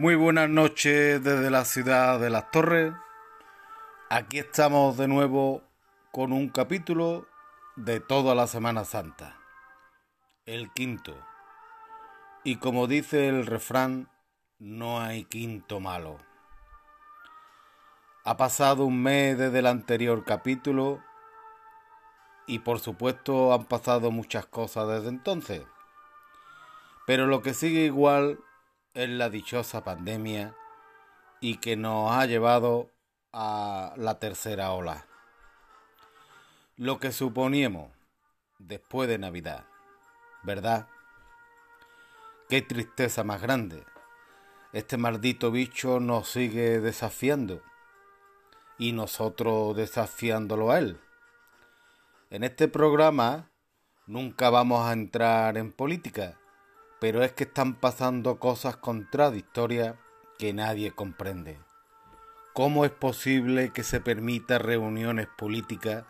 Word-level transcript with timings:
Muy 0.00 0.14
buenas 0.14 0.48
noches 0.48 1.22
desde 1.22 1.50
la 1.50 1.66
ciudad 1.66 2.18
de 2.18 2.30
Las 2.30 2.50
Torres. 2.50 2.94
Aquí 4.08 4.38
estamos 4.38 4.96
de 4.96 5.06
nuevo 5.06 5.62
con 6.10 6.32
un 6.32 6.48
capítulo 6.48 7.28
de 7.76 8.00
toda 8.00 8.34
la 8.34 8.46
Semana 8.46 8.86
Santa. 8.86 9.36
El 10.46 10.72
quinto. 10.72 11.14
Y 12.44 12.56
como 12.56 12.86
dice 12.86 13.28
el 13.28 13.44
refrán, 13.44 14.08
no 14.58 15.02
hay 15.02 15.24
quinto 15.24 15.80
malo. 15.80 16.16
Ha 18.24 18.38
pasado 18.38 18.86
un 18.86 19.02
mes 19.02 19.36
desde 19.36 19.58
el 19.58 19.66
anterior 19.66 20.24
capítulo 20.24 21.04
y 22.46 22.60
por 22.60 22.80
supuesto 22.80 23.52
han 23.52 23.66
pasado 23.66 24.10
muchas 24.10 24.46
cosas 24.46 24.88
desde 24.88 25.10
entonces. 25.10 25.66
Pero 27.06 27.26
lo 27.26 27.42
que 27.42 27.52
sigue 27.52 27.80
igual 27.80 28.38
es 28.94 29.08
la 29.08 29.30
dichosa 29.30 29.84
pandemia 29.84 30.56
y 31.40 31.58
que 31.58 31.76
nos 31.76 32.10
ha 32.12 32.26
llevado 32.26 32.90
a 33.32 33.94
la 33.96 34.18
tercera 34.18 34.72
ola. 34.72 35.06
Lo 36.76 36.98
que 36.98 37.12
suponíamos 37.12 37.92
después 38.58 39.08
de 39.08 39.18
Navidad, 39.18 39.64
¿verdad? 40.42 40.88
Qué 42.48 42.62
tristeza 42.62 43.22
más 43.22 43.40
grande. 43.40 43.84
Este 44.72 44.96
maldito 44.96 45.50
bicho 45.52 46.00
nos 46.00 46.28
sigue 46.28 46.80
desafiando 46.80 47.62
y 48.76 48.92
nosotros 48.92 49.76
desafiándolo 49.76 50.72
a 50.72 50.78
él. 50.78 51.00
En 52.30 52.42
este 52.44 52.66
programa 52.66 53.50
nunca 54.06 54.50
vamos 54.50 54.84
a 54.86 54.92
entrar 54.92 55.56
en 55.56 55.70
política 55.72 56.39
pero 57.00 57.24
es 57.24 57.32
que 57.32 57.44
están 57.44 57.74
pasando 57.74 58.38
cosas 58.38 58.76
contradictorias 58.76 59.96
que 60.38 60.52
nadie 60.52 60.92
comprende. 60.92 61.58
¿Cómo 62.52 62.84
es 62.84 62.90
posible 62.90 63.72
que 63.72 63.82
se 63.82 64.00
permita 64.00 64.58
reuniones 64.58 65.26
políticas 65.26 66.04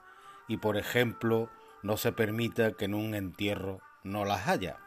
y, 0.48 0.56
por 0.56 0.76
ejemplo, 0.76 1.48
no 1.82 1.96
se 1.96 2.12
permita 2.12 2.72
que 2.72 2.86
en 2.86 2.94
un 2.94 3.14
entierro 3.14 3.80
no 4.02 4.24
las 4.24 4.48
haya? 4.48 4.78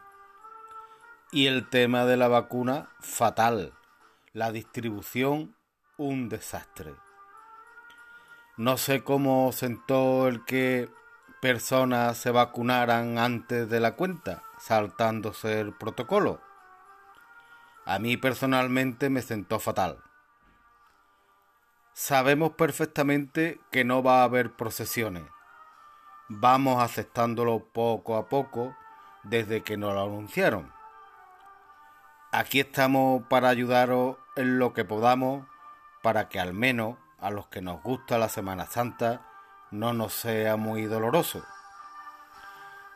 Y 1.32 1.46
el 1.46 1.68
tema 1.68 2.04
de 2.04 2.16
la 2.16 2.28
vacuna, 2.28 2.90
fatal. 3.00 3.72
La 4.32 4.52
distribución, 4.52 5.56
un 5.96 6.28
desastre. 6.28 6.94
No 8.56 8.76
sé 8.76 9.02
cómo 9.02 9.50
sentó 9.52 10.28
el 10.28 10.44
que 10.44 10.88
personas 11.44 12.16
se 12.16 12.30
vacunaran 12.30 13.18
antes 13.18 13.68
de 13.68 13.78
la 13.78 13.96
cuenta 13.96 14.44
saltándose 14.56 15.60
el 15.60 15.74
protocolo. 15.74 16.40
A 17.84 17.98
mí 17.98 18.16
personalmente 18.16 19.10
me 19.10 19.20
sentó 19.20 19.58
fatal. 19.58 20.02
Sabemos 21.92 22.52
perfectamente 22.52 23.60
que 23.70 23.84
no 23.84 24.02
va 24.02 24.22
a 24.22 24.24
haber 24.24 24.54
procesiones. 24.54 25.24
Vamos 26.30 26.82
aceptándolo 26.82 27.68
poco 27.74 28.16
a 28.16 28.30
poco 28.30 28.74
desde 29.22 29.62
que 29.62 29.76
nos 29.76 29.92
lo 29.92 30.02
anunciaron. 30.02 30.72
Aquí 32.32 32.60
estamos 32.60 33.22
para 33.28 33.50
ayudaros 33.50 34.16
en 34.34 34.58
lo 34.58 34.72
que 34.72 34.86
podamos 34.86 35.46
para 36.02 36.30
que 36.30 36.40
al 36.40 36.54
menos 36.54 36.96
a 37.18 37.28
los 37.28 37.48
que 37.48 37.60
nos 37.60 37.82
gusta 37.82 38.16
la 38.16 38.30
Semana 38.30 38.64
Santa 38.64 39.33
no 39.74 39.92
nos 39.92 40.14
sea 40.14 40.56
muy 40.56 40.84
doloroso. 40.86 41.44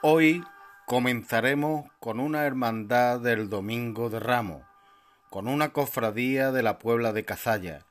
Hoy 0.02 0.42
Comenzaremos 0.88 1.84
con 2.00 2.18
una 2.18 2.46
hermandad 2.46 3.20
del 3.20 3.50
Domingo 3.50 4.08
de 4.08 4.20
Ramos, 4.20 4.62
con 5.28 5.46
una 5.46 5.74
cofradía 5.74 6.50
de 6.50 6.62
la 6.62 6.78
Puebla 6.78 7.12
de 7.12 7.26
Cazalla, 7.26 7.84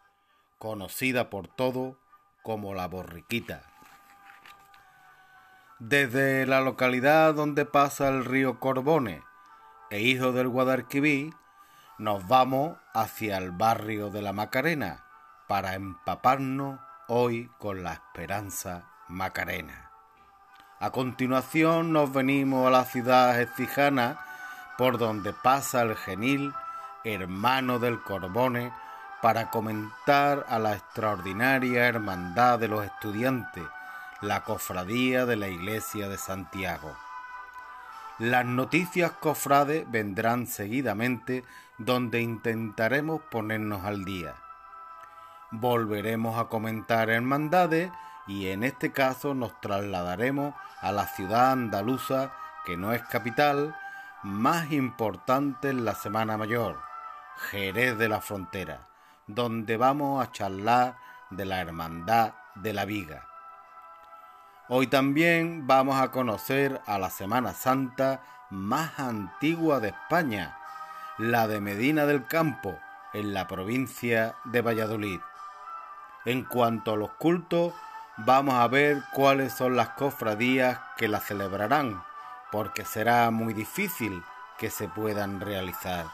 conocida 0.58 1.30
por 1.30 1.48
todo 1.48 2.00
como 2.42 2.74
la 2.74 2.88
Borriquita. 2.88 3.62
Desde 5.78 6.48
la 6.48 6.62
localidad 6.62 7.36
donde 7.36 7.66
pasa 7.66 8.10
el 8.10 8.26
río 8.26 8.60
Corbones 8.60 9.22
e 9.92 10.00
hijo 10.00 10.32
del 10.32 10.48
Guadalquivir, 10.48 11.36
nos 12.00 12.28
vamos 12.28 12.80
hacia 12.96 13.38
el 13.38 13.52
barrio 13.52 14.10
de 14.10 14.24
la 14.24 14.34
Macarena 14.34 15.06
para 15.48 15.76
empaparnos 15.76 16.80
hoy 17.08 17.50
con 17.58 17.84
la 17.84 17.94
esperanza 17.94 18.84
macarena. 19.08 19.92
A 20.80 20.92
continuación 20.92 21.94
nos 21.94 22.12
venimos 22.12 22.68
a 22.68 22.70
la 22.70 22.86
ciudad 22.86 23.42
ecijana 23.42 24.20
por 24.78 24.98
donde 24.98 25.34
pasa 25.34 25.82
el 25.82 25.96
genil, 25.96 26.54
hermano 27.04 27.80
del 27.80 28.02
Corbone, 28.02 28.72
para 29.22 29.50
comentar 29.50 30.46
a 30.50 30.60
la 30.60 30.74
extraordinaria 30.74 31.88
hermandad 31.88 32.60
de 32.60 32.68
los 32.68 32.86
estudiantes, 32.86 33.64
la 34.22 34.44
cofradía 34.44 35.26
de 35.26 35.38
la 35.38 35.48
iglesia 35.48 36.10
de 36.10 36.18
Santiago. 36.18 36.96
Las 38.20 38.46
noticias 38.46 39.12
cofrades 39.12 39.90
vendrán 39.90 40.46
seguidamente 40.46 41.44
donde 41.78 42.22
intentaremos 42.22 43.22
ponernos 43.32 43.86
al 43.86 44.06
día. 44.06 44.36
Volveremos 45.52 46.38
a 46.38 46.50
comentar 46.50 47.10
hermandades 47.10 47.90
y 48.28 48.48
en 48.48 48.64
este 48.64 48.92
caso 48.92 49.34
nos 49.34 49.60
trasladaremos 49.62 50.54
a 50.82 50.92
la 50.92 51.06
ciudad 51.08 51.52
andaluza, 51.52 52.34
que 52.66 52.76
no 52.76 52.92
es 52.92 53.02
capital, 53.04 53.74
más 54.24 54.72
importante 54.74 55.70
en 55.70 55.86
la 55.86 55.96
Semana 55.96 56.38
Mayor, 56.38 56.82
Jerez 57.50 57.98
de 57.98 58.10
la 58.10 58.20
Frontera, 58.20 58.90
donde 59.26 59.78
vamos 59.78 60.22
a 60.22 60.32
charlar 60.34 60.98
de 61.30 61.46
la 61.46 61.62
Hermandad 61.62 62.34
de 62.56 62.74
la 62.74 62.84
Viga. 62.84 63.26
Hoy 64.68 64.88
también 64.88 65.66
vamos 65.66 66.02
a 66.02 66.12
conocer 66.12 66.82
a 66.86 67.00
la 67.00 67.10
Semana 67.10 67.54
Santa 67.54 68.22
más 68.50 69.00
antigua 69.00 69.80
de 69.80 69.90
España, 69.90 70.58
la 71.18 71.48
de 71.48 71.62
Medina 71.62 72.06
del 72.06 72.26
Campo, 72.28 72.78
en 73.14 73.34
la 73.34 73.48
provincia 73.48 74.36
de 74.44 74.62
Valladolid. 74.62 75.22
En 76.28 76.44
cuanto 76.44 76.92
a 76.92 76.98
los 76.98 77.14
cultos, 77.14 77.74
vamos 78.18 78.56
a 78.56 78.68
ver 78.68 79.02
cuáles 79.14 79.54
son 79.54 79.78
las 79.78 79.92
cofradías 79.92 80.78
que 80.98 81.08
la 81.08 81.22
celebrarán, 81.22 82.04
porque 82.52 82.84
será 82.84 83.32
muy 83.32 83.54
difícil 83.54 84.22
que 84.58 84.70
se 84.70 84.90
puedan 84.90 85.40
realizar. 85.40 86.08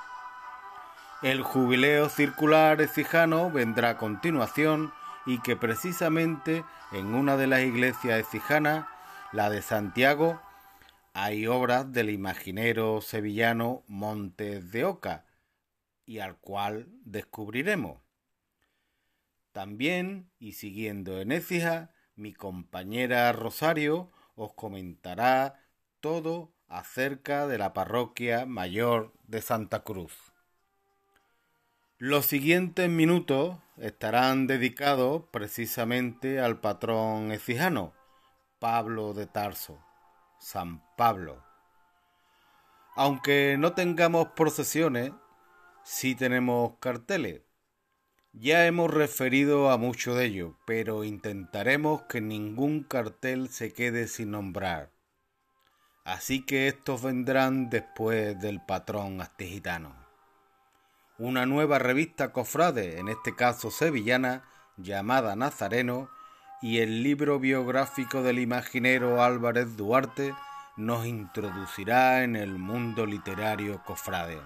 El 1.24 1.42
jubileo 1.42 2.10
circular 2.10 2.80
ecijano 2.80 3.50
vendrá 3.50 3.90
a 3.90 3.98
continuación 3.98 4.94
y 5.26 5.40
que 5.40 5.56
precisamente 5.56 6.64
en 6.92 7.16
una 7.16 7.36
de 7.36 7.48
las 7.48 7.62
iglesias 7.62 8.20
ecijanas, 8.20 8.86
la 9.32 9.50
de 9.50 9.64
Santiago, 9.64 10.40
hay 11.16 11.48
obras 11.48 11.92
del 11.92 12.12
imaginero 12.12 13.02
sevillano 13.02 13.82
Montes 13.88 14.70
de 14.70 14.86
Oca, 14.86 15.26
y 16.06 16.20
al 16.20 16.38
cual 16.38 16.86
descubriremos. 17.04 18.03
También, 19.54 20.32
y 20.40 20.54
siguiendo 20.54 21.22
en 21.22 21.32
Écija, 21.32 21.92
mi 22.16 22.34
compañera 22.34 23.32
Rosario 23.32 24.12
os 24.36 24.54
comentará 24.54 25.62
todo 26.00 26.52
acerca 26.68 27.46
de 27.46 27.60
la 27.60 27.72
parroquia 27.72 28.48
mayor 28.48 29.14
de 29.28 29.42
Santa 29.42 29.84
Cruz. 29.84 30.34
Los 32.00 32.26
siguientes 32.26 32.90
minutos 32.90 33.58
estarán 33.78 34.48
dedicados 34.48 35.26
precisamente 35.32 36.40
al 36.40 36.60
patrón 36.60 37.32
ecijano, 37.32 37.94
Pablo 38.58 39.14
de 39.14 39.28
Tarso, 39.28 39.80
San 40.40 40.82
Pablo. 40.98 41.44
Aunque 42.96 43.56
no 43.60 43.74
tengamos 43.74 44.30
procesiones, 44.30 45.12
sí 45.84 46.16
tenemos 46.16 46.74
carteles 46.80 47.43
ya 48.34 48.66
hemos 48.66 48.92
referido 48.92 49.70
a 49.70 49.78
mucho 49.78 50.16
de 50.16 50.26
ello, 50.26 50.58
pero 50.66 51.04
intentaremos 51.04 52.02
que 52.04 52.20
ningún 52.20 52.84
cartel 52.84 53.50
se 53.50 53.72
quede 53.74 54.08
sin 54.08 54.32
nombrar. 54.32 54.90
Así 56.04 56.44
que 56.44 56.68
estos 56.68 57.04
vendrán 57.04 57.70
después 57.70 58.40
del 58.42 58.60
patrón 58.60 59.22
astigitano. 59.22 59.96
Una 61.20 61.46
nueva 61.46 61.78
revista 61.78 62.34
cofrade, 62.34 63.00
en 63.00 63.08
este 63.08 63.36
caso 63.36 63.70
sevillana, 63.70 64.44
llamada 64.78 65.36
Nazareno, 65.36 66.10
y 66.62 66.80
el 66.80 67.04
libro 67.04 67.40
biográfico 67.40 68.24
del 68.24 68.40
imaginero 68.40 69.22
Álvarez 69.22 69.78
Duarte 69.78 70.34
nos 70.76 71.06
introducirá 71.06 72.24
en 72.24 72.36
el 72.36 72.58
mundo 72.58 73.06
literario 73.06 73.84
cofrade. 73.84 74.42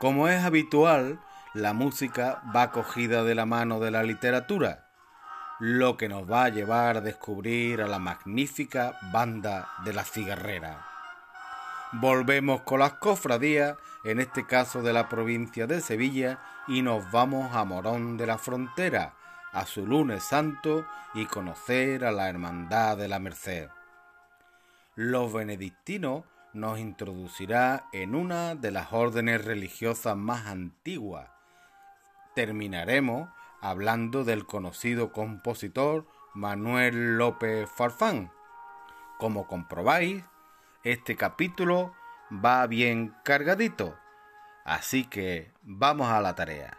Como 0.00 0.28
es 0.28 0.42
habitual, 0.42 1.20
la 1.54 1.72
música 1.72 2.42
va 2.54 2.72
cogida 2.72 3.22
de 3.22 3.36
la 3.36 3.46
mano 3.46 3.78
de 3.78 3.92
la 3.92 4.02
literatura, 4.02 4.90
lo 5.60 5.96
que 5.96 6.08
nos 6.08 6.28
va 6.28 6.44
a 6.44 6.48
llevar 6.48 6.96
a 6.96 7.00
descubrir 7.00 7.80
a 7.80 7.86
la 7.86 8.00
magnífica 8.00 8.98
banda 9.12 9.68
de 9.84 9.92
la 9.92 10.02
cigarrera. 10.02 10.84
Volvemos 11.92 12.62
con 12.62 12.80
las 12.80 12.94
cofradías, 12.94 13.76
en 14.02 14.18
este 14.18 14.46
caso 14.46 14.82
de 14.82 14.92
la 14.92 15.08
provincia 15.08 15.68
de 15.68 15.80
Sevilla, 15.80 16.40
y 16.66 16.82
nos 16.82 17.08
vamos 17.12 17.54
a 17.54 17.64
Morón 17.64 18.16
de 18.16 18.26
la 18.26 18.36
Frontera, 18.36 19.14
a 19.52 19.64
su 19.64 19.86
lunes 19.86 20.24
santo 20.24 20.84
y 21.14 21.26
conocer 21.26 22.04
a 22.04 22.10
la 22.10 22.28
Hermandad 22.28 22.96
de 22.96 23.06
la 23.06 23.20
Merced. 23.20 23.68
Los 24.96 25.32
benedictinos 25.32 26.24
nos 26.52 26.80
introducirá 26.80 27.86
en 27.92 28.16
una 28.16 28.56
de 28.56 28.72
las 28.72 28.92
órdenes 28.92 29.44
religiosas 29.44 30.16
más 30.16 30.46
antiguas. 30.46 31.33
Terminaremos 32.34 33.28
hablando 33.60 34.24
del 34.24 34.44
conocido 34.44 35.12
compositor 35.12 36.06
Manuel 36.34 37.16
López 37.16 37.70
Farfán. 37.70 38.32
Como 39.18 39.46
comprobáis, 39.46 40.24
este 40.82 41.16
capítulo 41.16 41.94
va 42.44 42.66
bien 42.66 43.14
cargadito. 43.24 43.96
Así 44.64 45.04
que 45.04 45.52
vamos 45.62 46.08
a 46.08 46.20
la 46.20 46.34
tarea. 46.34 46.76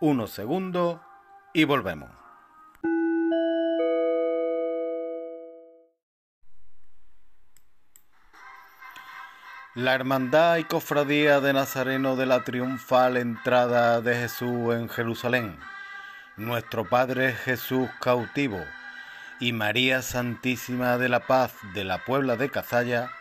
Unos 0.00 0.30
segundos 0.30 1.00
y 1.54 1.64
volvemos. 1.64 2.21
La 9.74 9.94
Hermandad 9.94 10.58
y 10.58 10.64
Cofradía 10.64 11.40
de 11.40 11.54
Nazareno 11.54 12.14
de 12.14 12.26
la 12.26 12.44
triunfal 12.44 13.16
entrada 13.16 14.02
de 14.02 14.14
Jesús 14.14 14.74
en 14.74 14.90
Jerusalén, 14.90 15.58
nuestro 16.36 16.86
Padre 16.86 17.32
Jesús 17.32 17.88
cautivo 17.98 18.62
y 19.40 19.54
María 19.54 20.02
Santísima 20.02 20.98
de 20.98 21.08
la 21.08 21.20
Paz 21.20 21.54
de 21.72 21.84
la 21.84 22.04
Puebla 22.04 22.36
de 22.36 22.50
Cazalla 22.50 23.12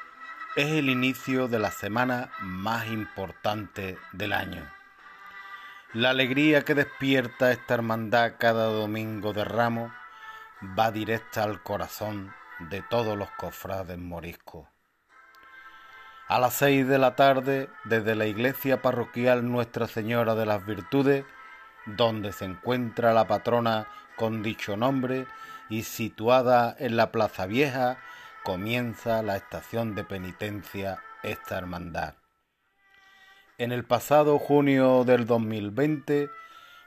es 0.57 0.71
el 0.71 0.89
inicio 0.89 1.47
de 1.47 1.59
la 1.59 1.71
semana 1.71 2.31
más 2.41 2.85
importante 2.87 3.97
del 4.11 4.33
año. 4.33 4.69
La 5.93 6.09
alegría 6.09 6.65
que 6.65 6.75
despierta 6.75 7.53
esta 7.53 7.75
hermandad 7.75 8.33
cada 8.37 8.65
domingo 8.65 9.31
de 9.31 9.45
ramo 9.45 9.93
va 10.77 10.91
directa 10.91 11.43
al 11.43 11.63
corazón 11.63 12.33
de 12.59 12.81
todos 12.81 13.17
los 13.17 13.31
cofrades 13.31 13.97
moriscos. 13.97 14.70
A 16.31 16.39
las 16.39 16.53
seis 16.53 16.87
de 16.87 16.97
la 16.97 17.17
tarde, 17.17 17.67
desde 17.83 18.15
la 18.15 18.25
iglesia 18.25 18.81
parroquial 18.81 19.51
Nuestra 19.51 19.85
Señora 19.85 20.33
de 20.33 20.45
las 20.45 20.65
Virtudes, 20.65 21.25
donde 21.85 22.31
se 22.31 22.45
encuentra 22.45 23.11
la 23.11 23.27
patrona 23.27 23.89
con 24.15 24.41
dicho 24.41 24.77
nombre 24.77 25.27
y 25.69 25.83
situada 25.83 26.73
en 26.79 26.95
la 26.95 27.11
Plaza 27.11 27.47
Vieja, 27.47 27.97
comienza 28.45 29.21
la 29.23 29.35
estación 29.35 29.93
de 29.93 30.05
penitencia 30.05 30.99
esta 31.21 31.57
hermandad. 31.57 32.13
En 33.57 33.73
el 33.73 33.83
pasado 33.83 34.39
junio 34.39 35.03
del 35.03 35.25
2020 35.25 36.29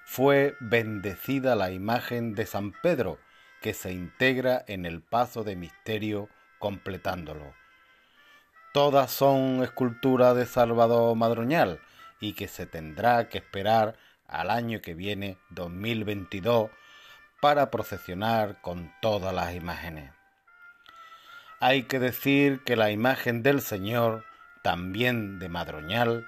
fue 0.07 0.57
bendecida 0.59 1.55
la 1.55 1.71
imagen 1.71 2.35
de 2.35 2.47
San 2.47 2.73
Pedro, 2.83 3.19
que 3.61 3.75
se 3.75 3.93
integra 3.93 4.65
en 4.69 4.87
el 4.87 5.03
paso 5.03 5.45
de 5.45 5.55
misterio 5.55 6.31
completándolo. 6.59 7.53
Todas 8.75 9.13
son 9.13 9.63
esculturas 9.63 10.35
de 10.35 10.47
Salvador 10.47 11.15
Madroñal 11.15 11.79
y 12.19 12.33
que 12.33 12.49
se 12.49 12.67
tendrá 12.67 13.29
que 13.29 13.39
esperar 13.39 13.95
al 14.27 14.51
año 14.51 14.83
que 14.83 14.95
viene, 14.95 15.39
2022, 15.51 16.73
para 17.41 17.71
procesionar 17.71 18.61
con 18.63 18.93
todas 19.01 19.33
las 19.33 19.55
imágenes. 19.55 20.11
Hay 21.61 21.85
que 21.85 22.01
decir 22.01 22.65
que 22.65 22.75
la 22.75 22.91
imagen 22.91 23.45
del 23.45 23.61
Señor, 23.61 24.25
también 24.65 25.39
de 25.39 25.49
Madroñal, 25.49 26.27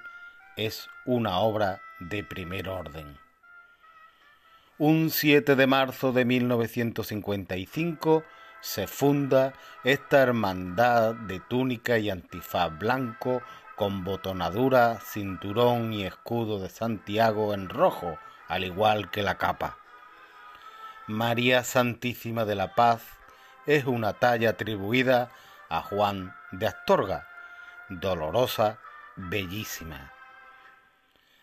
es 0.55 0.87
una 1.05 1.39
obra 1.39 1.81
de 1.99 2.23
primer 2.23 2.69
orden. 2.69 3.17
Un 4.77 5.09
7 5.09 5.57
de 5.57 5.67
marzo 5.67 6.13
de 6.13 6.23
1955 6.23 8.23
se 8.61 8.87
funda 8.87 9.53
esta 9.83 10.21
hermandad 10.21 11.15
de 11.15 11.39
túnica 11.39 11.97
y 11.97 12.09
antifaz 12.09 12.77
blanco 12.77 13.41
con 13.75 14.03
botonadura, 14.03 14.99
cinturón 14.99 15.93
y 15.93 16.03
escudo 16.03 16.59
de 16.59 16.69
Santiago 16.69 17.53
en 17.53 17.69
rojo, 17.69 18.17
al 18.47 18.63
igual 18.63 19.11
que 19.11 19.21
la 19.21 19.37
capa. 19.37 19.77
María 21.05 21.63
Santísima 21.63 22.43
de 22.43 22.55
la 22.55 22.73
Paz 22.73 23.03
es 23.65 23.85
una 23.85 24.13
talla 24.13 24.51
atribuida 24.51 25.29
a 25.69 25.81
Juan 25.81 26.33
de 26.51 26.67
Astorga, 26.67 27.27
dolorosa, 27.89 28.79
bellísima. 29.15 30.11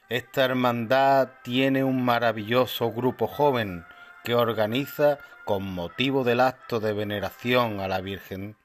Esta 0.08 0.44
hermandad 0.44 1.28
tiene 1.42 1.82
un 1.82 2.04
maravilloso 2.04 2.92
grupo 2.92 3.26
joven 3.26 3.86
que 4.24 4.34
organiza 4.34 5.18
con 5.44 5.62
motivo 5.62 6.24
del 6.24 6.40
acto 6.40 6.80
de 6.80 6.94
veneración 6.94 7.80
a 7.80 7.88
la 7.88 8.00
Virgen 8.00 8.56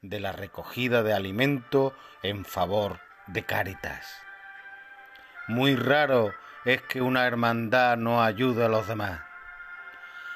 de 0.00 0.18
la 0.18 0.32
recogida 0.32 1.02
de 1.02 1.12
alimento 1.12 1.94
en 2.22 2.44
favor 2.44 3.00
de 3.26 3.44
Cáritas. 3.44 4.06
Muy 5.46 5.76
raro 5.76 6.34
es 6.64 6.82
que 6.82 7.02
una 7.02 7.26
hermandad 7.26 7.96
no 7.98 8.22
ayude 8.22 8.64
a 8.64 8.68
los 8.68 8.88
demás. 8.88 9.20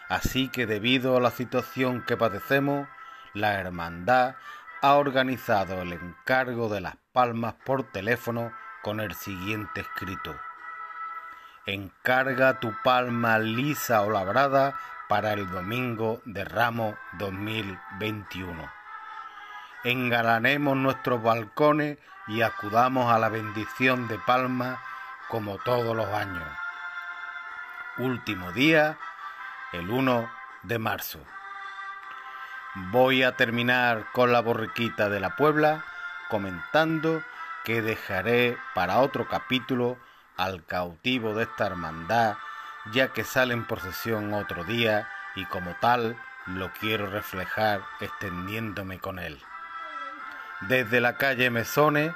Así 0.09 0.49
que 0.49 0.67
debido 0.67 1.17
a 1.17 1.21
la 1.21 1.31
situación 1.31 2.05
que 2.05 2.19
padecemos, 2.19 2.87
la 3.33 3.59
hermandad 3.59 4.37
ha 4.83 4.95
organizado 4.95 5.81
el 5.81 5.95
encargo 5.95 6.69
de 6.69 6.83
las 6.83 6.97
palmas 7.13 7.55
por 7.65 7.91
teléfono 7.91 8.53
con 8.83 9.01
el 9.01 9.15
siguiente 9.15 9.81
escrito. 9.81 10.35
Encarga 11.67 12.59
tu 12.59 12.75
palma 12.83 13.39
lisa 13.39 14.03
o 14.03 14.11
labrada 14.11 14.77
para 15.09 15.33
el 15.33 15.49
domingo 15.49 16.21
de 16.25 16.45
Ramo 16.45 16.97
2021. 17.19 18.69
Engalanemos 19.85 20.77
nuestros 20.77 21.23
balcones 21.23 21.99
y 22.27 22.43
acudamos 22.43 23.13
a 23.13 23.21
la 23.21 23.29
bendición 23.29 24.09
de 24.09 24.19
palma 24.19 24.83
como 25.29 25.59
todos 25.59 25.95
los 25.95 26.09
años. 26.09 26.43
Último 27.99 28.51
día 28.51 28.99
el 29.73 29.89
1 29.89 30.29
de 30.65 30.79
marzo. 30.81 31.21
Voy 32.75 33.23
a 33.23 33.37
terminar 33.37 34.07
con 34.13 34.33
la 34.33 34.41
borriquita 34.41 35.09
de 35.09 35.21
la 35.21 35.37
Puebla 35.37 35.85
comentando 36.29 37.23
que 37.63 37.83
dejaré 37.83 38.59
para 38.75 38.99
otro 38.99 39.29
capítulo 39.29 39.97
al 40.37 40.65
cautivo 40.65 41.35
de 41.35 41.45
esta 41.45 41.67
hermandad, 41.67 42.37
ya 42.93 43.09
que 43.13 43.25
sale 43.25 43.55
en 43.55 43.67
procesión 43.67 44.35
otro 44.35 44.65
día 44.65 45.09
y 45.35 45.45
como 45.47 45.75
tal 45.81 46.17
lo 46.47 46.73
quiero 46.73 47.07
reflejar 47.07 47.83
extendiéndome 48.01 48.99
con 48.99 49.19
él. 49.19 49.41
Desde 50.63 51.01
la 51.01 51.17
calle 51.17 51.51
Mesones, 51.51 52.13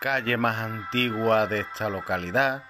calle 0.00 0.36
más 0.36 0.58
antigua 0.58 1.46
de 1.46 1.60
esta 1.60 1.88
localidad, 1.88 2.64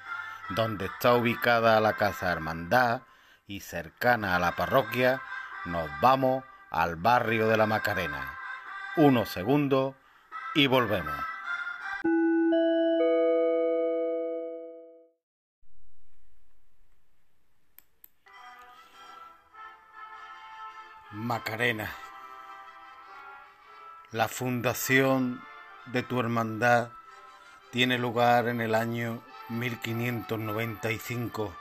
donde 0.51 0.87
está 0.87 1.15
ubicada 1.15 1.81
la 1.81 1.95
Casa 1.95 2.31
Hermandad, 2.31 3.03
y 3.47 3.61
cercana 3.61 4.37
a 4.37 4.39
la 4.39 4.53
parroquia, 4.53 5.21
nos 5.65 5.89
vamos 6.01 6.45
al 6.71 6.97
barrio 6.97 7.49
de 7.49 7.57
la 7.57 7.67
Macarena. 7.67 8.39
Unos 8.97 9.29
segundos 9.29 9.95
y 10.55 10.67
volvemos. 10.67 11.32
Macarena. 21.33 21.89
La 24.11 24.29
fundación 24.29 25.43
de 25.87 26.03
tu 26.03 26.21
hermandad 26.21 26.91
tiene 27.71 27.97
lugar 27.97 28.49
en 28.49 28.61
el 28.61 28.75
año 28.75 29.23
1595 29.49 31.57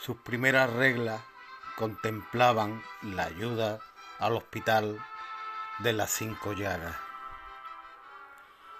sus 0.00 0.16
primeras 0.16 0.72
reglas 0.72 1.20
contemplaban 1.76 2.82
la 3.02 3.26
ayuda 3.26 3.78
al 4.18 4.32
hospital 4.32 4.98
de 5.78 5.92
las 5.92 6.10
cinco 6.10 6.54
llagas. 6.54 6.96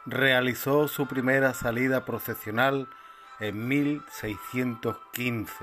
Realizó 0.06 0.88
su 0.88 1.06
primera 1.06 1.54
salida 1.54 2.04
procesional 2.04 2.88
en 3.38 3.68
1615. 3.68 5.54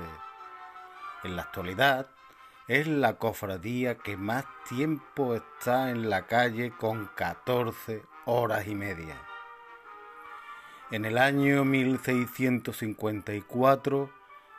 En 1.24 1.36
la 1.36 1.42
actualidad 1.42 2.15
es 2.68 2.86
la 2.86 3.18
cofradía 3.18 3.98
que 3.98 4.16
más 4.16 4.44
tiempo 4.68 5.34
está 5.34 5.90
en 5.90 6.08
la 6.10 6.26
calle 6.26 6.70
con 6.70 7.10
14 7.14 8.04
horas 8.24 8.66
y 8.66 8.74
media. 8.74 9.16
En 10.90 11.04
el 11.04 11.18
año 11.18 11.64
1654 11.64 14.10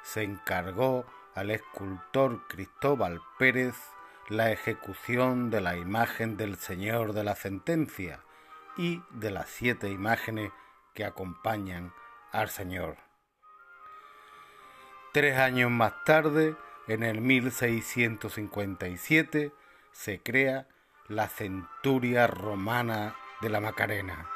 se 0.04 0.24
encargó 0.24 1.06
al 1.36 1.52
escultor 1.52 2.48
Cristóbal 2.48 3.22
Pérez 3.38 3.76
la 4.30 4.52
ejecución 4.52 5.50
de 5.50 5.60
la 5.62 5.78
imagen 5.78 6.36
del 6.38 6.58
Señor 6.58 7.14
de 7.14 7.24
la 7.24 7.36
Sentencia, 7.36 8.20
y 8.78 9.02
de 9.10 9.32
las 9.32 9.50
siete 9.50 9.90
imágenes 9.90 10.52
que 10.94 11.04
acompañan 11.04 11.94
al 12.32 12.50
Señor. 12.50 12.98
Tres 15.14 15.38
años 15.38 15.72
más 15.72 16.04
tarde, 16.06 16.56
en 16.88 17.04
el 17.04 17.22
1657, 17.22 19.54
se 19.92 20.20
crea 20.20 20.68
la 21.08 21.28
centuria 21.28 22.26
romana 22.28 23.16
de 23.42 23.50
la 23.50 23.60
Macarena. 23.60 24.30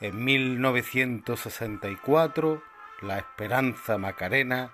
En 0.00 0.24
1964, 0.24 2.62
la 3.02 3.18
Esperanza 3.18 3.98
Macarena 3.98 4.72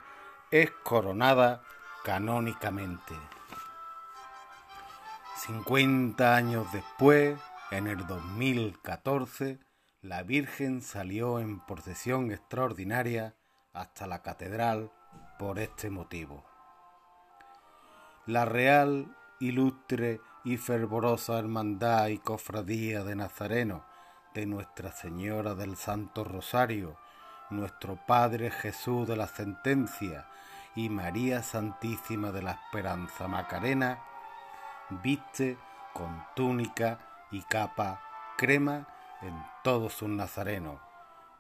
es 0.51 0.71
coronada 0.83 1.63
canónicamente. 2.05 3.15
50 5.37 6.37
años 6.37 6.71
después, 6.73 7.39
en 7.71 7.87
el 7.87 8.07
2014, 8.07 9.59
la 10.01 10.23
Virgen 10.23 10.81
salió 10.83 11.41
en 11.41 11.61
procesión 11.61 12.31
extraordinaria 12.31 13.35
hasta 13.73 14.07
la 14.07 14.23
catedral 14.23 14.93
por 15.39 15.59
este 15.59 15.91
motivo. 15.91 16.45
La 18.27 18.45
Real, 18.45 19.17
Ilustre 19.41 20.21
y 20.45 20.57
Fervorosa 20.57 21.39
Hermandad 21.39 22.09
y 22.09 22.19
Cofradía 22.19 23.05
de 23.05 23.17
Nazareno 23.17 23.85
de 24.35 24.47
Nuestra 24.47 24.91
Señora 24.93 25.55
del 25.55 25.77
Santo 25.77 26.25
Rosario, 26.25 26.97
nuestro 27.51 27.99
Padre 28.07 28.51
Jesús 28.51 29.07
de 29.07 29.17
la 29.17 29.27
Sentencia 29.27 30.27
y 30.75 30.89
María 30.89 31.43
Santísima 31.43 32.33
de 32.33 32.43
la 32.43 32.53
Esperanza 32.53 33.29
Macarena, 33.29 34.03
viste 35.03 35.57
con 35.93 36.25
túnica 36.35 37.27
y 37.31 37.43
capa 37.43 38.01
crema 38.37 38.89
en 39.23 39.35
todos 39.63 39.93
sus 39.93 40.09
nazarenos, 40.09 40.81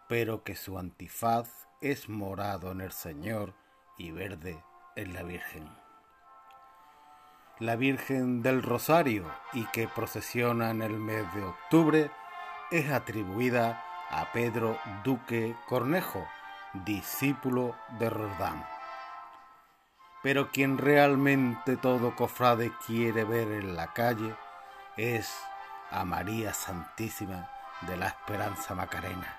pero 0.08 0.44
que 0.44 0.54
su 0.54 0.78
antifaz 0.78 1.66
es 1.80 2.08
morado 2.08 2.70
en 2.70 2.80
el 2.80 2.92
Señor 2.92 3.54
y 3.96 4.10
verde 4.10 4.62
en 4.96 5.12
la 5.14 5.22
Virgen. 5.22 5.68
La 7.60 7.76
Virgen 7.76 8.42
del 8.42 8.62
Rosario 8.62 9.30
y 9.52 9.64
que 9.66 9.86
procesiona 9.86 10.70
en 10.70 10.82
el 10.82 10.98
mes 10.98 11.32
de 11.34 11.44
octubre 11.44 12.10
es 12.70 12.90
atribuida 12.90 13.84
a 14.10 14.32
Pedro 14.32 14.78
Duque 15.04 15.54
Cornejo, 15.68 16.26
discípulo 16.72 17.76
de 17.98 18.10
Roldán. 18.10 18.66
Pero 20.22 20.50
quien 20.50 20.78
realmente 20.78 21.76
todo 21.76 22.16
cofrade 22.16 22.72
quiere 22.86 23.24
ver 23.24 23.52
en 23.52 23.76
la 23.76 23.92
calle 23.92 24.34
es 24.96 25.32
a 25.90 26.04
María 26.04 26.52
Santísima 26.52 27.48
de 27.82 27.96
la 27.96 28.08
Esperanza 28.08 28.74
Macarena, 28.74 29.38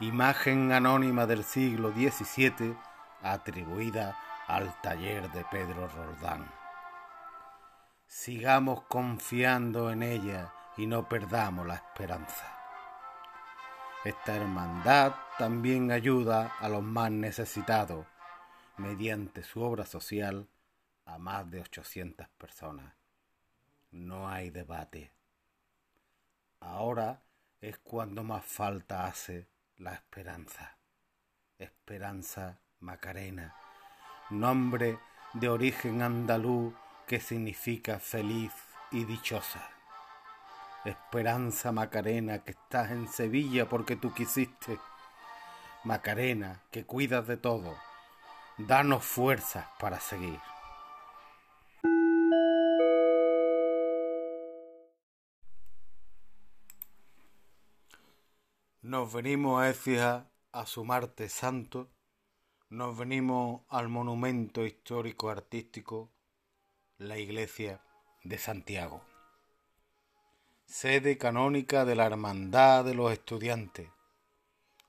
imagen 0.00 0.72
anónima 0.72 1.26
del 1.26 1.44
siglo 1.44 1.90
XVII 1.90 2.76
atribuida 3.22 4.16
al 4.46 4.80
taller 4.80 5.30
de 5.32 5.44
Pedro 5.44 5.88
Roldán. 5.88 6.50
Sigamos 8.06 8.82
confiando 8.82 9.90
en 9.90 10.02
ella 10.02 10.52
y 10.76 10.86
no 10.86 11.08
perdamos 11.08 11.66
la 11.66 11.74
esperanza. 11.74 12.52
Esta 14.04 14.36
hermandad 14.36 15.14
también 15.38 15.90
ayuda 15.90 16.54
a 16.60 16.68
los 16.68 16.82
más 16.82 17.10
necesitados 17.10 18.06
mediante 18.76 19.42
su 19.42 19.60
obra 19.62 19.84
social 19.84 20.48
a 21.06 21.18
más 21.18 21.50
de 21.50 21.60
800 21.60 22.28
personas. 22.38 22.94
No 23.90 24.28
hay 24.28 24.50
debate. 24.50 25.12
Ahora 26.60 27.22
es 27.60 27.78
cuando 27.78 28.22
más 28.22 28.44
falta 28.44 29.06
hace 29.06 29.48
la 29.78 29.94
esperanza. 29.94 30.78
Esperanza 31.58 32.60
Macarena, 32.80 33.54
nombre 34.28 34.98
de 35.32 35.48
origen 35.48 36.02
andaluz 36.02 36.74
que 37.06 37.20
significa 37.20 37.98
feliz 37.98 38.52
y 38.90 39.04
dichosa. 39.04 39.70
Esperanza 40.84 41.72
Macarena, 41.72 42.44
que 42.44 42.52
estás 42.52 42.90
en 42.90 43.08
Sevilla 43.08 43.68
porque 43.68 43.96
tú 43.96 44.12
quisiste. 44.12 44.78
Macarena, 45.84 46.62
que 46.70 46.84
cuidas 46.84 47.26
de 47.26 47.36
todo, 47.36 47.74
danos 48.58 49.04
fuerzas 49.04 49.66
para 49.78 49.98
seguir. 49.98 50.38
Nos 58.82 59.12
venimos 59.12 59.60
a 59.60 59.70
Écija 59.70 60.30
a 60.52 60.66
su 60.66 60.84
Marte 60.84 61.28
Santo, 61.28 61.90
nos 62.68 62.96
venimos 62.96 63.62
al 63.68 63.88
monumento 63.88 64.66
histórico 64.66 65.30
artístico, 65.30 66.10
la 66.98 67.18
iglesia 67.18 67.80
de 68.24 68.38
Santiago, 68.38 69.02
sede 70.66 71.18
canónica 71.18 71.84
de 71.84 71.94
la 71.94 72.06
Hermandad 72.06 72.84
de 72.84 72.94
los 72.94 73.12
Estudiantes, 73.12 73.88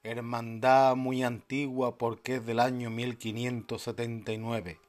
hermandad 0.04 0.96
muy 0.96 1.24
antigua 1.24 1.98
porque 1.98 2.36
es 2.36 2.46
del 2.46 2.60
año 2.60 2.90
1579. 2.90 4.80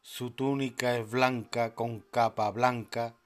Su 0.00 0.32
túnica 0.32 0.96
es 0.96 1.10
blanca 1.10 1.74
con 1.74 2.00
capa 2.00 2.50
blanca 2.50 3.16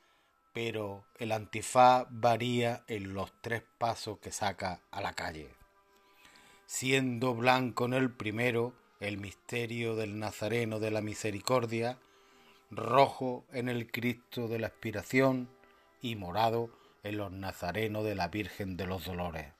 pero 0.56 1.04
el 1.18 1.32
antifaz 1.32 2.06
varía 2.08 2.82
en 2.88 3.12
los 3.12 3.30
tres 3.42 3.62
pasos 3.76 4.20
que 4.20 4.32
saca 4.32 4.80
a 4.90 5.02
la 5.02 5.12
calle. 5.12 5.65
Siendo 6.66 7.34
blanco 7.34 7.84
en 7.84 7.94
el 7.94 8.10
primero 8.10 8.74
el 8.98 9.18
misterio 9.18 9.94
del 9.94 10.18
Nazareno 10.18 10.80
de 10.80 10.90
la 10.90 11.00
Misericordia, 11.00 11.98
rojo 12.70 13.44
en 13.52 13.68
el 13.68 13.90
Cristo 13.90 14.48
de 14.48 14.58
la 14.58 14.66
Expiración 14.66 15.48
y 16.02 16.16
morado 16.16 16.70
en 17.04 17.18
los 17.18 17.30
Nazarenos 17.30 18.04
de 18.04 18.16
la 18.16 18.28
Virgen 18.28 18.76
de 18.76 18.86
los 18.86 19.04
Dolores. 19.04 19.52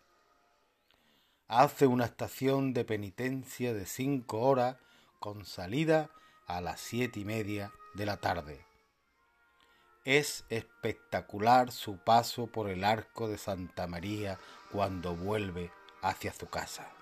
Hace 1.47 1.87
una 1.87 2.07
estación 2.07 2.75
de 2.75 2.85
penitencia 2.85 3.73
de 3.73 3.87
cinco 3.87 4.41
horas 4.41 4.77
con 5.21 5.45
salida 5.45 6.11
a 6.49 6.61
las 6.61 6.81
siete 6.81 7.21
y 7.21 7.25
media 7.25 7.71
de 7.95 8.07
la 8.07 8.17
tarde. 8.17 8.65
Es 10.05 10.45
espectacular 10.49 11.71
su 11.71 11.99
paso 11.99 12.49
por 12.49 12.69
el 12.69 12.83
arco 12.83 13.29
de 13.29 13.39
Santa 13.39 13.87
María 13.87 14.41
cuando 14.73 15.15
vuelve 15.15 15.71
hacia 16.03 16.33
su 16.33 16.49
casa. 16.49 16.96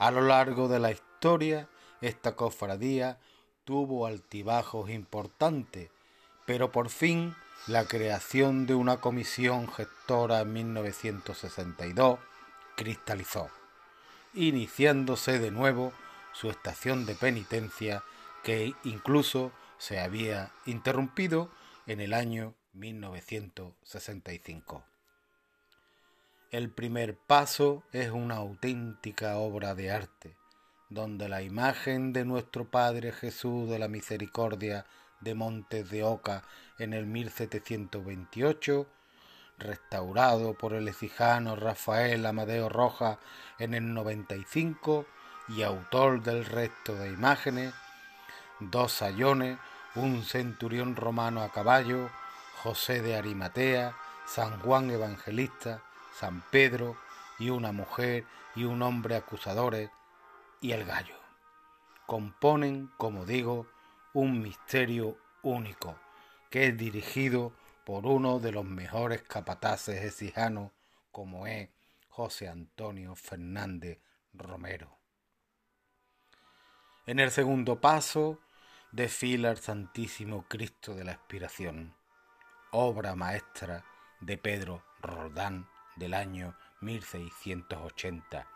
A 0.00 0.10
lo 0.10 0.22
largo 0.22 0.66
de 0.66 0.80
la 0.80 0.90
historia, 0.92 1.68
esta 2.00 2.34
cofradía 2.34 3.18
tuvo 3.64 4.06
altibajos 4.06 4.88
importantes, 4.88 5.90
pero 6.46 6.72
por 6.72 6.88
fin 6.88 7.36
la 7.66 7.84
creación 7.84 8.66
de 8.66 8.74
una 8.74 9.02
comisión 9.02 9.70
gestora 9.70 10.40
en 10.40 10.54
1962 10.54 12.18
cristalizó, 12.76 13.50
iniciándose 14.32 15.38
de 15.38 15.50
nuevo 15.50 15.92
su 16.32 16.48
estación 16.48 17.04
de 17.04 17.14
penitencia 17.14 18.02
que 18.42 18.72
incluso 18.84 19.52
se 19.76 20.00
había 20.00 20.50
interrumpido 20.64 21.50
en 21.86 22.00
el 22.00 22.14
año 22.14 22.54
1965. 22.72 24.89
El 26.50 26.68
primer 26.68 27.16
paso 27.16 27.84
es 27.92 28.10
una 28.10 28.34
auténtica 28.34 29.36
obra 29.36 29.76
de 29.76 29.92
arte, 29.92 30.36
donde 30.88 31.28
la 31.28 31.42
imagen 31.42 32.12
de 32.12 32.24
nuestro 32.24 32.68
Padre 32.68 33.12
Jesús 33.12 33.70
de 33.70 33.78
la 33.78 33.86
Misericordia 33.86 34.84
de 35.20 35.36
Montes 35.36 35.88
de 35.90 36.02
Oca 36.02 36.42
en 36.80 36.92
el 36.92 37.06
1728, 37.06 38.88
restaurado 39.58 40.54
por 40.54 40.72
el 40.74 40.88
ecijano 40.88 41.54
Rafael 41.54 42.26
Amadeo 42.26 42.68
Roja 42.68 43.20
en 43.60 43.72
el 43.72 43.94
95 43.94 45.06
y 45.50 45.62
autor 45.62 46.20
del 46.20 46.44
resto 46.44 46.96
de 46.96 47.10
imágenes, 47.10 47.72
dos 48.58 48.90
sayones 48.90 49.56
un 49.94 50.24
centurión 50.24 50.96
romano 50.96 51.42
a 51.42 51.52
caballo, 51.52 52.10
José 52.64 53.02
de 53.02 53.14
Arimatea, 53.14 53.96
San 54.26 54.58
Juan 54.58 54.90
Evangelista, 54.90 55.84
San 56.20 56.42
Pedro 56.50 56.98
y 57.38 57.48
una 57.48 57.72
mujer 57.72 58.26
y 58.54 58.64
un 58.64 58.82
hombre 58.82 59.16
acusadores 59.16 59.90
y 60.60 60.72
el 60.72 60.84
gallo. 60.84 61.16
Componen, 62.06 62.90
como 62.98 63.24
digo, 63.24 63.66
un 64.12 64.42
misterio 64.42 65.16
único 65.42 65.98
que 66.50 66.66
es 66.66 66.76
dirigido 66.76 67.54
por 67.86 68.06
uno 68.06 68.38
de 68.38 68.52
los 68.52 68.66
mejores 68.66 69.22
capataces 69.22 70.04
exijanos 70.04 70.72
como 71.10 71.46
es 71.46 71.70
José 72.10 72.48
Antonio 72.48 73.14
Fernández 73.14 73.98
Romero. 74.34 74.98
En 77.06 77.18
el 77.18 77.30
segundo 77.30 77.80
paso, 77.80 78.40
desfila 78.92 79.52
el 79.52 79.56
Santísimo 79.56 80.44
Cristo 80.48 80.94
de 80.94 81.04
la 81.04 81.12
Expiración, 81.12 81.94
obra 82.72 83.14
maestra 83.14 83.86
de 84.20 84.36
Pedro 84.36 84.84
Roldán 85.00 85.66
del 86.00 86.14
año 86.14 86.56
1680 86.80 88.46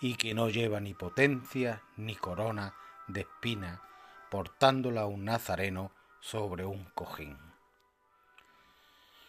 y 0.00 0.14
que 0.14 0.34
no 0.34 0.48
lleva 0.48 0.78
ni 0.78 0.94
potencia 0.94 1.82
ni 1.96 2.14
corona 2.14 2.74
de 3.08 3.22
espina 3.22 3.82
portándola 4.30 5.06
un 5.06 5.24
nazareno 5.24 5.90
sobre 6.20 6.64
un 6.64 6.84
cojín. 6.94 7.36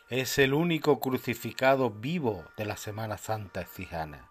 Es 0.09 0.37
el 0.37 0.53
único 0.53 0.99
crucificado 0.99 1.89
vivo 1.89 2.45
de 2.57 2.65
la 2.65 2.75
Semana 2.75 3.17
Santa 3.17 3.61
exijana. 3.61 4.29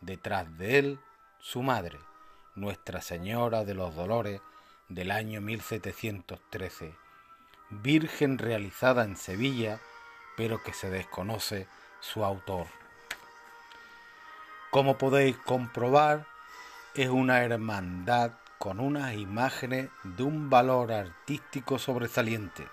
Detrás 0.00 0.56
de 0.58 0.78
él, 0.78 1.00
su 1.38 1.62
madre, 1.62 1.98
Nuestra 2.54 3.02
Señora 3.02 3.64
de 3.64 3.74
los 3.74 3.94
Dolores 3.94 4.40
del 4.88 5.10
año 5.10 5.42
1713, 5.42 6.94
virgen 7.68 8.38
realizada 8.38 9.04
en 9.04 9.16
Sevilla, 9.16 9.80
pero 10.36 10.62
que 10.62 10.72
se 10.72 10.88
desconoce 10.88 11.68
su 12.06 12.24
autor. 12.24 12.66
Como 14.70 14.96
podéis 14.96 15.36
comprobar, 15.38 16.26
es 16.94 17.08
una 17.08 17.42
hermandad 17.42 18.32
con 18.58 18.80
unas 18.80 19.14
imágenes 19.14 19.90
de 20.04 20.22
un 20.22 20.48
valor 20.48 20.92
artístico 20.92 21.78
sobresaliente, 21.78 22.68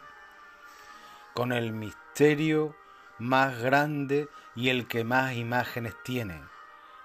con 1.33 1.51
el 1.51 1.71
misterio 1.71 2.75
más 3.17 3.59
grande 3.59 4.29
y 4.55 4.69
el 4.69 4.87
que 4.87 5.03
más 5.03 5.33
imágenes 5.33 5.95
tiene. 6.03 6.41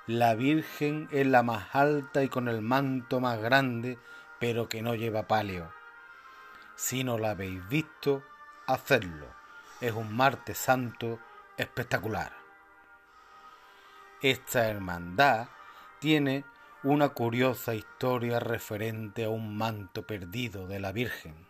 La 0.07 0.35
Virgen 0.35 1.09
es 1.11 1.27
la 1.27 1.43
más 1.43 1.75
alta 1.75 2.23
y 2.23 2.29
con 2.29 2.49
el 2.49 2.61
manto 2.61 3.21
más 3.21 3.41
grande, 3.41 3.99
pero 4.39 4.69
que 4.69 4.83
no 4.83 4.95
lleva 4.95 5.27
palio. 5.27 5.73
Si 6.77 7.05
no 7.05 7.19
la 7.19 7.31
habéis 7.31 7.67
visto, 7.69 8.23
hacedlo. 8.67 9.27
Es 9.81 9.93
un 9.93 10.17
martes 10.17 10.59
santo 10.59 11.19
espectacular. 11.59 12.33
Esta 14.23 14.69
hermandad 14.69 15.49
tiene 16.01 16.45
una 16.85 17.11
curiosa 17.11 17.75
historia 17.75 18.39
referente 18.39 19.25
a 19.25 19.29
un 19.29 19.57
manto 19.57 20.07
perdido 20.07 20.69
de 20.69 20.79
la 20.79 20.93
Virgen. 20.93 21.49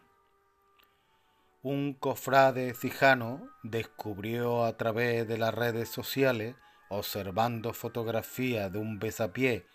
Un 1.62 1.92
cofrade 1.92 2.72
cijano 2.72 3.50
descubrió 3.62 4.64
a 4.64 4.78
través 4.78 5.28
de 5.28 5.36
las 5.36 5.54
redes 5.54 5.90
sociales, 5.90 6.56
observando 6.88 7.74
fotografías 7.74 8.72
de 8.72 8.78
un 8.78 8.98
besapié 8.98 9.66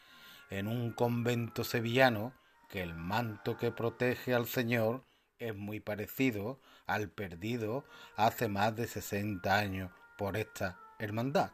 en 0.49 0.67
un 0.67 0.91
convento 0.93 1.63
sevillano, 1.63 2.34
que 2.69 2.81
el 2.81 2.95
manto 2.95 3.57
que 3.57 3.71
protege 3.71 4.34
al 4.34 4.47
Señor 4.47 5.05
es 5.38 5.55
muy 5.55 5.79
parecido 5.79 6.60
al 6.88 7.10
perdido 7.10 7.86
hace 8.15 8.47
más 8.47 8.75
de 8.75 8.88
60 8.88 9.55
años 9.55 9.91
por 10.23 10.38
esta 10.38 10.77
hermandad. 10.99 11.51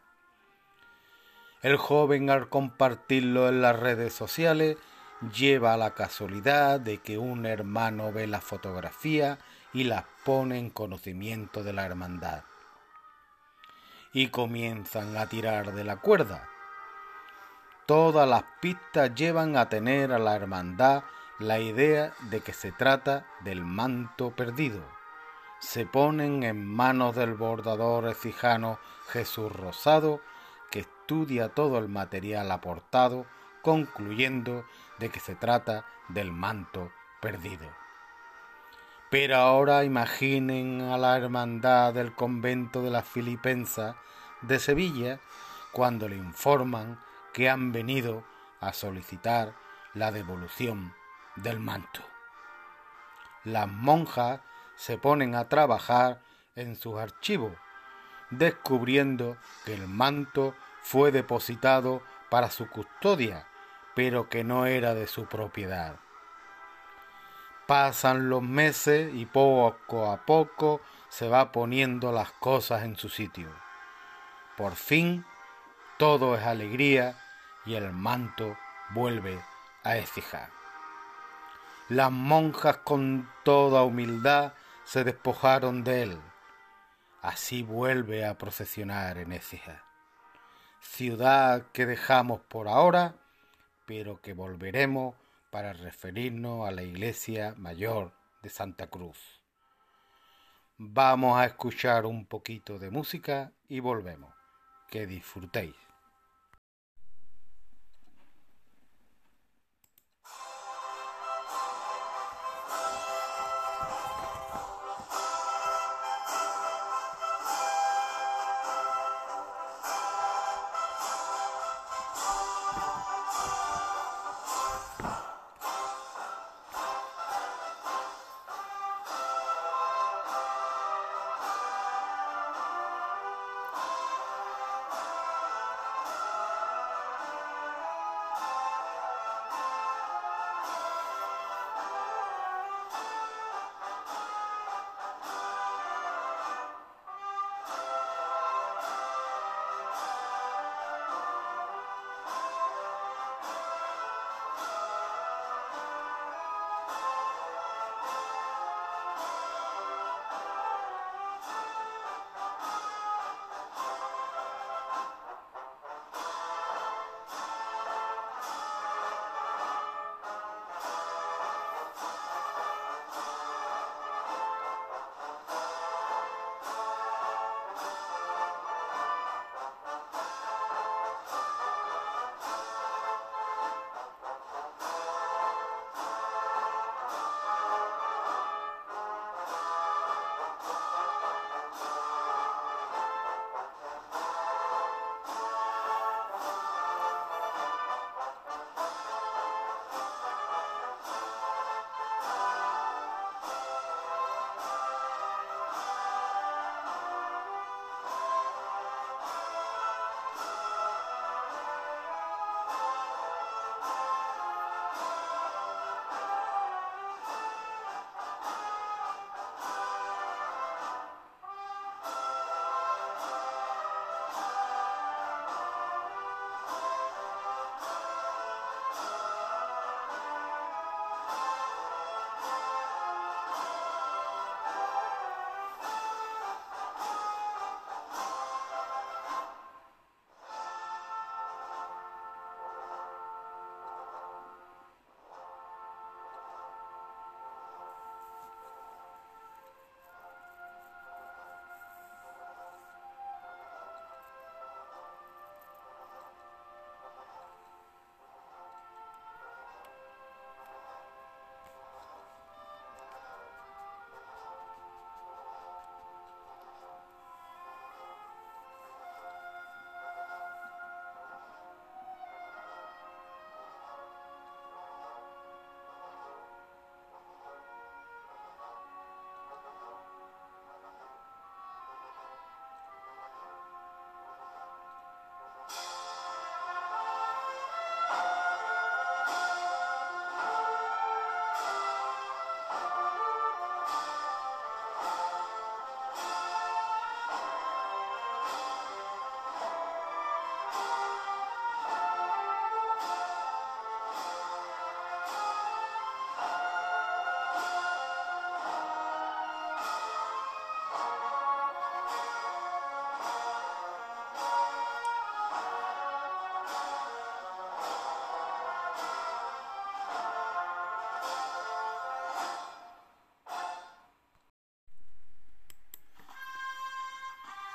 El 1.64 1.76
joven 1.78 2.30
al 2.30 2.50
compartirlo 2.50 3.50
en 3.50 3.64
las 3.64 3.76
redes 3.76 4.14
sociales 4.14 4.78
lleva 5.34 5.76
la 5.76 5.96
casualidad 5.96 6.80
de 6.80 7.00
que 7.00 7.18
un 7.18 7.48
hermano 7.48 8.14
ve 8.14 8.28
la 8.28 8.42
fotografía 8.42 9.40
y 9.74 9.86
las 9.86 10.06
pone 10.24 10.60
en 10.60 10.70
conocimiento 10.70 11.64
de 11.64 11.74
la 11.74 11.84
hermandad. 11.84 12.44
Y 14.14 14.28
comienzan 14.28 15.18
a 15.18 15.26
tirar 15.26 15.74
de 15.74 15.84
la 15.84 15.96
cuerda. 15.96 16.48
Todas 17.88 18.30
las 18.30 18.44
pistas 18.62 19.16
llevan 19.16 19.58
a 19.58 19.68
tener 19.68 20.12
a 20.12 20.20
la 20.20 20.36
hermandad 20.36 21.06
la 21.40 21.58
idea 21.58 22.14
de 22.30 22.42
que 22.42 22.54
se 22.54 22.72
trata 22.72 23.26
del 23.44 23.66
manto 23.66 24.30
perdido. 24.30 24.99
Se 25.60 25.86
ponen 25.86 26.44
en 26.44 26.66
manos 26.66 27.16
del 27.16 27.34
bordador 27.34 28.08
ecijano 28.08 28.80
Jesús 29.10 29.52
Rosado 29.52 30.22
que 30.72 30.80
estudia 30.80 31.50
todo 31.50 31.78
el 31.80 31.90
material 31.90 32.52
aportado, 32.52 33.26
concluyendo 33.62 34.66
de 35.00 35.10
que 35.10 35.20
se 35.20 35.36
trata 35.36 35.86
del 36.08 36.32
manto 36.32 36.92
perdido. 37.22 37.68
Pero 39.10 39.36
ahora 39.38 39.84
imaginen 39.84 40.82
a 40.82 40.98
la 40.98 41.18
hermandad 41.18 41.94
del 41.94 42.14
convento 42.14 42.82
de 42.82 42.92
la 42.92 43.02
Filipensa 43.02 43.98
de 44.42 44.60
Sevilla 44.60 45.20
cuando 45.72 46.08
le 46.08 46.16
informan 46.16 47.00
que 47.34 47.50
han 47.50 47.72
venido 47.72 48.24
a 48.62 48.72
solicitar 48.72 49.56
la 49.94 50.12
devolución 50.12 50.94
del 51.36 51.60
manto. 51.60 52.02
Las 53.44 53.68
monjas 53.68 54.42
se 54.80 54.98
ponen 54.98 55.36
a 55.36 55.50
trabajar 55.50 56.22
en 56.56 56.76
sus 56.76 56.98
archivos 56.98 57.52
descubriendo 58.30 59.38
que 59.66 59.74
el 59.74 59.88
manto 59.88 60.56
fue 60.82 61.12
depositado 61.12 62.02
para 62.30 62.50
su 62.50 62.70
custodia, 62.70 63.48
pero 63.96 64.30
que 64.30 64.44
no 64.44 64.66
era 64.66 64.94
de 64.94 65.08
su 65.08 65.26
propiedad. 65.26 65.96
Pasan 67.68 68.30
los 68.30 68.42
meses 68.42 69.14
y 69.14 69.26
poco 69.26 70.12
a 70.12 70.26
poco 70.26 70.82
se 71.10 71.28
va 71.28 71.52
poniendo 71.52 72.12
las 72.12 72.32
cosas 72.32 72.84
en 72.84 72.96
su 72.96 73.10
sitio. 73.10 73.50
Por 74.58 74.76
fin 74.76 75.26
todo 75.98 76.36
es 76.36 76.44
alegría 76.44 77.18
y 77.66 77.76
el 77.76 77.92
manto 77.92 78.58
vuelve 78.92 79.40
a 79.84 79.98
Écija. 79.98 80.50
Las 81.90 82.12
monjas 82.12 82.78
con 82.78 83.30
toda 83.44 83.84
humildad 83.84 84.54
se 84.90 85.04
despojaron 85.04 85.84
de 85.84 86.02
él 86.02 86.22
Así 87.22 87.64
vuelve 87.64 88.26
a 88.26 88.38
procesionar 88.38 89.18
en 89.18 89.34
Écija, 89.34 89.84
ciudad 90.80 91.68
que 91.74 91.86
dejamos 91.86 92.40
por 92.40 92.70
ahora, 92.70 93.16
pero 93.86 94.22
que 94.22 94.34
volveremos 94.34 95.16
para 95.52 95.74
referirnos 95.74 96.66
a 96.66 96.72
la 96.72 96.82
iglesia 96.82 97.54
mayor 97.58 98.14
de 98.42 98.50
Santa 98.50 98.88
Cruz. 98.88 99.42
Vamos 100.78 101.38
a 101.38 101.46
escuchar 101.46 102.06
un 102.06 102.26
poquito 102.26 102.80
de 102.80 102.90
música 102.90 103.52
y 103.68 103.82
volvemos. 103.82 104.34
Que 104.90 105.06
disfrutéis. 105.06 105.89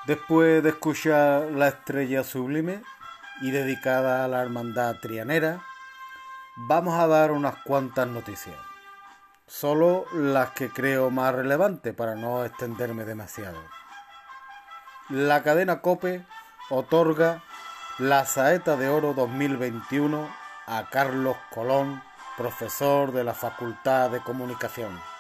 Después 0.07 0.63
de 0.63 0.69
escuchar 0.69 1.51
La 1.53 1.69
Estrella 1.69 2.25
Sublime 2.25 2.83
y 3.41 3.51
dedicada 3.53 4.23
a 4.23 4.29
la 4.29 4.43
Hermandad 4.43 4.97
Trianera, 5.01 5.65
vamos 6.57 7.01
a 7.01 7.07
dar 7.07 7.33
unas 7.33 7.55
cuantas 7.65 8.07
noticias. 8.09 8.57
Solo 9.47 10.05
las 10.13 10.51
que 10.51 10.69
creo 10.69 11.09
más 11.09 11.35
relevantes 11.35 11.95
para 11.95 12.17
no 12.17 12.45
extenderme 12.45 13.07
demasiado. 13.07 13.59
La 15.09 15.43
cadena 15.43 15.81
Cope 15.81 16.27
otorga 16.69 17.43
la 17.99 18.27
Saeta 18.27 18.77
de 18.77 18.91
Oro 18.91 19.15
2021 19.15 20.29
a 20.67 20.91
Carlos 20.91 21.37
Colón, 21.51 22.03
profesor 22.37 23.11
de 23.13 23.25
la 23.25 23.33
Facultad 23.33 24.11
de 24.11 24.21
Comunicación. 24.21 25.14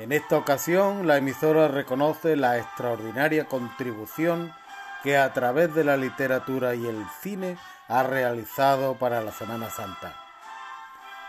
En 0.00 0.12
esta 0.12 0.38
ocasión, 0.38 1.06
la 1.06 1.18
emisora 1.18 1.68
reconoce 1.68 2.34
la 2.34 2.56
extraordinaria 2.56 3.44
contribución 3.44 4.50
que 5.02 5.18
a 5.18 5.30
través 5.34 5.74
de 5.74 5.84
la 5.84 5.98
literatura 5.98 6.74
y 6.74 6.86
el 6.86 7.04
cine 7.20 7.58
ha 7.86 8.02
realizado 8.02 8.94
para 8.94 9.20
la 9.20 9.30
Semana 9.30 9.68
Santa. 9.68 10.14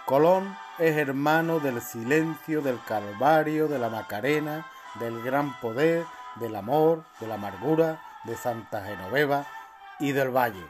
Colón 0.05 0.55
es 0.79 0.95
hermano 0.95 1.59
del 1.59 1.81
silencio, 1.81 2.61
del 2.61 2.79
Calvario, 2.87 3.67
de 3.67 3.77
la 3.77 3.89
Macarena, 3.89 4.65
del 5.01 5.21
gran 5.21 5.59
poder, 5.59 6.05
del 6.35 6.55
amor, 6.55 7.03
de 7.19 7.27
la 7.27 7.33
amargura, 7.33 8.01
de 8.23 8.37
Santa 8.37 8.85
Genoveva 8.85 9.47
y 9.99 10.13
del 10.13 10.29
Valle. 10.29 10.65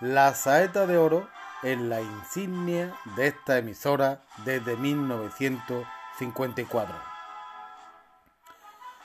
La 0.00 0.34
saeta 0.34 0.86
de 0.86 0.98
oro 0.98 1.26
es 1.62 1.80
la 1.80 2.02
insignia 2.02 2.92
de 3.16 3.28
esta 3.28 3.56
emisora 3.56 4.20
desde 4.44 4.76
1954. 6.20 6.94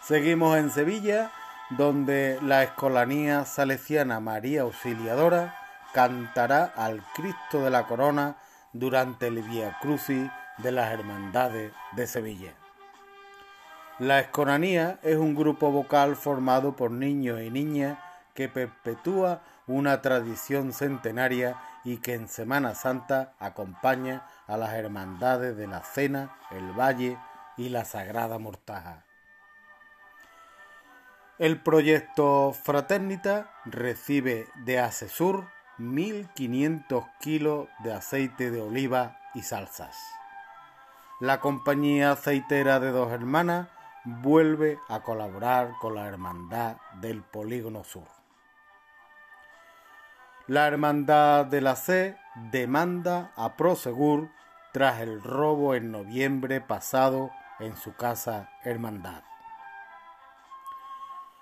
Seguimos 0.01 0.57
en 0.57 0.69
Sevilla, 0.69 1.31
donde 1.71 2.39
la 2.43 2.63
escolanía 2.63 3.45
salesiana 3.45 4.19
María 4.19 4.61
Auxiliadora 4.61 5.57
cantará 5.93 6.65
al 6.75 7.01
Cristo 7.15 7.61
de 7.61 7.71
la 7.71 7.87
Corona 7.87 8.37
durante 8.73 9.27
el 9.27 9.41
Via 9.41 9.77
Crucis 9.81 10.29
de 10.57 10.71
las 10.71 10.91
Hermandades 10.91 11.71
de 11.93 12.07
Sevilla. 12.07 12.53
La 13.97 14.19
escolanía 14.19 14.99
es 15.03 15.15
un 15.15 15.35
grupo 15.35 15.71
vocal 15.71 16.17
formado 16.17 16.75
por 16.75 16.91
niños 16.91 17.41
y 17.41 17.49
niñas 17.49 17.97
que 18.33 18.49
perpetúa 18.49 19.41
una 19.67 20.01
tradición 20.01 20.73
centenaria 20.73 21.55
y 21.85 21.97
que 21.97 22.13
en 22.13 22.27
Semana 22.27 22.75
Santa 22.75 23.33
acompaña 23.39 24.27
a 24.47 24.57
las 24.57 24.73
hermandades 24.73 25.57
de 25.57 25.67
la 25.67 25.81
Cena, 25.81 26.37
el 26.51 26.71
Valle 26.71 27.17
y 27.57 27.69
la 27.69 27.85
Sagrada 27.85 28.39
Mortaja. 28.39 29.05
El 31.37 31.61
proyecto 31.61 32.53
Fraternita 32.53 33.51
recibe 33.65 34.47
de 34.63 34.79
Asesur 34.79 35.47
1.500 35.79 37.11
kilos 37.19 37.67
de 37.83 37.93
aceite 37.93 38.51
de 38.51 38.61
oliva 38.61 39.19
y 39.33 39.41
salsas. 39.41 39.97
La 41.19 41.39
compañía 41.39 42.11
aceitera 42.11 42.79
de 42.79 42.91
dos 42.91 43.11
hermanas 43.11 43.67
vuelve 44.05 44.79
a 44.87 45.01
colaborar 45.01 45.73
con 45.81 45.95
la 45.95 46.07
Hermandad 46.07 46.77
del 47.01 47.21
Polígono 47.23 47.83
Sur. 47.83 48.07
La 50.47 50.67
Hermandad 50.67 51.45
de 51.45 51.61
la 51.61 51.75
C 51.75 52.17
demanda 52.35 53.31
a 53.35 53.55
Prosegur 53.55 54.29
tras 54.73 54.99
el 55.01 55.23
robo 55.23 55.73
en 55.73 55.91
noviembre 55.91 56.61
pasado 56.61 57.31
en 57.59 57.77
su 57.77 57.95
casa 57.95 58.49
Hermandad. 58.63 59.23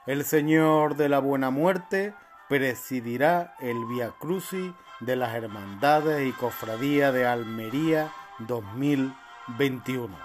El 0.05 0.23
Señor 0.23 0.95
de 0.95 1.09
la 1.09 1.19
Buena 1.19 1.49
Muerte 1.49 2.13
presidirá 2.49 3.55
el 3.59 3.85
Via 3.85 4.11
Crucis 4.19 4.73
de 4.99 5.15
las 5.15 5.33
Hermandades 5.33 6.27
y 6.27 6.31
Cofradía 6.33 7.11
de 7.11 7.25
Almería 7.25 8.11
2021. 8.39 10.15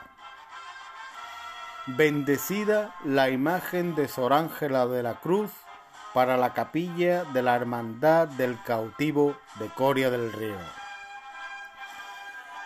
Bendecida 1.86 2.94
la 3.04 3.30
imagen 3.30 3.94
de 3.94 4.08
Sor 4.08 4.34
Ángela 4.34 4.86
de 4.86 5.02
la 5.02 5.20
Cruz 5.20 5.50
para 6.14 6.36
la 6.36 6.54
capilla 6.54 7.24
de 7.24 7.42
la 7.42 7.54
Hermandad 7.54 8.28
del 8.28 8.60
Cautivo 8.62 9.36
de 9.58 9.68
Coria 9.68 10.10
del 10.10 10.32
Río. 10.32 10.58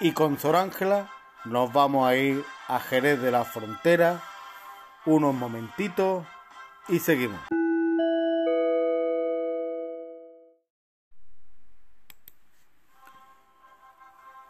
Y 0.00 0.12
con 0.12 0.38
Sor 0.38 0.56
Ángela 0.56 1.10
nos 1.44 1.72
vamos 1.72 2.08
a 2.08 2.16
ir 2.16 2.44
a 2.68 2.78
Jerez 2.80 3.20
de 3.20 3.30
la 3.30 3.44
Frontera 3.44 4.20
unos 5.04 5.34
momentitos 5.34 6.24
y 6.88 6.98
seguimos. 7.00 7.40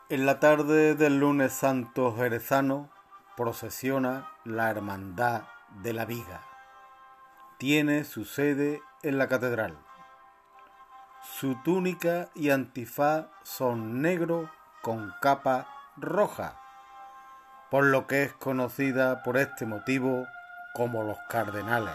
En 0.09 0.27
la 0.27 0.41
tarde 0.41 0.95
del 0.95 1.19
lunes 1.19 1.55
santo 1.55 2.15
jerezano 2.15 2.91
procesiona 3.35 4.29
la 4.45 4.71
Hermandad 4.71 5.45
de 5.83 5.95
la 5.95 6.05
Viga 6.05 6.52
tiene 7.63 8.03
su 8.03 8.25
sede 8.25 8.83
en 9.05 9.19
la 9.19 9.29
catedral. 9.29 9.79
Su 11.23 11.55
túnica 11.63 12.29
y 12.35 12.51
antifaz 12.51 13.27
son 13.45 14.03
negro 14.03 14.51
con 14.83 15.15
capa 15.21 15.69
roja, 15.97 16.61
por 17.71 17.85
lo 17.85 18.09
que 18.09 18.25
es 18.25 18.33
conocida 18.33 19.23
por 19.23 19.37
este 19.37 19.65
motivo 19.65 20.27
como 20.75 21.05
los 21.05 21.17
cardenales. 21.29 21.95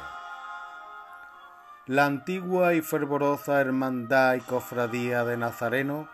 La 1.85 2.05
antigua 2.05 2.73
y 2.73 2.79
fervorosa 2.81 3.59
hermandad 3.59 4.35
y 4.35 4.39
cofradía 4.39 5.25
de 5.25 5.35
Nazareno 5.35 6.07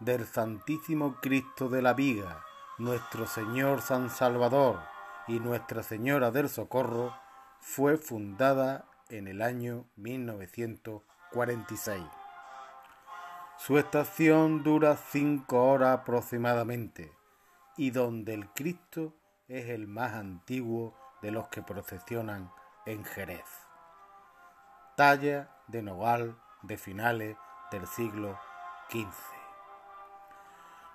del 0.00 0.26
Santísimo 0.26 1.20
Cristo 1.22 1.68
de 1.68 1.80
la 1.80 1.94
Viga, 1.94 2.42
nuestro 2.78 3.28
Señor 3.28 3.82
San 3.82 4.10
Salvador 4.10 4.80
y 5.28 5.38
Nuestra 5.38 5.84
Señora 5.84 6.32
del 6.32 6.48
Socorro 6.48 7.14
fue 7.60 7.98
fundada 7.98 8.84
en 9.10 9.28
el 9.28 9.42
año 9.42 9.84
1946. 9.96 12.02
Su 13.58 13.78
estación 13.78 14.62
dura 14.62 14.96
cinco 14.96 15.70
horas 15.70 16.00
aproximadamente 16.00 17.12
y 17.76 17.90
donde 17.90 18.34
el 18.34 18.48
Cristo 18.50 19.14
es 19.48 19.70
el 19.70 19.86
más 19.86 20.14
antiguo 20.14 20.94
de 21.22 21.30
los 21.30 21.48
que 21.48 21.62
procesionan 21.62 22.50
en 22.84 23.04
Jerez. 23.04 23.46
Talla 24.96 25.50
de 25.68 25.82
nogal 25.82 26.36
de 26.62 26.76
finales 26.76 27.36
del 27.70 27.86
siglo 27.86 28.38
XV. 28.90 29.06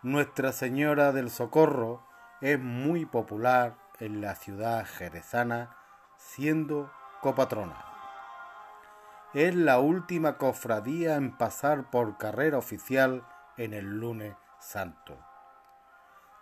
Nuestra 0.04 0.52
Señora 0.52 1.12
del 1.12 1.30
Socorro 1.30 2.04
es 2.41 2.60
muy 2.60 3.06
popular 3.06 3.78
en 4.00 4.21
la 4.21 4.36
ciudad 4.36 4.86
jerezana, 4.86 5.78
siendo 6.17 6.91
copatrona 7.21 7.91
es 9.34 9.56
la 9.56 9.80
última 9.80 10.38
cofradía 10.38 11.15
en 11.15 11.38
pasar 11.38 11.89
por 11.89 12.17
carrera 12.17 12.58
oficial 12.58 13.26
en 13.58 13.74
el 13.74 14.00
lunes 14.00 14.36
santo. 14.60 15.17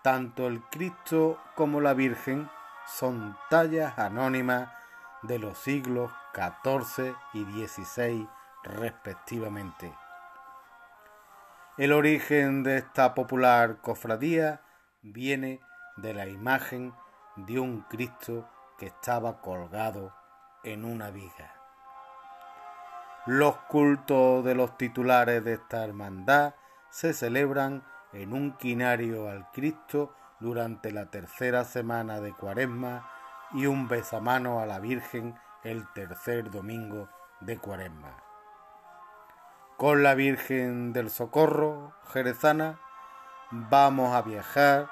Tanto 0.01 0.47
el 0.47 0.63
Cristo 0.69 1.39
como 1.55 1.81
la 1.81 1.93
Virgen 1.93 2.49
son 2.87 3.37
tallas 3.49 3.99
anónimas 3.99 4.69
de 5.21 5.37
los 5.37 5.57
siglos 5.57 6.11
XIV 6.33 7.13
y 7.33 7.43
XVI 7.43 8.27
respectivamente. 8.63 9.93
El 11.77 11.91
origen 11.91 12.63
de 12.63 12.77
esta 12.77 13.13
popular 13.13 13.81
cofradía 13.81 14.61
viene 15.01 15.61
de 15.97 16.13
la 16.13 16.27
imagen 16.27 16.93
de 17.35 17.59
un 17.59 17.81
Cristo 17.83 18.49
que 18.77 18.87
estaba 18.87 19.41
colgado 19.41 20.13
en 20.63 20.85
una 20.85 21.11
viga. 21.11 21.58
Los 23.31 23.57
cultos 23.57 24.43
de 24.43 24.55
los 24.55 24.75
titulares 24.75 25.43
de 25.43 25.53
esta 25.53 25.83
hermandad 25.83 26.55
se 26.89 27.13
celebran 27.13 27.85
en 28.11 28.33
un 28.33 28.53
quinario 28.53 29.29
al 29.29 29.51
Cristo 29.51 30.15
durante 30.39 30.91
la 30.91 31.11
tercera 31.11 31.63
semana 31.63 32.21
de 32.21 32.33
Cuaresma 32.33 33.07
y 33.51 33.67
un 33.67 33.87
besamano 33.87 34.61
a 34.61 34.65
la 34.65 34.79
Virgen 34.79 35.37
el 35.63 35.87
tercer 35.93 36.49
domingo 36.49 37.07
de 37.39 37.59
Cuaresma. 37.59 38.17
Con 39.77 40.01
la 40.01 40.15
Virgen 40.15 40.91
del 40.91 41.11
Socorro 41.11 41.93
jerezana 42.11 42.79
vamos 43.51 44.15
a 44.15 44.23
viajar 44.23 44.89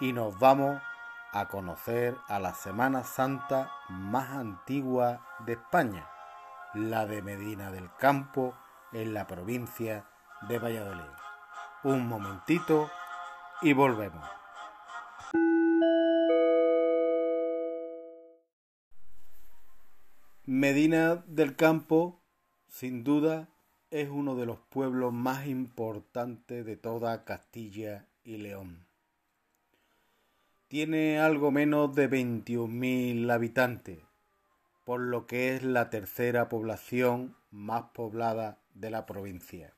y 0.00 0.12
nos 0.12 0.36
vamos 0.40 0.82
a 1.30 1.46
conocer 1.46 2.16
a 2.26 2.40
la 2.40 2.52
Semana 2.52 3.04
Santa 3.04 3.70
más 3.88 4.30
antigua 4.30 5.20
de 5.46 5.52
España 5.52 6.08
la 6.74 7.04
de 7.06 7.20
Medina 7.20 7.72
del 7.72 7.90
Campo, 7.98 8.54
en 8.92 9.12
la 9.12 9.26
provincia 9.26 10.06
de 10.48 10.58
Valladolid. 10.58 11.10
Un 11.82 12.06
momentito 12.06 12.88
y 13.62 13.72
volvemos. 13.72 14.24
Medina 20.46 21.16
del 21.26 21.56
Campo, 21.56 22.22
sin 22.68 23.02
duda, 23.02 23.48
es 23.90 24.08
uno 24.08 24.36
de 24.36 24.46
los 24.46 24.58
pueblos 24.58 25.12
más 25.12 25.46
importantes 25.46 26.64
de 26.64 26.76
toda 26.76 27.24
Castilla 27.24 28.06
y 28.22 28.36
León. 28.36 28.86
Tiene 30.68 31.18
algo 31.18 31.50
menos 31.50 31.94
de 31.96 32.08
21.000 32.08 33.32
habitantes, 33.32 33.98
por 34.84 35.00
lo 35.00 35.26
que 35.26 35.54
es 35.54 35.62
la 35.62 35.90
tercera 35.90 36.48
población 36.48 37.36
más 37.50 37.84
poblada 37.94 38.62
de 38.74 38.90
la 38.90 39.06
provincia. 39.06 39.74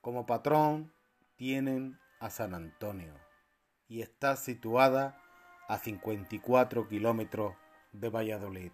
Como 0.00 0.26
patrón 0.26 0.92
tienen 1.36 1.98
a 2.20 2.30
San 2.30 2.54
Antonio 2.54 3.14
y 3.88 4.02
está 4.02 4.36
situada 4.36 5.20
a 5.68 5.78
54 5.78 6.88
kilómetros 6.88 7.54
de 7.92 8.08
Valladolid. 8.08 8.72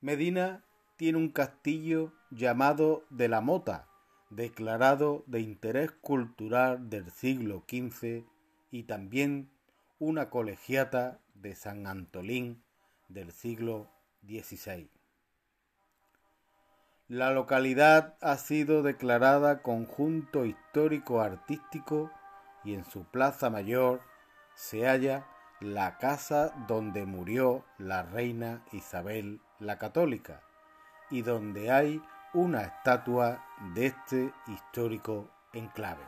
Medina 0.00 0.64
tiene 0.96 1.18
un 1.18 1.30
castillo 1.30 2.12
llamado 2.30 3.04
de 3.10 3.28
la 3.28 3.40
Mota, 3.40 3.88
declarado 4.30 5.24
de 5.26 5.40
interés 5.40 5.92
cultural 5.92 6.88
del 6.90 7.10
siglo 7.10 7.64
XV, 7.68 8.24
y 8.70 8.84
también 8.84 9.50
una 9.98 10.28
colegiata 10.30 11.20
de 11.34 11.54
San 11.54 11.86
Antolín 11.86 12.62
del 13.08 13.32
siglo 13.32 13.90
XVI. 14.26 14.90
La 17.08 17.30
localidad 17.30 18.16
ha 18.20 18.36
sido 18.36 18.82
declarada 18.82 19.62
conjunto 19.62 20.44
histórico 20.44 21.20
artístico 21.20 22.10
y 22.64 22.74
en 22.74 22.84
su 22.84 23.04
plaza 23.04 23.48
mayor 23.48 24.00
se 24.54 24.86
halla 24.86 25.26
la 25.60 25.98
casa 25.98 26.52
donde 26.66 27.06
murió 27.06 27.64
la 27.78 28.02
reina 28.02 28.64
Isabel 28.72 29.40
la 29.58 29.78
Católica 29.78 30.42
y 31.10 31.22
donde 31.22 31.70
hay 31.70 32.02
una 32.34 32.62
estatua 32.62 33.44
de 33.74 33.86
este 33.86 34.32
histórico 34.48 35.30
enclave. 35.52 36.04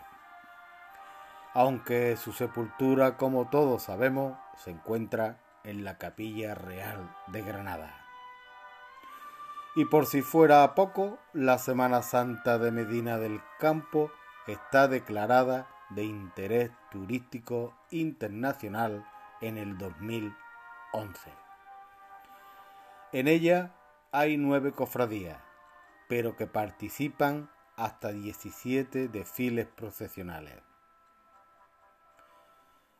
Aunque 1.54 2.16
su 2.16 2.32
sepultura, 2.32 3.16
como 3.16 3.48
todos 3.48 3.84
sabemos, 3.84 4.36
se 4.56 4.70
encuentra 4.70 5.40
en 5.64 5.84
la 5.84 5.98
Capilla 5.98 6.54
Real 6.54 7.14
de 7.28 7.42
Granada. 7.42 8.04
Y 9.74 9.84
por 9.84 10.06
si 10.06 10.22
fuera 10.22 10.74
poco, 10.74 11.18
la 11.32 11.58
Semana 11.58 12.02
Santa 12.02 12.58
de 12.58 12.72
Medina 12.72 13.18
del 13.18 13.40
Campo 13.58 14.10
está 14.46 14.88
declarada 14.88 15.68
de 15.90 16.04
interés 16.04 16.70
turístico 16.90 17.74
internacional 17.90 19.06
en 19.40 19.56
el 19.56 19.78
2011. 19.78 21.32
En 23.12 23.28
ella 23.28 23.74
hay 24.10 24.36
nueve 24.36 24.72
cofradías, 24.72 25.38
pero 26.08 26.36
que 26.36 26.46
participan 26.46 27.50
hasta 27.76 28.12
17 28.12 29.08
desfiles 29.08 29.66
procesionales. 29.66 30.67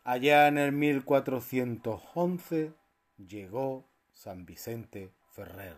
Allá 0.09 0.49
en 0.49 0.57
el 0.57 0.73
1411 0.73 2.73
llegó 3.19 3.91
San 4.15 4.47
Vicente 4.47 5.13
Ferrer, 5.33 5.77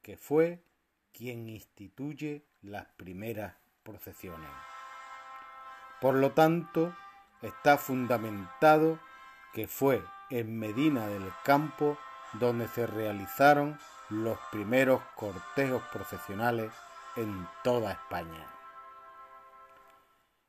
que 0.00 0.16
fue 0.16 0.64
quien 1.12 1.50
instituye 1.50 2.46
las 2.62 2.86
primeras 2.96 3.56
procesiones. 3.82 4.48
Por 6.00 6.14
lo 6.14 6.32
tanto, 6.32 6.96
está 7.42 7.76
fundamentado 7.76 8.98
que 9.52 9.68
fue 9.68 10.02
en 10.30 10.58
Medina 10.58 11.06
del 11.06 11.30
Campo 11.44 11.98
donde 12.40 12.68
se 12.68 12.86
realizaron 12.86 13.78
los 14.08 14.38
primeros 14.50 15.02
cortejos 15.14 15.82
procesionales 15.92 16.72
en 17.16 17.46
toda 17.62 17.92
España. 17.92 18.46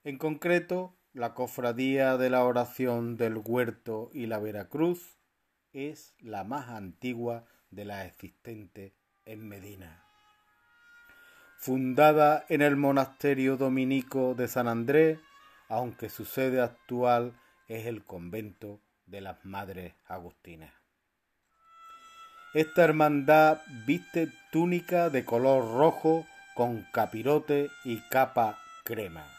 En 0.06 0.18
concreto, 0.18 0.96
la 1.14 1.34
cofradía 1.34 2.18
de 2.18 2.30
la 2.30 2.44
oración 2.44 3.18
del 3.18 3.42
Huerto 3.44 4.10
y 4.14 4.28
la 4.28 4.40
Veracruz 4.40 5.18
es 5.74 6.14
la 6.20 6.44
más 6.44 6.70
antigua 6.70 7.46
de 7.72 7.86
las 7.86 8.06
existentes 8.06 8.94
en 9.26 9.48
Medina. 9.48 10.04
Fundada 11.58 12.46
en 12.48 12.62
el 12.62 12.76
monasterio 12.76 13.58
dominico 13.58 14.34
de 14.36 14.48
San 14.48 14.68
Andrés, 14.68 15.20
aunque 15.68 16.10
su 16.10 16.26
sede 16.26 16.62
actual 16.62 17.34
es 17.68 17.86
el 17.86 18.04
convento 18.06 18.80
de 19.06 19.22
las 19.22 19.44
Madres 19.44 19.94
Agustinas. 20.08 20.74
Esta 22.54 22.84
hermandad 22.84 23.60
viste 23.86 24.30
túnica 24.52 25.10
de 25.10 25.26
color 25.26 25.78
rojo 25.78 26.26
con 26.56 26.86
capirote 26.92 27.70
y 27.84 28.00
capa 28.10 28.58
crema. 28.84 29.39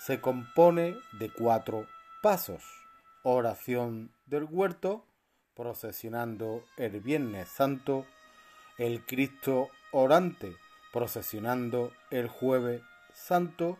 Se 0.00 0.18
compone 0.18 0.96
de 1.12 1.30
cuatro 1.30 1.86
pasos. 2.22 2.62
Oración 3.22 4.10
del 4.24 4.44
huerto, 4.44 5.04
procesionando 5.54 6.64
el 6.78 7.00
Viernes 7.00 7.50
Santo, 7.50 8.06
el 8.78 9.04
Cristo 9.04 9.68
orante, 9.92 10.56
procesionando 10.90 11.92
el 12.10 12.28
Jueves 12.28 12.80
Santo, 13.12 13.76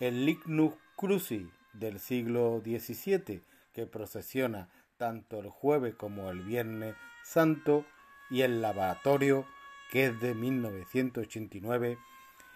el 0.00 0.24
Lignus 0.24 0.72
Cruci 0.96 1.50
del 1.74 2.00
siglo 2.00 2.62
XVII, 2.64 3.42
que 3.74 3.86
procesiona 3.86 4.70
tanto 4.96 5.38
el 5.38 5.50
jueves 5.50 5.94
como 5.96 6.30
el 6.30 6.44
viernes 6.44 6.96
santo, 7.22 7.84
y 8.30 8.40
el 8.40 8.62
lavatorio, 8.62 9.44
que 9.90 10.06
es 10.06 10.20
de 10.20 10.34
1989 10.34 11.98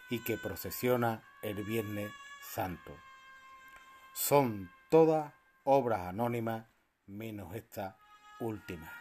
y 0.08 0.20
que 0.20 0.38
procesiona 0.38 1.22
el 1.42 1.62
viernes 1.62 2.10
santo. 2.52 2.94
Son 4.12 4.70
todas 4.90 5.32
obras 5.64 6.08
anónimas 6.08 6.66
menos 7.06 7.54
esta 7.54 7.96
última. 8.40 8.92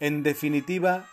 En 0.00 0.22
definitiva, 0.22 1.04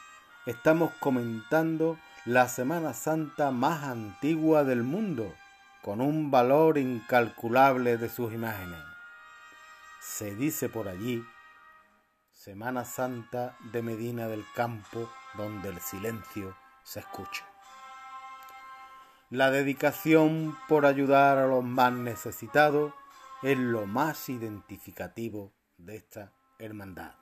estamos 0.47 0.93
comentando 0.99 1.99
la 2.25 2.47
Semana 2.47 2.93
Santa 2.93 3.51
más 3.51 3.83
antigua 3.83 4.63
del 4.63 4.83
mundo, 4.83 5.33
con 5.83 6.01
un 6.01 6.31
valor 6.31 6.77
incalculable 6.77 7.97
de 7.97 8.09
sus 8.09 8.33
imágenes. 8.33 8.81
Se 10.01 10.35
dice 10.35 10.69
por 10.69 10.87
allí, 10.87 11.23
Semana 12.31 12.83
Santa 12.83 13.55
de 13.71 13.81
Medina 13.83 14.27
del 14.27 14.43
Campo, 14.55 15.09
donde 15.35 15.69
el 15.69 15.79
silencio 15.79 16.57
se 16.83 16.99
escucha. 16.99 17.52
La 19.33 19.49
dedicación 19.49 20.55
por 20.69 20.85
ayudar 20.85 21.39
a 21.39 21.47
los 21.47 21.63
más 21.63 21.91
necesitados 21.91 22.93
es 23.41 23.57
lo 23.57 23.87
más 23.87 24.29
identificativo 24.29 25.51
de 25.79 25.95
esta 25.95 26.33
hermandad. 26.59 27.15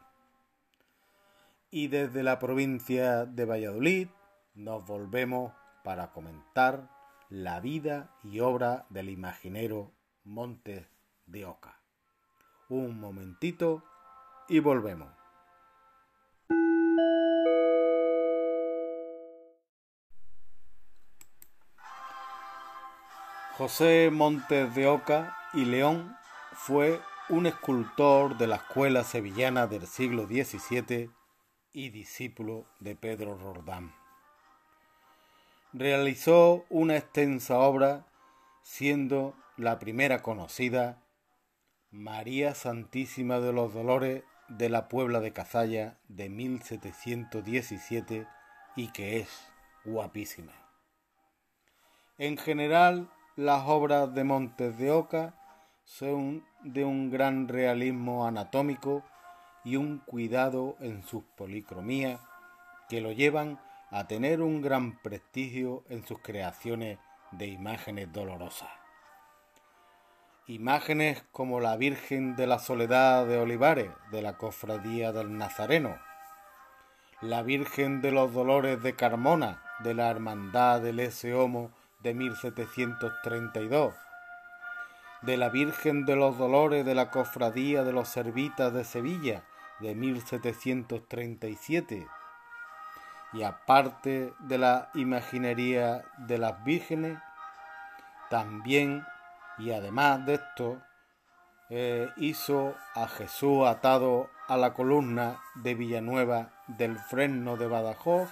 Y 1.69 1.87
desde 1.87 2.21
la 2.21 2.37
provincia 2.37 3.25
de 3.25 3.45
Valladolid 3.45 4.09
nos 4.55 4.85
volvemos 4.85 5.53
para 5.85 6.11
comentar 6.11 6.89
la 7.29 7.61
vida 7.61 8.13
y 8.25 8.41
obra 8.41 8.87
del 8.89 9.09
imaginero 9.09 9.93
Montes 10.25 10.85
de 11.27 11.45
Oca. 11.45 11.79
Un 12.67 12.99
momentito 12.99 13.85
y 14.49 14.59
volvemos. 14.59 15.20
José 23.61 24.09
Montes 24.11 24.73
de 24.73 24.87
Oca 24.87 25.37
y 25.53 25.65
León 25.65 26.17
fue 26.53 26.99
un 27.29 27.45
escultor 27.45 28.35
de 28.39 28.47
la 28.47 28.55
escuela 28.55 29.03
sevillana 29.03 29.67
del 29.67 29.85
siglo 29.85 30.25
XVII 30.25 31.11
y 31.71 31.89
discípulo 31.91 32.65
de 32.79 32.95
Pedro 32.95 33.37
Rordán 33.37 33.93
realizó 35.73 36.65
una 36.69 36.97
extensa 36.97 37.59
obra, 37.59 38.07
siendo 38.63 39.35
la 39.57 39.77
primera 39.77 40.23
conocida 40.23 41.03
María 41.91 42.55
Santísima 42.55 43.39
de 43.39 43.53
los 43.53 43.75
Dolores 43.75 44.23
de 44.47 44.69
la 44.69 44.87
Puebla 44.89 45.19
de 45.19 45.33
Cazalla 45.33 45.99
de 46.07 46.29
1717 46.29 48.27
y 48.75 48.91
que 48.91 49.19
es 49.19 49.29
guapísima. 49.85 50.53
En 52.17 52.37
general, 52.37 53.09
las 53.35 53.63
obras 53.67 54.13
de 54.13 54.23
Montes 54.23 54.77
de 54.77 54.91
Oca 54.91 55.33
son 55.85 56.45
de 56.63 56.83
un 56.83 57.09
gran 57.09 57.47
realismo 57.47 58.27
anatómico 58.27 59.03
y 59.63 59.77
un 59.77 59.99
cuidado 59.99 60.75
en 60.79 61.03
sus 61.03 61.23
policromías 61.37 62.19
que 62.89 62.99
lo 62.99 63.11
llevan 63.11 63.59
a 63.89 64.05
tener 64.07 64.41
un 64.41 64.61
gran 64.61 65.01
prestigio 65.01 65.83
en 65.89 66.05
sus 66.05 66.19
creaciones 66.19 66.99
de 67.31 67.47
imágenes 67.47 68.11
dolorosas. 68.11 68.69
imágenes 70.47 71.23
como 71.31 71.61
la 71.61 71.77
Virgen 71.77 72.35
de 72.35 72.47
la 72.47 72.59
Soledad 72.59 73.25
de 73.25 73.37
Olivares, 73.37 73.91
de 74.11 74.21
la 74.21 74.37
Cofradía 74.37 75.13
del 75.13 75.37
Nazareno, 75.37 75.97
la 77.21 77.41
Virgen 77.43 78.01
de 78.01 78.11
los 78.11 78.33
Dolores 78.33 78.83
de 78.83 78.95
Carmona, 78.95 79.63
de 79.79 79.93
la 79.93 80.09
Hermandad 80.09 80.81
del 80.81 80.99
S. 80.99 81.33
Homo 81.33 81.71
de 82.03 82.13
1732, 82.13 83.93
de 85.21 85.37
la 85.37 85.49
Virgen 85.49 86.05
de 86.05 86.15
los 86.15 86.37
Dolores 86.37 86.85
de 86.85 86.95
la 86.95 87.11
Cofradía 87.11 87.83
de 87.83 87.93
los 87.93 88.07
Servitas 88.07 88.73
de 88.73 88.83
Sevilla 88.83 89.43
de 89.79 89.95
1737, 89.95 92.07
y 93.33 93.43
aparte 93.43 94.33
de 94.39 94.57
la 94.57 94.89
imaginería 94.93 96.03
de 96.17 96.37
las 96.37 96.63
vírgenes, 96.63 97.17
también 98.29 99.05
y 99.57 99.71
además 99.71 100.25
de 100.25 100.35
esto, 100.35 100.81
eh, 101.69 102.09
hizo 102.17 102.75
a 102.95 103.07
Jesús 103.07 103.65
atado 103.65 104.29
a 104.47 104.57
la 104.57 104.73
columna 104.73 105.39
de 105.55 105.75
Villanueva 105.75 106.49
del 106.67 106.99
Fresno 106.99 107.55
de 107.55 107.67
Badajoz, 107.67 108.29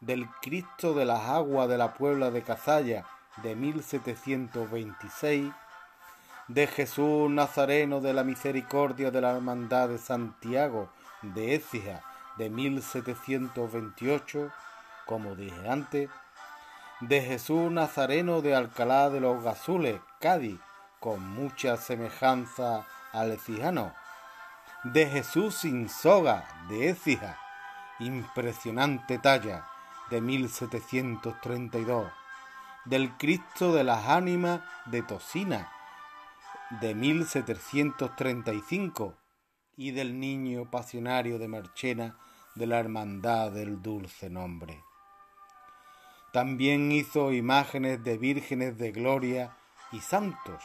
del 0.00 0.28
Cristo 0.42 0.94
de 0.94 1.04
las 1.04 1.28
Aguas 1.28 1.68
de 1.68 1.76
la 1.76 1.94
Puebla 1.94 2.30
de 2.30 2.42
Cazalla 2.42 3.04
de 3.42 3.56
1726, 3.56 5.52
de 6.48 6.66
Jesús 6.66 7.30
Nazareno 7.30 8.00
de 8.00 8.12
la 8.12 8.24
Misericordia 8.24 9.10
de 9.10 9.20
la 9.20 9.32
Hermandad 9.32 9.88
de 9.88 9.98
Santiago 9.98 10.90
de 11.22 11.54
Écija 11.54 12.02
de 12.36 12.50
1728, 12.50 14.50
como 15.06 15.34
dije 15.34 15.68
antes, 15.68 16.08
de 17.00 17.20
Jesús 17.20 17.70
Nazareno 17.70 18.40
de 18.40 18.54
Alcalá 18.54 19.10
de 19.10 19.20
los 19.20 19.42
Gazules, 19.42 20.00
Cádiz, 20.20 20.60
con 21.00 21.28
mucha 21.28 21.76
semejanza 21.76 22.86
al 23.12 23.32
ecijano, 23.32 23.92
de 24.84 25.06
Jesús 25.06 25.56
sin 25.56 25.88
soga 25.88 26.44
de 26.68 26.90
Écija, 26.90 27.38
impresionante 27.98 29.18
talla 29.18 29.66
de 30.10 30.20
1732, 30.20 32.12
del 32.84 33.16
Cristo 33.16 33.74
de 33.74 33.84
las 33.84 34.08
Ánimas 34.08 34.60
de 34.86 35.02
Tosina 35.02 35.70
de 36.80 36.94
1735 36.94 39.14
y 39.76 39.90
del 39.92 40.20
Niño 40.20 40.70
Pasionario 40.70 41.38
de 41.38 41.48
Marchena 41.48 42.18
de 42.54 42.66
la 42.66 42.78
Hermandad 42.78 43.52
del 43.52 43.80
Dulce 43.80 44.28
Nombre. 44.28 44.84
También 46.32 46.92
hizo 46.92 47.32
imágenes 47.32 48.04
de 48.04 48.18
vírgenes 48.18 48.76
de 48.76 48.92
gloria 48.92 49.56
y 49.92 50.00
santos, 50.00 50.62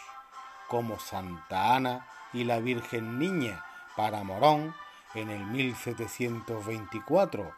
como 0.67 0.99
Santa 0.99 1.73
Ana 1.73 2.05
y 2.33 2.43
la 2.43 2.59
Virgen 2.59 3.17
Niña 3.17 3.63
para 3.95 4.25
Morón 4.25 4.75
en 5.13 5.29
el 5.29 5.45
1724, 5.45 7.55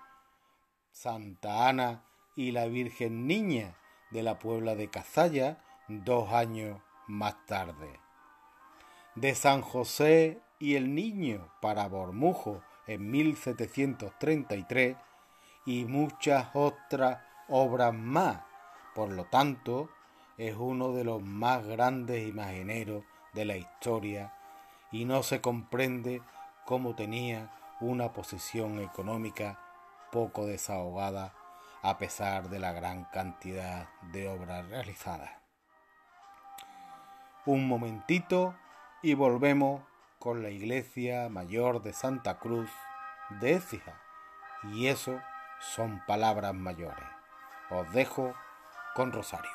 Santa 0.96 1.68
Ana 1.68 2.06
y 2.38 2.52
la 2.52 2.68
Virgen 2.68 3.28
Niña 3.28 3.76
de 4.12 4.24
la 4.24 4.40
Puebla 4.40 4.76
de 4.76 4.90
Cazalla 4.90 5.62
dos 5.90 6.32
años 6.32 6.80
más 7.06 7.46
tarde, 7.46 8.00
de 9.16 9.36
San 9.36 9.62
José 9.62 10.40
y 10.58 10.76
el 10.76 10.96
Niño 10.96 11.52
para 11.62 11.90
Bormujo 11.90 12.64
en 12.88 13.12
1733 13.12 14.96
y 15.66 15.84
muchas 15.84 16.48
otras 16.54 17.22
obras 17.50 17.94
más. 17.94 18.44
Por 18.96 19.12
lo 19.12 19.26
tanto, 19.26 19.90
es 20.38 20.56
uno 20.56 20.94
de 20.94 21.04
los 21.04 21.22
más 21.22 21.68
grandes 21.68 22.26
imagineros 22.26 23.04
de 23.34 23.44
la 23.44 23.58
historia 23.58 24.34
y 24.94 25.04
no 25.04 25.24
se 25.24 25.42
comprende 25.42 26.22
cómo 26.64 26.96
tenía 26.96 27.52
una 27.82 28.14
posición 28.14 28.80
económica 28.80 29.60
poco 30.12 30.46
desahogada 30.46 31.34
a 31.82 31.98
pesar 31.98 32.50
de 32.50 32.60
la 32.60 32.72
gran 32.72 33.06
cantidad 33.06 33.88
de 34.12 34.28
obras 34.28 34.68
realizadas. 34.70 35.32
Un 37.46 37.68
momentito 37.68 38.56
y 39.04 39.14
volvemos 39.14 39.84
con 40.18 40.42
la 40.42 40.50
iglesia 40.50 41.30
mayor 41.30 41.84
de 41.84 41.94
Santa 41.94 42.40
Cruz 42.40 42.72
de 43.30 43.54
Écija. 43.54 44.02
Y 44.64 44.88
eso 44.88 45.22
son 45.60 46.02
palabras 46.08 46.56
mayores. 46.56 47.08
Os 47.70 47.92
dejo 47.94 48.34
con 48.96 49.12
Rosario. 49.12 49.52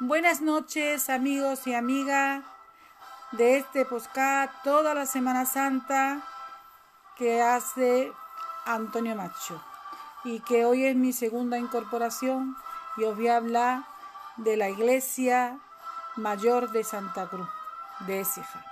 Buenas 0.00 0.40
noches 0.40 1.10
amigos 1.10 1.66
y 1.68 1.74
amigas 1.74 2.44
de 3.32 3.58
este 3.58 3.84
podcast 3.84 4.50
toda 4.64 4.94
la 4.94 5.04
Semana 5.04 5.44
Santa 5.44 6.22
que 7.16 7.42
hace 7.42 8.10
Antonio 8.64 9.14
Macho 9.16 9.62
y 10.24 10.40
que 10.40 10.64
hoy 10.64 10.86
es 10.86 10.96
mi 10.96 11.12
segunda 11.12 11.58
incorporación 11.58 12.56
y 12.96 13.04
os 13.04 13.16
voy 13.16 13.28
a 13.28 13.36
hablar 13.36 13.84
de 14.36 14.56
la 14.56 14.70
iglesia 14.70 15.58
mayor 16.16 16.70
de 16.70 16.84
Santa 16.84 17.28
Cruz 17.28 17.48
de 18.00 18.20
Écija. 18.20 18.64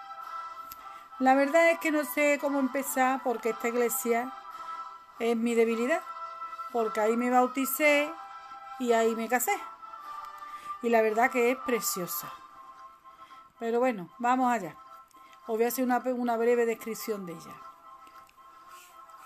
La 1.19 1.35
verdad 1.35 1.71
es 1.71 1.79
que 1.79 1.91
no 1.91 2.05
sé 2.05 2.39
cómo 2.41 2.59
empezar 2.59 3.21
porque 3.23 3.51
esta 3.51 3.69
iglesia 3.69 4.33
es 5.19 5.37
mi 5.37 5.55
debilidad, 5.55 6.01
porque 6.73 7.01
ahí 7.01 7.17
me 7.17 7.29
bauticé 7.29 8.11
y 8.79 8.93
ahí 8.93 9.15
me 9.17 9.29
casé. 9.29 9.53
Y 10.83 10.89
la 10.89 11.03
verdad 11.03 11.31
que 11.31 11.51
es 11.51 11.59
preciosa. 11.59 12.31
Pero 13.59 13.81
bueno, 13.81 14.11
vamos 14.19 14.53
allá. 14.53 14.77
Os 15.47 15.57
voy 15.57 15.65
a 15.65 15.69
hacer 15.69 15.85
una, 15.85 15.99
una 15.99 16.37
breve 16.37 16.67
descripción 16.67 17.25
de 17.25 17.33
ella. 17.33 17.55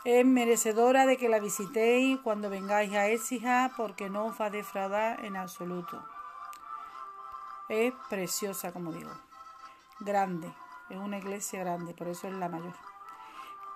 Es 0.05 0.25
merecedora 0.25 1.05
de 1.05 1.17
que 1.17 1.29
la 1.29 1.41
visitéis 1.41 2.19
cuando 2.21 2.49
vengáis 2.49 2.95
a 2.95 3.09
Écija 3.09 3.73
porque 3.77 4.09
no 4.09 4.27
os 4.27 4.41
va 4.41 4.47
a 4.47 4.51
defraudar 4.51 5.25
en 5.25 5.37
absoluto. 5.37 6.03
Es 7.69 7.93
preciosa, 8.09 8.73
como 8.73 8.93
digo. 8.93 9.11
Grande. 10.01 10.53
Es 10.89 10.97
una 10.97 11.19
iglesia 11.19 11.61
grande, 11.61 11.95
por 11.95 12.09
eso 12.09 12.29
es 12.29 12.35
la 12.35 12.49
mayor. 12.49 12.75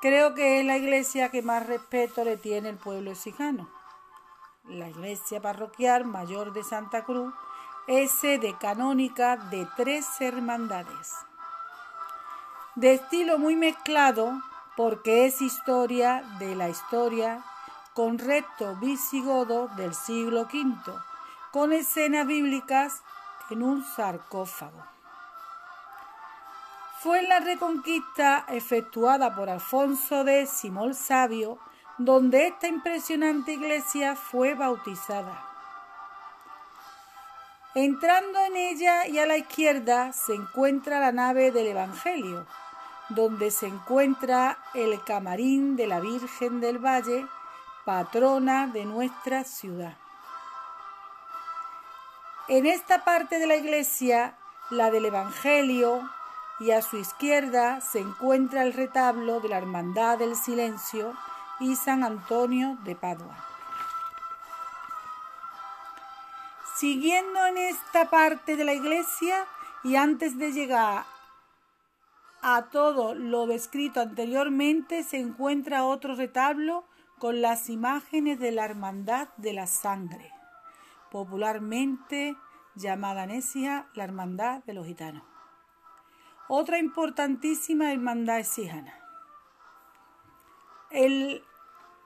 Creo 0.01 0.35
que 0.35 0.61
es 0.61 0.67
la 0.67 0.77
iglesia 0.77 1.31
que 1.31 1.43
más 1.43 1.67
respeto 1.67 2.25
le 2.25 2.37
tiene 2.37 2.71
el 2.71 2.77
pueblo 2.77 3.11
exijano. 3.11 3.69
La 4.65 4.89
iglesia 4.89 5.41
parroquial 5.41 6.07
mayor 6.07 6.53
de 6.53 6.65
Santa 6.65 7.05
Cruz 7.05 7.33
es 7.87 8.11
sede 8.11 8.57
canónica 8.59 9.37
de 9.37 9.69
tres 9.77 10.07
hermandades. 10.21 11.13
De 12.75 12.95
estilo 12.95 13.39
muy 13.39 13.57
mezclado, 13.57 14.41
porque 14.77 15.27
es 15.27 15.43
historia 15.43 16.25
de 16.39 16.57
la 16.57 16.69
historia 16.69 17.45
con 17.93 18.19
recto 18.19 18.75
visigodo 18.77 19.69
del 19.77 19.95
siglo 19.95 20.43
V, 20.43 20.75
con 21.53 21.73
escenas 21.73 22.27
bíblicas 22.27 23.03
en 23.51 23.63
un 23.63 23.85
sarcófago. 23.85 24.85
Fue 27.01 27.21
en 27.21 27.29
la 27.29 27.41
reconquista 27.41 28.47
efectuada 28.49 29.35
por 29.35 29.51
Alfonso 29.51 30.27
X 30.27 30.65
el 30.65 30.95
Sabio 30.95 31.59
donde 31.99 32.49
esta 32.49 32.67
impresionante 32.67 33.53
iglesia 33.53 34.17
fue 34.17 34.55
bautizada. 34.55 35.54
Entrando 37.77 38.39
en 38.39 38.57
ella 38.57 39.09
y 39.09 39.19
a 39.19 39.27
la 39.27 39.37
izquierda 39.37 40.13
se 40.13 40.33
encuentra 40.33 41.01
la 41.01 41.11
nave 41.11 41.51
del 41.51 41.67
Evangelio, 41.67 42.47
donde 43.09 43.51
se 43.51 43.67
encuentra 43.67 44.59
el 44.75 45.03
camarín 45.03 45.75
de 45.75 45.89
la 45.89 45.99
Virgen 45.99 46.61
del 46.61 46.79
Valle, 46.79 47.27
patrona 47.85 48.69
de 48.69 48.85
nuestra 48.85 49.43
ciudad. 49.43 49.97
En 52.47 52.67
esta 52.67 53.03
parte 53.03 53.41
de 53.41 53.49
la 53.49 53.57
iglesia, 53.57 54.37
la 54.71 54.93
del 54.93 55.07
Evangelio, 55.07 56.09
y 56.61 56.71
a 56.71 56.81
su 56.81 56.97
izquierda 56.97 57.81
se 57.81 57.99
encuentra 57.99 58.63
el 58.63 58.73
retablo 58.73 59.41
de 59.41 59.49
la 59.49 59.59
Hermandad 59.59 60.19
del 60.19 60.37
Silencio 60.37 61.13
y 61.59 61.75
San 61.75 62.05
Antonio 62.05 62.79
de 62.85 62.95
Padua. 62.95 63.54
Siguiendo 66.77 67.47
en 67.47 67.57
esta 67.57 68.11
parte 68.11 68.57
de 68.57 68.65
la 68.65 68.75
iglesia 68.75 69.47
y 69.85 69.95
antes 69.95 70.37
de 70.39 70.53
llegar 70.53 71.05
a 72.43 72.65
todo 72.71 73.15
lo 73.15 73.47
descrito 73.47 74.01
anteriormente 74.01 75.05
se 75.05 75.19
encuentra 75.19 75.85
otro 75.85 76.17
retablo 76.17 76.85
con 77.19 77.41
las 77.41 77.71
imágenes 77.71 78.41
de 78.41 78.51
la 78.51 78.65
Hermandad 78.65 79.29
de 79.37 79.53
la 79.53 79.69
Sangre, 79.69 80.33
popularmente 81.13 82.37
llamada 82.75 83.25
Nesia 83.25 83.87
la 83.95 84.05
Hermandad 84.05 84.65
de 84.65 84.75
los 84.75 84.85
Gitanos. 84.85 85.23
Otra 86.49 86.79
importantísima 86.79 87.93
hermandad 87.93 88.41
exijana. 88.41 88.99
en 90.91 91.41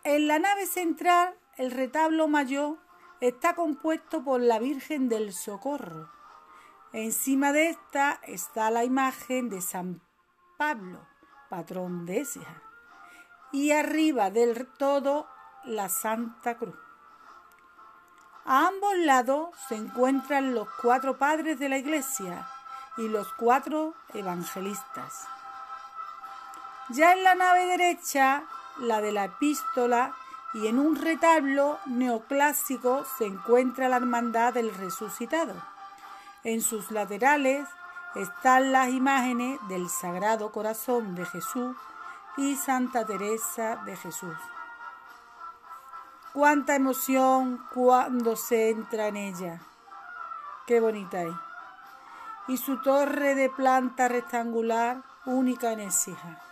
la 0.04 0.38
nave 0.38 0.66
central 0.66 1.34
el 1.56 1.70
retablo 1.70 2.28
mayor 2.28 2.78
está 3.20 3.54
compuesto 3.54 4.22
por 4.22 4.40
la 4.40 4.58
Virgen 4.58 5.08
del 5.08 5.32
Socorro. 5.32 6.10
Encima 6.92 7.52
de 7.52 7.70
esta 7.70 8.20
está 8.22 8.70
la 8.70 8.84
imagen 8.84 9.48
de 9.48 9.60
San 9.60 10.00
Pablo, 10.56 11.06
patrón 11.50 12.06
de 12.06 12.20
Écija, 12.20 12.62
y 13.52 13.72
arriba 13.72 14.30
del 14.30 14.66
todo 14.78 15.28
la 15.64 15.88
Santa 15.88 16.56
Cruz. 16.56 16.78
A 18.44 18.68
ambos 18.68 18.96
lados 18.96 19.50
se 19.68 19.74
encuentran 19.74 20.54
los 20.54 20.68
cuatro 20.80 21.18
padres 21.18 21.58
de 21.58 21.68
la 21.68 21.76
Iglesia 21.76 22.48
y 22.96 23.08
los 23.08 23.32
cuatro 23.34 23.94
evangelistas. 24.14 25.26
Ya 26.88 27.12
en 27.12 27.24
la 27.24 27.34
nave 27.34 27.66
derecha, 27.66 28.44
la 28.78 29.02
de 29.02 29.12
la 29.12 29.24
epístola, 29.24 30.14
y 30.54 30.66
en 30.66 30.78
un 30.78 30.96
retablo 30.96 31.78
neoclásico 31.86 33.04
se 33.16 33.26
encuentra 33.26 33.88
la 33.88 33.96
Hermandad 33.96 34.54
del 34.54 34.74
Resucitado. 34.74 35.54
En 36.44 36.62
sus 36.62 36.90
laterales 36.90 37.68
están 38.14 38.72
las 38.72 38.88
imágenes 38.88 39.58
del 39.68 39.88
Sagrado 39.88 40.50
Corazón 40.50 41.14
de 41.14 41.26
Jesús 41.26 41.76
y 42.36 42.56
Santa 42.56 43.04
Teresa 43.04 43.76
de 43.84 43.96
Jesús. 43.96 44.36
Cuánta 46.32 46.76
emoción 46.76 47.64
cuando 47.74 48.36
se 48.36 48.70
entra 48.70 49.08
en 49.08 49.16
ella. 49.16 49.60
Qué 50.66 50.80
bonita 50.80 51.22
es. 51.22 51.34
Y 52.46 52.56
su 52.56 52.80
torre 52.80 53.34
de 53.34 53.50
planta 53.50 54.08
rectangular, 54.08 55.02
única 55.26 55.72
en 55.72 55.80
Écija. 55.80 56.47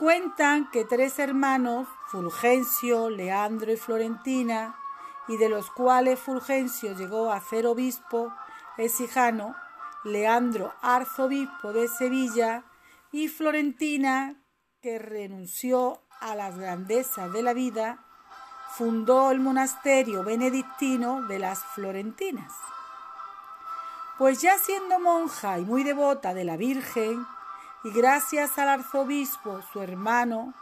Cuentan 0.00 0.70
que 0.70 0.86
tres 0.86 1.18
hermanos, 1.18 1.86
Fulgencio, 2.06 3.10
Leandro 3.10 3.70
y 3.70 3.76
Florentina, 3.76 4.74
y 5.28 5.36
de 5.36 5.50
los 5.50 5.70
cuales 5.70 6.18
Fulgencio 6.18 6.94
llegó 6.94 7.30
a 7.30 7.38
ser 7.42 7.66
obispo 7.66 8.32
exijano, 8.78 9.54
Leandro 10.04 10.72
arzobispo 10.80 11.74
de 11.74 11.86
Sevilla 11.86 12.64
y 13.12 13.28
Florentina, 13.28 14.42
que 14.80 14.98
renunció 14.98 16.00
a 16.18 16.34
las 16.34 16.56
grandezas 16.56 17.30
de 17.30 17.42
la 17.42 17.52
vida, 17.52 18.02
fundó 18.70 19.30
el 19.30 19.40
monasterio 19.40 20.24
benedictino 20.24 21.26
de 21.26 21.40
las 21.40 21.62
Florentinas. 21.74 22.54
Pues 24.16 24.40
ya 24.40 24.56
siendo 24.56 24.98
monja 24.98 25.58
y 25.58 25.66
muy 25.66 25.84
devota 25.84 26.32
de 26.32 26.44
la 26.44 26.56
Virgen, 26.56 27.26
y 27.82 27.90
gracias 27.90 28.58
al 28.58 28.68
arzobispo, 28.68 29.60
su 29.72 29.80
hermano, 29.80 30.54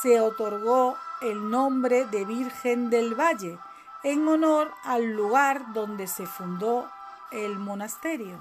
se 0.00 0.20
otorgó 0.20 0.96
el 1.20 1.50
nombre 1.50 2.06
de 2.06 2.24
Virgen 2.24 2.90
del 2.90 3.18
Valle 3.18 3.58
en 4.02 4.26
honor 4.28 4.72
al 4.84 5.12
lugar 5.14 5.72
donde 5.72 6.06
se 6.06 6.26
fundó 6.26 6.88
el 7.30 7.58
monasterio. 7.58 8.38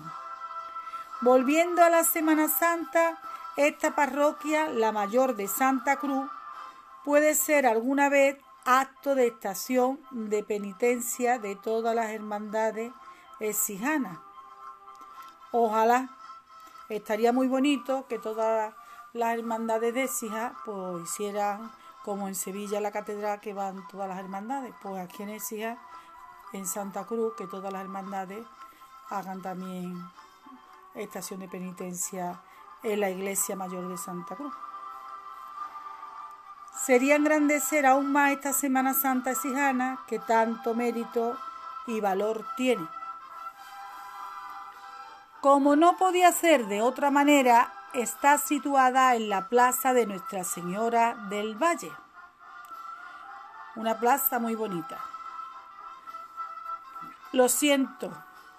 Volviendo 1.21 1.81
a 1.83 1.89
la 1.89 2.03
Semana 2.03 2.49
Santa, 2.49 3.17
esta 3.55 3.95
parroquia, 3.95 4.67
la 4.67 4.91
mayor 4.91 5.35
de 5.35 5.47
Santa 5.47 5.97
Cruz, 5.97 6.29
puede 7.05 7.33
ser 7.35 7.65
alguna 7.65 8.09
vez 8.09 8.37
acto 8.65 9.15
de 9.15 9.27
estación 9.27 9.99
de 10.11 10.43
penitencia 10.43 11.39
de 11.39 11.55
todas 11.55 11.95
las 11.95 12.11
hermandades 12.11 12.91
exijanas. 13.39 14.19
Ojalá 15.51 16.09
estaría 16.95 17.31
muy 17.31 17.47
bonito 17.47 18.07
que 18.07 18.19
todas 18.19 18.73
las 19.13 19.37
hermandades 19.37 19.93
de 19.93 20.03
Écija 20.03 20.53
pues 20.65 21.03
hicieran 21.03 21.71
como 22.03 22.27
en 22.27 22.35
Sevilla 22.35 22.81
la 22.81 22.91
catedral 22.91 23.39
que 23.39 23.53
van 23.53 23.87
todas 23.87 24.09
las 24.09 24.19
hermandades, 24.19 24.73
pues 24.81 25.01
aquí 25.01 25.23
en 25.23 25.29
Écija, 25.29 25.77
en 26.51 26.67
Santa 26.67 27.05
Cruz, 27.05 27.33
que 27.37 27.47
todas 27.47 27.71
las 27.71 27.81
hermandades 27.81 28.45
hagan 29.09 29.41
también 29.41 29.95
estación 30.95 31.39
de 31.39 31.47
penitencia 31.47 32.41
en 32.83 32.99
la 32.99 33.09
iglesia 33.09 33.55
mayor 33.55 33.87
de 33.87 33.97
Santa 33.97 34.35
Cruz. 34.35 34.53
Sería 36.85 37.15
engrandecer 37.15 37.85
aún 37.85 38.11
más 38.11 38.31
esta 38.31 38.51
Semana 38.51 38.93
Santa 38.93 39.31
exijana 39.31 39.99
que 40.07 40.19
tanto 40.19 40.73
mérito 40.73 41.37
y 41.87 42.01
valor 42.01 42.45
tiene. 42.57 42.85
Como 45.43 45.75
no 45.75 45.97
podía 45.97 46.31
ser 46.31 46.67
de 46.67 46.81
otra 46.81 47.11
manera, 47.11 47.73
está 47.93 48.37
situada 48.37 49.13
en 49.17 49.27
la 49.27 49.49
plaza 49.49 49.93
de 49.93 50.05
Nuestra 50.05 50.45
Señora 50.45 51.15
del 51.27 51.61
Valle. 51.61 51.91
Una 53.75 53.99
plaza 53.99 54.39
muy 54.39 54.55
bonita. 54.55 55.01
Lo 57.33 57.49
siento, 57.49 58.09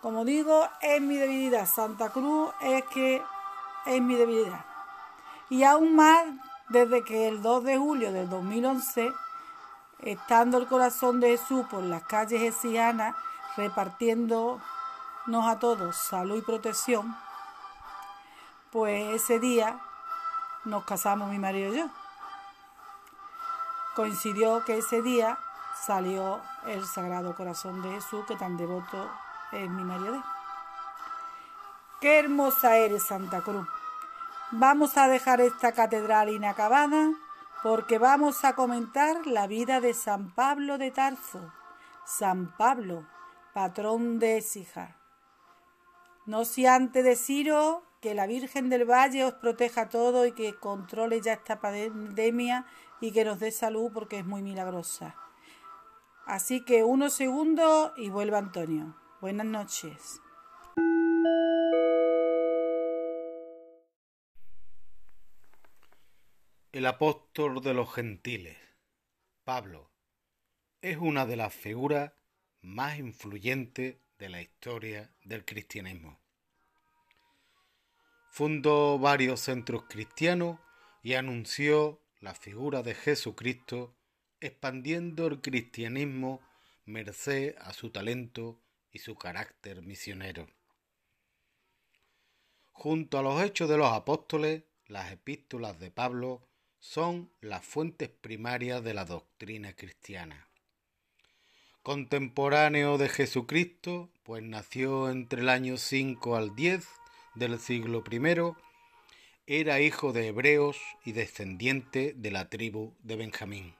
como 0.02 0.26
digo, 0.26 0.68
es 0.82 1.00
mi 1.00 1.16
debilidad. 1.16 1.66
Santa 1.66 2.10
Cruz 2.10 2.52
es 2.60 2.84
que 2.92 3.24
es 3.86 4.02
mi 4.02 4.16
debilidad. 4.16 4.66
Y 5.48 5.64
aún 5.64 5.96
más 5.96 6.22
desde 6.68 7.02
que 7.02 7.28
el 7.28 7.40
2 7.40 7.64
de 7.64 7.78
julio 7.78 8.12
del 8.12 8.28
2011, 8.28 9.10
estando 10.00 10.58
el 10.58 10.66
corazón 10.66 11.18
de 11.20 11.38
Jesús 11.38 11.64
por 11.70 11.82
las 11.82 12.02
calles 12.02 12.42
hesianas, 12.42 13.16
repartiendo 13.56 14.60
nos 15.26 15.46
a 15.46 15.58
todos 15.58 15.96
salud 15.96 16.38
y 16.38 16.42
protección, 16.42 17.16
pues 18.70 19.14
ese 19.14 19.38
día 19.38 19.80
nos 20.64 20.84
casamos 20.84 21.30
mi 21.30 21.38
marido 21.38 21.72
y 21.72 21.78
yo. 21.78 21.86
Coincidió 23.94 24.64
que 24.64 24.78
ese 24.78 25.02
día 25.02 25.38
salió 25.86 26.40
el 26.66 26.84
Sagrado 26.84 27.34
Corazón 27.36 27.82
de 27.82 27.92
Jesús, 27.92 28.24
que 28.26 28.36
tan 28.36 28.56
devoto 28.56 29.10
es 29.52 29.70
mi 29.70 29.84
marido. 29.84 30.22
Qué 32.00 32.18
hermosa 32.18 32.76
eres, 32.76 33.04
Santa 33.04 33.40
Cruz. 33.40 33.66
Vamos 34.50 34.96
a 34.96 35.08
dejar 35.08 35.40
esta 35.40 35.72
catedral 35.72 36.28
inacabada 36.28 37.10
porque 37.62 37.98
vamos 37.98 38.44
a 38.44 38.54
comentar 38.54 39.26
la 39.26 39.46
vida 39.46 39.80
de 39.80 39.94
San 39.94 40.30
Pablo 40.30 40.76
de 40.76 40.90
Tarso. 40.90 41.52
San 42.04 42.54
Pablo, 42.56 43.06
patrón 43.54 44.18
de 44.18 44.38
Écija. 44.38 44.96
No 46.26 46.46
si 46.46 46.64
antes 46.64 47.04
deciros 47.04 47.82
que 48.00 48.14
la 48.14 48.26
Virgen 48.26 48.70
del 48.70 48.88
Valle 48.88 49.24
os 49.24 49.34
proteja 49.34 49.90
todo 49.90 50.26
y 50.26 50.32
que 50.32 50.54
controle 50.54 51.20
ya 51.20 51.34
esta 51.34 51.60
pandemia 51.60 52.66
y 53.00 53.12
que 53.12 53.24
nos 53.24 53.40
dé 53.40 53.50
salud 53.50 53.90
porque 53.92 54.18
es 54.18 54.24
muy 54.24 54.42
milagrosa. 54.42 55.16
Así 56.26 56.64
que 56.64 56.82
unos 56.82 57.12
segundos 57.12 57.92
y 57.98 58.08
vuelva 58.08 58.38
Antonio. 58.38 58.96
Buenas 59.20 59.46
noches. 59.46 60.20
El 66.72 66.86
apóstol 66.86 67.60
de 67.60 67.74
los 67.74 67.92
gentiles, 67.92 68.56
Pablo, 69.44 69.92
es 70.80 70.96
una 70.96 71.26
de 71.26 71.36
las 71.36 71.54
figuras 71.54 72.12
más 72.62 72.98
influyentes 72.98 74.03
de 74.18 74.28
la 74.28 74.40
historia 74.40 75.10
del 75.24 75.44
cristianismo. 75.44 76.18
Fundó 78.30 78.98
varios 78.98 79.40
centros 79.40 79.84
cristianos 79.88 80.58
y 81.02 81.14
anunció 81.14 82.00
la 82.20 82.34
figura 82.34 82.82
de 82.82 82.94
Jesucristo, 82.94 83.94
expandiendo 84.40 85.26
el 85.26 85.40
cristianismo 85.40 86.40
merced 86.84 87.54
a 87.58 87.72
su 87.72 87.90
talento 87.90 88.60
y 88.90 88.98
su 88.98 89.16
carácter 89.16 89.82
misionero. 89.82 90.48
Junto 92.72 93.18
a 93.18 93.22
los 93.22 93.42
hechos 93.42 93.68
de 93.68 93.76
los 93.76 93.92
apóstoles, 93.92 94.64
las 94.86 95.12
epístolas 95.12 95.78
de 95.78 95.90
Pablo 95.90 96.48
son 96.78 97.30
las 97.40 97.64
fuentes 97.64 98.08
primarias 98.08 98.82
de 98.82 98.94
la 98.94 99.04
doctrina 99.04 99.74
cristiana 99.74 100.48
contemporáneo 101.84 102.96
de 102.96 103.10
Jesucristo, 103.10 104.08
pues 104.22 104.42
nació 104.42 105.10
entre 105.10 105.42
el 105.42 105.50
año 105.50 105.76
5 105.76 106.34
al 106.34 106.56
10 106.56 106.88
del 107.34 107.58
siglo 107.60 108.02
I, 108.10 108.54
era 109.46 109.80
hijo 109.82 110.14
de 110.14 110.28
hebreos 110.28 110.78
y 111.04 111.12
descendiente 111.12 112.14
de 112.16 112.30
la 112.30 112.48
tribu 112.48 112.94
de 113.02 113.16
Benjamín. 113.16 113.74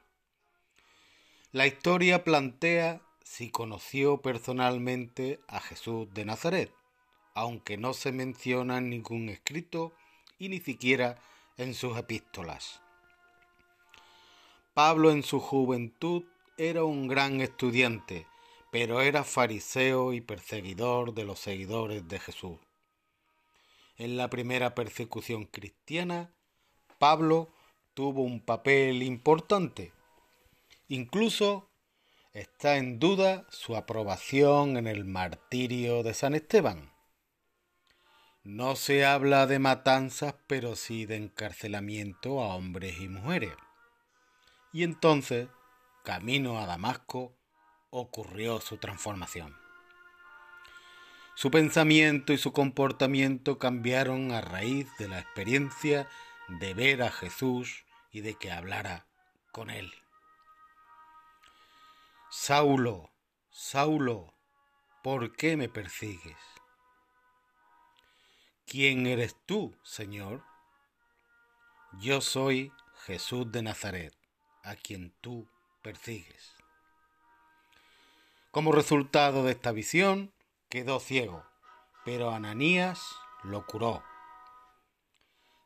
La 1.50 1.66
historia 1.66 2.24
plantea 2.24 3.00
si 3.22 3.48
conoció 3.48 4.20
personalmente 4.20 5.40
a 5.48 5.60
Jesús 5.60 6.06
de 6.12 6.26
Nazaret, 6.26 6.70
aunque 7.32 7.78
no 7.78 7.94
se 7.94 8.12
menciona 8.12 8.76
en 8.76 8.90
ningún 8.90 9.30
escrito 9.30 9.94
y 10.38 10.50
ni 10.50 10.60
siquiera 10.60 11.16
en 11.56 11.72
sus 11.72 11.96
epístolas. 11.96 12.82
Pablo 14.74 15.10
en 15.10 15.22
su 15.22 15.40
juventud 15.40 16.24
era 16.56 16.84
un 16.84 17.08
gran 17.08 17.40
estudiante, 17.40 18.26
pero 18.70 19.00
era 19.00 19.24
fariseo 19.24 20.12
y 20.12 20.20
perseguidor 20.20 21.14
de 21.14 21.24
los 21.24 21.38
seguidores 21.38 22.06
de 22.08 22.18
Jesús. 22.20 22.58
En 23.96 24.16
la 24.16 24.28
primera 24.30 24.74
persecución 24.74 25.46
cristiana, 25.46 26.32
Pablo 26.98 27.52
tuvo 27.94 28.22
un 28.22 28.40
papel 28.40 29.02
importante. 29.02 29.92
Incluso 30.88 31.70
está 32.32 32.76
en 32.76 32.98
duda 32.98 33.46
su 33.50 33.76
aprobación 33.76 34.76
en 34.76 34.86
el 34.86 35.04
martirio 35.04 36.02
de 36.02 36.14
San 36.14 36.34
Esteban. 36.34 36.92
No 38.42 38.76
se 38.76 39.04
habla 39.04 39.46
de 39.46 39.58
matanzas, 39.58 40.34
pero 40.46 40.76
sí 40.76 41.06
de 41.06 41.16
encarcelamiento 41.16 42.42
a 42.42 42.54
hombres 42.54 43.00
y 43.00 43.08
mujeres. 43.08 43.54
Y 44.72 44.82
entonces, 44.82 45.48
camino 46.04 46.60
a 46.60 46.66
Damasco, 46.66 47.34
ocurrió 47.88 48.60
su 48.60 48.76
transformación. 48.76 49.56
Su 51.34 51.50
pensamiento 51.50 52.32
y 52.32 52.38
su 52.38 52.52
comportamiento 52.52 53.58
cambiaron 53.58 54.30
a 54.30 54.40
raíz 54.40 54.86
de 54.98 55.08
la 55.08 55.18
experiencia 55.18 56.08
de 56.46 56.74
ver 56.74 57.02
a 57.02 57.10
Jesús 57.10 57.84
y 58.12 58.20
de 58.20 58.34
que 58.34 58.52
hablara 58.52 59.06
con 59.50 59.70
él. 59.70 59.92
Saulo, 62.30 63.10
Saulo, 63.50 64.34
¿por 65.02 65.34
qué 65.34 65.56
me 65.56 65.68
persigues? 65.68 66.36
¿Quién 68.66 69.06
eres 69.06 69.36
tú, 69.46 69.74
Señor? 69.82 70.44
Yo 71.92 72.20
soy 72.20 72.72
Jesús 73.06 73.50
de 73.50 73.62
Nazaret, 73.62 74.14
a 74.62 74.76
quien 74.76 75.12
tú 75.20 75.48
persigues. 75.84 76.56
Como 78.50 78.72
resultado 78.72 79.44
de 79.44 79.52
esta 79.52 79.70
visión, 79.70 80.32
quedó 80.70 80.98
ciego, 80.98 81.44
pero 82.04 82.30
Ananías 82.30 83.04
lo 83.42 83.66
curó. 83.66 84.02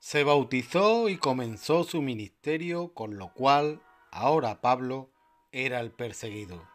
Se 0.01 0.25
bautizó 0.25 1.09
y 1.09 1.19
comenzó 1.19 1.85
su 1.85 2.03
ministerio, 2.03 2.93
con 2.95 3.17
lo 3.17 3.33
cual 3.33 3.81
ahora 4.11 4.61
Pablo 4.61 5.09
era 5.53 5.81
el 5.81 5.93
perseguido. 5.93 6.69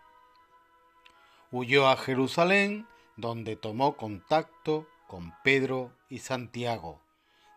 Huyó 1.51 1.89
a 1.89 1.97
Jerusalén, 1.97 2.87
donde 3.17 3.55
tomó 3.57 3.97
contacto 3.97 4.87
con 5.07 5.33
Pedro 5.43 5.91
y 6.09 6.19
Santiago. 6.19 7.01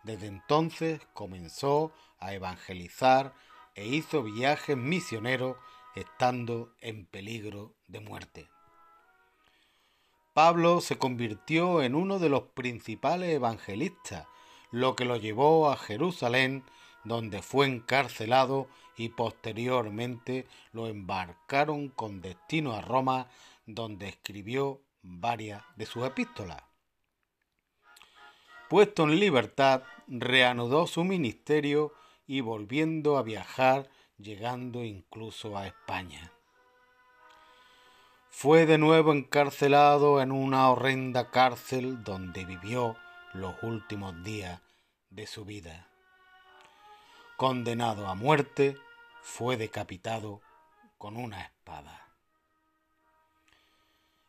Desde 0.03 0.27
entonces 0.27 1.01
comenzó 1.13 1.93
a 2.19 2.33
evangelizar 2.33 3.33
e 3.73 3.87
hizo 3.87 4.23
viajes 4.23 4.75
misioneros 4.75 5.55
estando 5.99 6.73
en 6.81 7.05
peligro 7.05 7.75
de 7.87 7.99
muerte. 7.99 8.49
Pablo 10.33 10.81
se 10.81 10.97
convirtió 10.97 11.81
en 11.81 11.95
uno 11.95 12.19
de 12.19 12.29
los 12.29 12.43
principales 12.43 13.33
evangelistas, 13.33 14.27
lo 14.71 14.95
que 14.95 15.05
lo 15.05 15.17
llevó 15.17 15.71
a 15.71 15.77
Jerusalén, 15.77 16.63
donde 17.03 17.41
fue 17.41 17.65
encarcelado 17.67 18.67
y 18.97 19.09
posteriormente 19.09 20.45
lo 20.73 20.87
embarcaron 20.87 21.89
con 21.89 22.21
destino 22.21 22.73
a 22.73 22.81
Roma, 22.81 23.29
donde 23.65 24.09
escribió 24.09 24.81
varias 25.01 25.63
de 25.75 25.85
sus 25.85 26.05
epístolas. 26.05 26.61
Puesto 28.69 29.03
en 29.03 29.19
libertad, 29.19 29.83
reanudó 30.07 30.87
su 30.87 31.03
ministerio 31.03 31.93
y 32.27 32.41
volviendo 32.41 33.17
a 33.17 33.23
viajar, 33.23 33.89
llegando 34.17 34.83
incluso 34.83 35.57
a 35.57 35.67
España. 35.67 36.31
Fue 38.29 38.65
de 38.65 38.77
nuevo 38.77 39.13
encarcelado 39.13 40.21
en 40.21 40.31
una 40.31 40.69
horrenda 40.69 41.31
cárcel 41.31 42.03
donde 42.03 42.45
vivió 42.45 42.95
los 43.33 43.55
últimos 43.63 44.23
días 44.23 44.61
de 45.09 45.27
su 45.27 45.45
vida. 45.45 45.87
Condenado 47.35 48.07
a 48.07 48.15
muerte, 48.15 48.77
fue 49.21 49.57
decapitado 49.57 50.41
con 50.97 51.17
una 51.17 51.41
espada. 51.41 52.07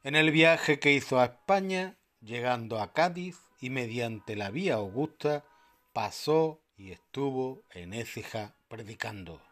En 0.02 0.16
el 0.16 0.30
viaje 0.30 0.78
que 0.78 0.92
hizo 0.92 1.18
a 1.18 1.24
España, 1.24 1.98
llegando 2.20 2.80
a 2.80 2.92
Cádiz 2.92 3.38
y 3.60 3.70
mediante 3.70 4.36
la 4.36 4.50
vía 4.50 4.74
Augusta, 4.74 5.44
pasó 5.92 6.60
y 6.76 6.92
estuvo 6.92 7.62
en 7.70 7.94
Écija 7.94 8.54
predicando. 8.68 9.47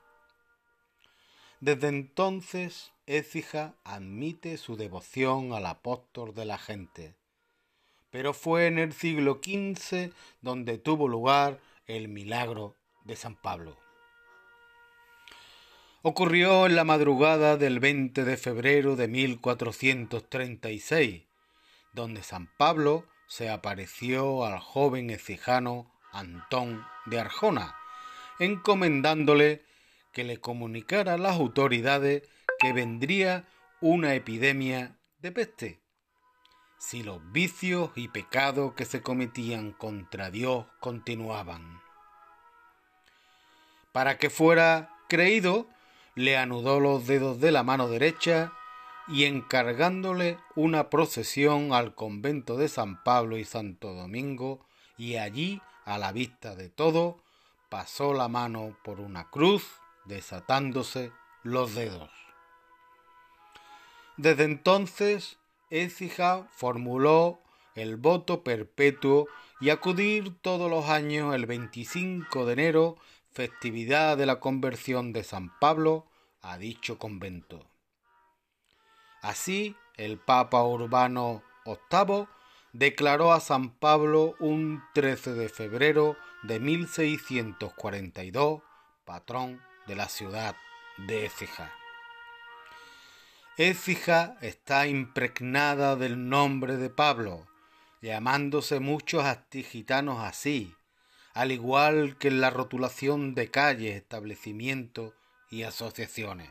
Desde 1.60 1.88
entonces, 1.88 2.92
Écija 3.06 3.74
admite 3.84 4.58
su 4.58 4.76
devoción 4.76 5.52
al 5.52 5.66
apóstol 5.66 6.34
de 6.34 6.44
la 6.44 6.58
gente, 6.58 7.14
pero 8.10 8.34
fue 8.34 8.66
en 8.66 8.78
el 8.78 8.92
siglo 8.92 9.40
XV 9.42 10.12
donde 10.42 10.78
tuvo 10.78 11.08
lugar 11.08 11.58
el 11.86 12.08
milagro 12.08 12.74
de 13.04 13.16
San 13.16 13.36
Pablo. 13.36 13.76
Ocurrió 16.02 16.66
en 16.66 16.76
la 16.76 16.84
madrugada 16.84 17.56
del 17.56 17.80
20 17.80 18.24
de 18.24 18.36
febrero 18.36 18.94
de 18.94 19.08
1436, 19.08 21.22
donde 21.94 22.22
San 22.22 22.48
Pablo 22.58 23.06
se 23.26 23.48
apareció 23.50 24.44
al 24.44 24.58
joven 24.58 25.08
ecijano 25.10 25.90
Antón 26.12 26.84
de 27.06 27.18
Arjona, 27.18 27.74
encomendándole 28.38 29.64
que 30.16 30.24
le 30.24 30.40
comunicara 30.40 31.12
a 31.12 31.18
las 31.18 31.36
autoridades 31.36 32.22
que 32.58 32.72
vendría 32.72 33.44
una 33.82 34.14
epidemia 34.14 34.96
de 35.18 35.30
peste, 35.30 35.82
si 36.78 37.02
los 37.02 37.20
vicios 37.32 37.90
y 37.96 38.08
pecados 38.08 38.72
que 38.72 38.86
se 38.86 39.02
cometían 39.02 39.72
contra 39.72 40.30
Dios 40.30 40.64
continuaban. 40.80 41.82
Para 43.92 44.16
que 44.16 44.30
fuera 44.30 44.88
creído, 45.06 45.68
le 46.14 46.38
anudó 46.38 46.80
los 46.80 47.06
dedos 47.06 47.38
de 47.38 47.52
la 47.52 47.62
mano 47.62 47.86
derecha 47.86 48.54
y 49.08 49.24
encargándole 49.24 50.38
una 50.54 50.88
procesión 50.88 51.74
al 51.74 51.94
convento 51.94 52.56
de 52.56 52.68
San 52.68 53.02
Pablo 53.04 53.36
y 53.36 53.44
Santo 53.44 53.92
Domingo, 53.92 54.64
y 54.96 55.16
allí, 55.16 55.60
a 55.84 55.98
la 55.98 56.10
vista 56.12 56.56
de 56.56 56.70
todo, 56.70 57.18
pasó 57.68 58.14
la 58.14 58.28
mano 58.28 58.78
por 58.82 59.00
una 59.00 59.28
cruz, 59.28 59.78
desatándose 60.06 61.12
los 61.42 61.74
dedos. 61.74 62.10
Desde 64.16 64.44
entonces, 64.44 65.38
Écija 65.70 66.46
formuló 66.50 67.40
el 67.74 67.96
voto 67.96 68.42
perpetuo 68.42 69.26
y 69.60 69.70
acudir 69.70 70.34
todos 70.40 70.70
los 70.70 70.88
años 70.88 71.34
el 71.34 71.46
25 71.46 72.46
de 72.46 72.52
enero 72.52 72.96
festividad 73.32 74.16
de 74.16 74.24
la 74.24 74.40
conversión 74.40 75.12
de 75.12 75.22
San 75.22 75.58
Pablo 75.58 76.06
a 76.40 76.56
dicho 76.56 76.98
convento. 76.98 77.66
Así, 79.20 79.76
el 79.96 80.18
Papa 80.18 80.62
Urbano 80.62 81.42
VIII 81.66 82.26
declaró 82.72 83.32
a 83.32 83.40
San 83.40 83.70
Pablo 83.70 84.34
un 84.40 84.82
13 84.94 85.34
de 85.34 85.50
febrero 85.50 86.16
de 86.44 86.60
1642 86.60 88.62
patrón 89.04 89.60
de 89.86 89.96
la 89.96 90.08
ciudad 90.08 90.56
de 90.98 91.26
Écija. 91.26 91.72
Écija 93.56 94.36
está 94.40 94.86
impregnada 94.86 95.96
del 95.96 96.28
nombre 96.28 96.76
de 96.76 96.90
Pablo, 96.90 97.46
llamándose 98.02 98.80
muchos 98.80 99.24
gitanos 99.50 100.20
así, 100.22 100.74
al 101.32 101.52
igual 101.52 102.18
que 102.18 102.28
en 102.28 102.40
la 102.40 102.50
rotulación 102.50 103.34
de 103.34 103.50
calles, 103.50 103.96
establecimientos 103.96 105.14
y 105.50 105.62
asociaciones. 105.62 106.50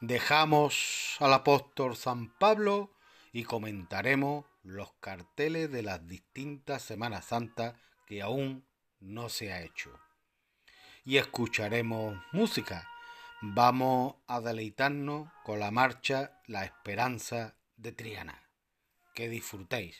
Dejamos 0.00 1.16
al 1.20 1.32
apóstol 1.32 1.96
San 1.96 2.28
Pablo 2.38 2.90
y 3.32 3.44
comentaremos 3.44 4.44
los 4.62 4.92
carteles 5.00 5.70
de 5.70 5.82
las 5.82 6.06
distintas 6.06 6.82
Semanas 6.82 7.26
Santas 7.26 7.74
que 8.06 8.22
aún 8.22 8.66
no 9.00 9.28
se 9.28 9.52
ha 9.52 9.62
hecho. 9.62 10.05
Y 11.08 11.18
escucharemos 11.18 12.20
música. 12.32 12.88
Vamos 13.40 14.16
a 14.26 14.40
deleitarnos 14.40 15.28
con 15.44 15.60
la 15.60 15.70
marcha 15.70 16.42
La 16.46 16.64
Esperanza 16.64 17.54
de 17.76 17.92
Triana. 17.92 18.42
Que 19.14 19.28
disfrutéis. 19.28 19.96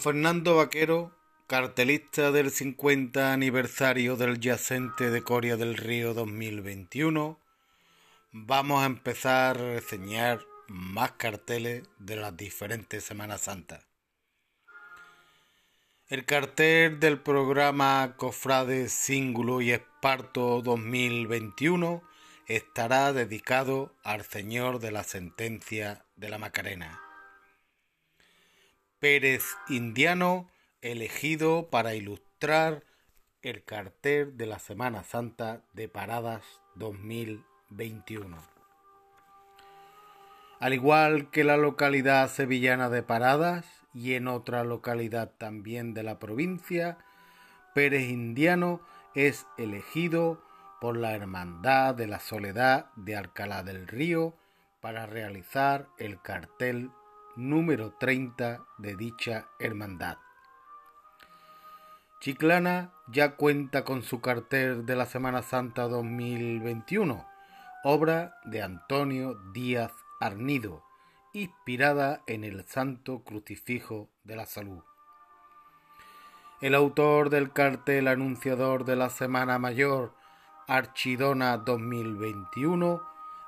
Fernando 0.00 0.56
Vaquero, 0.56 1.14
cartelista 1.46 2.32
del 2.32 2.50
50 2.50 3.34
aniversario 3.34 4.16
del 4.16 4.40
Yacente 4.40 5.10
de 5.10 5.22
Coria 5.22 5.58
del 5.58 5.76
Río 5.76 6.14
2021, 6.14 7.38
vamos 8.32 8.82
a 8.82 8.86
empezar 8.86 9.58
a 9.58 9.74
reseñar 9.74 10.40
más 10.68 11.12
carteles 11.12 11.82
de 11.98 12.16
las 12.16 12.34
diferentes 12.34 13.04
Semanas 13.04 13.42
Santas. 13.42 13.86
El 16.08 16.24
cartel 16.24 16.98
del 16.98 17.20
programa 17.20 18.14
Cofrades 18.16 18.92
Síngulo 18.92 19.60
y 19.60 19.72
Esparto 19.72 20.62
2021 20.62 22.02
estará 22.46 23.12
dedicado 23.12 23.94
al 24.02 24.24
Señor 24.24 24.78
de 24.78 24.92
la 24.92 25.04
Sentencia 25.04 26.06
de 26.16 26.30
la 26.30 26.38
Macarena. 26.38 27.09
Pérez 29.00 29.56
Indiano, 29.70 30.50
elegido 30.82 31.70
para 31.70 31.94
ilustrar 31.94 32.84
el 33.40 33.64
cartel 33.64 34.36
de 34.36 34.44
la 34.44 34.58
Semana 34.58 35.04
Santa 35.04 35.62
de 35.72 35.88
Paradas 35.88 36.42
2021. 36.74 38.36
Al 40.58 40.74
igual 40.74 41.30
que 41.30 41.44
la 41.44 41.56
localidad 41.56 42.28
sevillana 42.28 42.90
de 42.90 43.02
Paradas 43.02 43.64
y 43.94 44.12
en 44.12 44.28
otra 44.28 44.64
localidad 44.64 45.30
también 45.38 45.94
de 45.94 46.02
la 46.02 46.18
provincia, 46.18 46.98
Pérez 47.74 48.02
Indiano 48.02 48.82
es 49.14 49.46
elegido 49.56 50.44
por 50.78 50.98
la 50.98 51.14
Hermandad 51.14 51.94
de 51.94 52.06
la 52.06 52.20
Soledad 52.20 52.90
de 52.96 53.16
Alcalá 53.16 53.62
del 53.62 53.88
Río 53.88 54.34
para 54.82 55.06
realizar 55.06 55.88
el 55.96 56.20
cartel 56.20 56.90
número 57.40 57.94
30 57.98 58.66
de 58.76 58.96
dicha 58.96 59.48
hermandad. 59.58 60.18
Chiclana 62.20 62.92
ya 63.08 63.36
cuenta 63.36 63.82
con 63.82 64.02
su 64.02 64.20
cartel 64.20 64.84
de 64.84 64.94
la 64.94 65.06
Semana 65.06 65.40
Santa 65.40 65.88
2021, 65.88 67.26
obra 67.82 68.36
de 68.44 68.62
Antonio 68.62 69.40
Díaz 69.54 69.92
Arnido, 70.20 70.84
inspirada 71.32 72.22
en 72.26 72.44
el 72.44 72.62
Santo 72.66 73.24
Crucifijo 73.24 74.10
de 74.22 74.36
la 74.36 74.44
Salud. 74.44 74.82
El 76.60 76.74
autor 76.74 77.30
del 77.30 77.54
cartel 77.54 78.08
anunciador 78.08 78.84
de 78.84 78.96
la 78.96 79.08
Semana 79.08 79.58
Mayor, 79.58 80.12
Archidona 80.66 81.56
2021, 81.56 83.02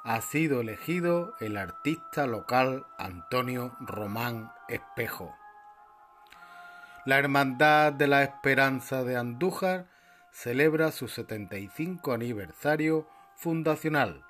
ha 0.04 0.20
sido 0.20 0.60
elegido 0.60 1.34
el 1.38 1.56
artista 1.56 2.26
local 2.26 2.86
Antonio 2.98 3.76
Román 3.80 4.52
Espejo. 4.68 5.34
La 7.04 7.18
Hermandad 7.18 7.92
de 7.92 8.08
la 8.08 8.22
Esperanza 8.22 9.04
de 9.04 9.16
Andújar 9.16 9.86
celebra 10.32 10.90
su 10.90 11.08
75 11.08 12.12
aniversario 12.12 13.06
fundacional 13.36 14.24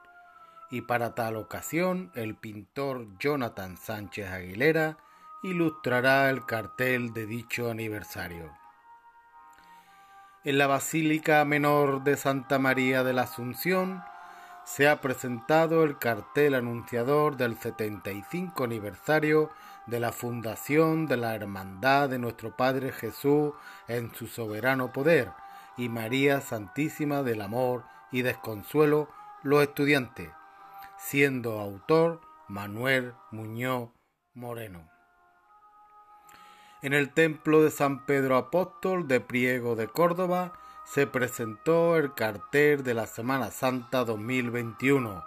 y 0.71 0.83
para 0.83 1.15
tal 1.15 1.37
ocasión 1.37 2.11
el 2.15 2.35
pintor 2.35 3.07
Jonathan 3.19 3.77
Sánchez 3.77 4.31
Aguilera 4.31 4.99
ilustrará 5.43 6.29
el 6.31 6.45
cartel 6.45 7.13
de 7.13 7.27
dicho 7.27 7.71
aniversario. 7.71 8.53
En 10.45 10.59
la 10.59 10.67
Basílica 10.67 11.45
Menor 11.45 12.05
de 12.05 12.17
Santa 12.17 12.59
María 12.59 13.05
de 13.05 13.13
la 13.13 13.23
Asunción 13.23 14.03
se 14.65 14.89
ha 14.89 15.01
presentado 15.01 15.83
el 15.85 15.99
cartel 15.99 16.55
anunciador 16.55 17.37
del 17.37 17.59
75 17.59 18.65
aniversario 18.65 19.51
de 19.87 20.01
la 20.01 20.13
fundación 20.13 21.07
de 21.07 21.17
la 21.17 21.35
Hermandad 21.35 22.09
de 22.09 22.19
nuestro 22.19 22.57
Padre 22.57 22.93
Jesús 22.93 23.53
en 23.89 24.15
su 24.15 24.27
soberano 24.27 24.93
poder 24.93 25.31
y 25.77 25.89
María 25.89 26.41
Santísima 26.41 27.23
del 27.23 27.43
Amor 27.43 27.85
y 28.11 28.23
Desconsuelo 28.23 29.09
los 29.43 29.63
estudiantes, 29.63 30.31
siendo 30.99 31.59
autor 31.59 32.21
Manuel 32.47 33.15
Muñoz 33.31 33.91
Moreno. 34.35 34.89
En 36.83 36.93
el 36.93 37.13
templo 37.13 37.63
de 37.63 37.71
San 37.71 38.07
Pedro 38.07 38.37
Apóstol 38.37 39.09
de 39.09 39.21
Priego 39.21 39.77
de 39.77 39.89
Córdoba 39.89 40.53
se 40.85 41.07
presentó 41.07 41.97
el 41.97 42.15
cartel 42.15 42.83
de 42.83 42.95
la 42.95 43.07
Semana 43.07 43.51
Santa 43.51 44.05
2021, 44.05 45.25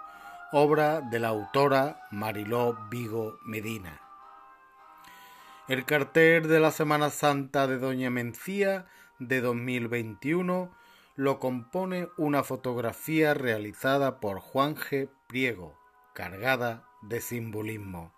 obra 0.52 1.00
de 1.00 1.18
la 1.18 1.28
autora 1.28 2.06
Mariló 2.10 2.78
Vigo 2.90 3.38
Medina. 3.44 4.00
El 5.68 5.84
cartel 5.84 6.46
de 6.46 6.60
la 6.60 6.70
Semana 6.70 7.10
Santa 7.10 7.66
de 7.66 7.78
Doña 7.78 8.10
Mencía 8.10 8.86
de 9.18 9.40
2021 9.40 10.70
lo 11.16 11.40
compone 11.40 12.08
una 12.16 12.44
fotografía 12.44 13.34
realizada 13.34 14.20
por 14.20 14.38
Juan 14.38 14.76
G. 14.76 15.08
Priego, 15.26 15.76
cargada 16.12 16.84
de 17.02 17.20
simbolismo. 17.20 18.12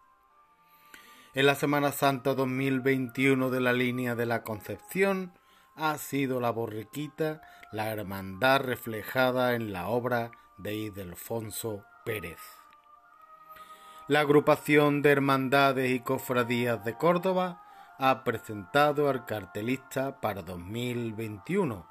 En 1.34 1.46
la 1.46 1.54
Semana 1.54 1.92
Santa 1.92 2.34
2021 2.34 3.48
de 3.50 3.60
la 3.60 3.72
línea 3.72 4.14
de 4.14 4.26
la 4.26 4.42
Concepción 4.42 5.37
ha 5.78 5.96
sido 5.98 6.40
la 6.40 6.50
borriquita 6.50 7.40
la 7.70 7.88
hermandad 7.90 8.60
reflejada 8.60 9.54
en 9.54 9.72
la 9.72 9.88
obra 9.88 10.30
de 10.56 10.74
Idelfonso 10.74 11.84
Pérez. 12.04 12.40
La 14.06 14.20
agrupación 14.20 15.02
de 15.02 15.10
hermandades 15.10 15.90
y 15.90 16.00
cofradías 16.00 16.82
de 16.84 16.94
Córdoba 16.94 17.62
ha 17.98 18.24
presentado 18.24 19.10
al 19.10 19.26
cartelista 19.26 20.20
para 20.20 20.42
2021. 20.42 21.86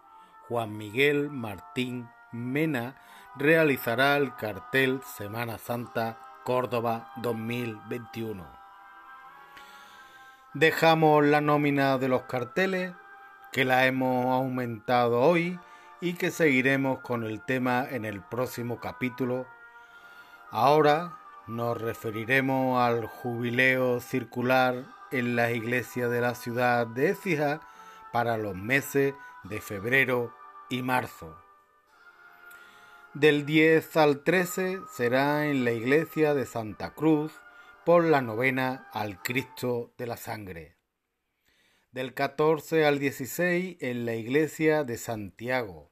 Juan 0.48 0.76
Miguel 0.76 1.30
Martín 1.30 2.10
Mena 2.32 2.96
realizará 3.36 4.18
el 4.18 4.36
cartel 4.36 5.02
Semana 5.16 5.58
Santa 5.58 6.18
Córdoba 6.44 7.12
2021. 7.18 8.46
Dejamos 10.54 11.24
la 11.24 11.42
nómina 11.42 11.98
de 12.00 12.08
los 12.08 12.24
carteles 12.24 12.94
que 13.58 13.66
la 13.66 13.88
hemos 13.88 14.28
aumentado 14.28 15.20
hoy 15.20 15.60
y 16.00 16.14
que 16.14 16.30
seguiremos 16.30 17.00
con 17.00 17.24
el 17.24 17.42
tema 17.42 17.88
en 17.90 18.06
el 18.06 18.22
próximo 18.22 18.80
capítulo. 18.80 19.48
Ahora 20.52 21.18
nos 21.48 21.82
referiremos 21.82 22.80
al 22.80 23.08
jubileo 23.08 24.00
circular 24.00 24.86
en 25.10 25.36
la 25.36 25.50
iglesia 25.50 26.08
de 26.08 26.22
la 26.22 26.36
ciudad 26.36 26.86
de 26.86 27.10
Écija 27.10 27.62
para 28.14 28.38
los 28.38 28.54
meses 28.54 29.16
de 29.42 29.60
febrero 29.60 30.32
y 30.70 30.84
marzo. 30.84 31.36
Del 33.16 33.48
10 33.48 33.98
al 33.98 34.24
13 34.24 34.82
será 34.94 35.48
en 35.48 35.66
la 35.66 35.72
iglesia 35.72 36.36
de 36.36 36.46
Santa 36.46 36.92
Cruz 36.92 37.34
por 37.88 38.04
la 38.04 38.22
novena 38.22 38.88
al 38.94 39.20
Cristo 39.24 39.90
de 39.98 40.06
la 40.06 40.18
Sangre 40.18 40.77
del 41.92 42.14
14 42.14 42.86
al 42.86 43.00
16 43.00 43.78
en 43.80 44.06
la 44.06 44.16
iglesia 44.16 44.84
de 44.84 44.98
Santiago. 44.98 45.90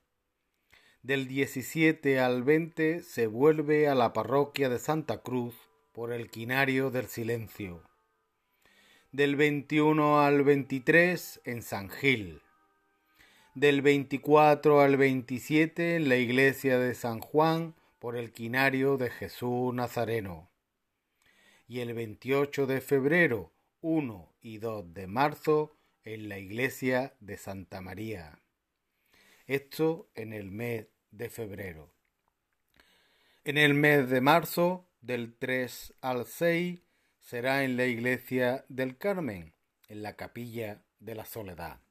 Del 1.02 1.28
17 1.28 2.20
al 2.20 2.44
20 2.44 3.02
se 3.02 3.28
vuelve 3.28 3.88
a 3.88 3.96
la 3.96 4.12
parroquia 4.12 4.70
de 4.70 4.78
Santa 4.78 5.22
Cruz 5.22 5.56
por 5.94 6.12
el 6.12 6.30
quinario 6.30 6.92
del 6.92 7.08
silencio. 7.08 7.82
Del 9.12 9.36
21 9.36 10.22
al 10.22 10.44
23 10.44 11.42
en 11.46 11.62
San 11.62 11.90
Gil. 11.90 12.42
Del 13.54 13.82
24 13.82 14.82
al 14.82 14.98
27 14.98 15.96
en 15.96 16.10
la 16.10 16.18
iglesia 16.18 16.78
de 16.78 16.94
San 16.94 17.22
Juan 17.22 17.74
por 18.00 18.18
el 18.18 18.34
quinario 18.34 18.98
de 18.98 19.10
Jesús 19.10 19.74
Nazareno. 19.74 20.52
Y 21.68 21.80
el 21.80 21.94
28 21.94 22.68
de 22.68 22.82
febrero, 22.82 23.54
1 23.82 24.34
y 24.42 24.58
2 24.58 24.94
de 24.94 25.08
marzo 25.08 25.76
en 26.06 26.30
la 26.30 26.38
iglesia 26.38 27.16
de 27.20 27.38
Santa 27.38 27.82
María. 27.82 28.40
Esto 29.48 30.10
en 30.14 30.34
el 30.34 30.52
mes 30.52 30.88
de 31.10 31.30
febrero. 31.30 31.92
En 33.44 33.58
el 33.58 33.74
mes 33.74 34.10
de 34.10 34.22
marzo, 34.22 34.88
del 35.02 35.36
3 35.36 35.96
al 36.02 36.26
6, 36.26 36.82
será 37.20 37.64
en 37.64 37.76
la 37.76 37.86
iglesia 37.86 38.66
del 38.70 38.98
Carmen, 38.98 39.54
en 39.88 40.04
la 40.04 40.16
capilla 40.16 40.84
de 41.00 41.16
la 41.16 41.26
Soledad. 41.26 41.82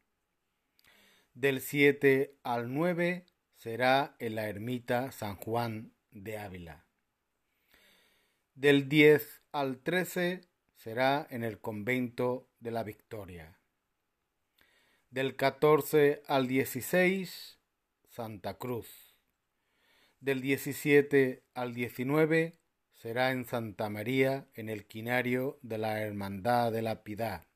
Del 1.35 1.61
7 1.61 2.39
al 2.45 2.73
9 2.73 3.27
será 3.57 4.15
en 4.21 4.37
la 4.37 4.49
ermita 4.49 5.11
San 5.11 5.37
Juan 5.37 5.93
de 6.12 6.39
Ávila. 6.39 6.87
Del 8.55 8.89
10 8.89 9.43
al 9.51 9.79
13 9.79 10.43
será 10.77 11.27
en 11.31 11.43
el 11.43 11.61
convento 11.61 12.49
de 12.61 12.71
la 12.71 12.85
Victoria. 12.85 13.59
Del 15.15 15.37
14 15.37 16.25
al 16.27 16.49
16, 16.49 17.61
Santa 18.09 18.55
Cruz. 18.55 19.15
Del 20.19 20.41
17 20.41 21.45
al 21.55 21.73
19 21.73 22.59
será 22.95 23.31
en 23.31 23.45
Santa 23.45 23.89
María, 23.89 24.49
en 24.55 24.69
el 24.69 24.87
quinario 24.87 25.61
de 25.62 25.79
la 25.79 26.01
Hermandad 26.01 26.73
de 26.73 26.83
la 26.83 27.05
Piedad. 27.05 27.47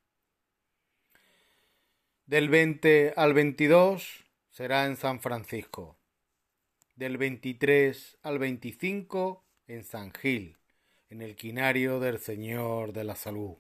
Del 2.27 2.49
20 2.49 3.15
al 3.17 3.35
22 3.35 4.25
será 4.51 4.87
en 4.87 4.97
San 4.97 5.19
Francisco. 5.19 5.99
Del 6.95 7.19
23 7.19 8.19
al 8.23 8.39
25 8.39 9.45
en 9.67 9.83
San 9.83 10.13
Gil, 10.13 10.59
en 11.11 11.23
el 11.23 11.35
quinario 11.35 11.99
del 11.99 12.21
Señor 12.21 12.93
de 12.93 13.03
la 13.03 13.17
Salud. 13.17 13.57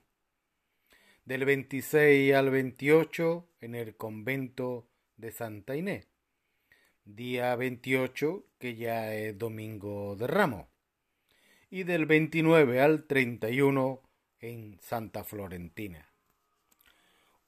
Del 1.28 1.44
26 1.44 2.32
al 2.32 2.48
28 2.48 3.48
en 3.60 3.74
el 3.74 3.96
convento 3.96 4.88
de 5.18 5.30
Santa 5.30 5.76
Inés. 5.76 6.08
Día 7.04 7.54
28, 7.54 8.46
que 8.58 8.76
ya 8.76 9.14
es 9.14 9.36
domingo 9.36 10.16
de 10.16 10.26
Ramos. 10.26 10.68
Y 11.68 11.82
del 11.82 12.06
29 12.06 12.80
al 12.80 13.04
31 13.04 14.00
en 14.40 14.78
Santa 14.80 15.22
Florentina 15.22 16.08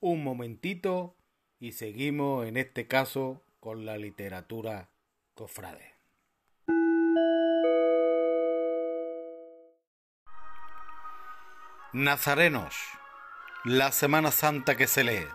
un 0.00 0.24
momentito 0.24 1.14
y 1.58 1.72
seguimos 1.72 2.46
en 2.46 2.56
este 2.56 2.86
caso 2.86 3.42
con 3.60 3.84
la 3.84 3.98
literatura 3.98 4.90
cofrade. 5.34 5.94
Nazarenos, 11.92 12.74
la 13.64 13.92
Semana 13.92 14.30
Santa 14.30 14.74
que 14.74 14.86
se 14.86 15.04
lee. 15.04 15.26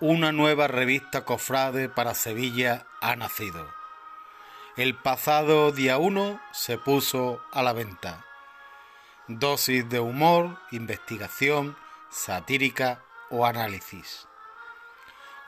Una 0.00 0.32
nueva 0.32 0.68
revista 0.68 1.24
cofrade 1.24 1.88
para 1.88 2.14
Sevilla 2.14 2.86
ha 3.00 3.16
nacido. 3.16 3.66
El 4.76 4.94
pasado 4.94 5.72
día 5.72 5.96
1 5.96 6.38
se 6.52 6.76
puso 6.76 7.42
a 7.52 7.62
la 7.62 7.72
venta. 7.72 8.26
Dosis 9.28 9.88
de 9.88 9.98
humor, 9.98 10.58
investigación, 10.72 11.74
satírica 12.10 13.02
o 13.30 13.46
análisis, 13.46 14.28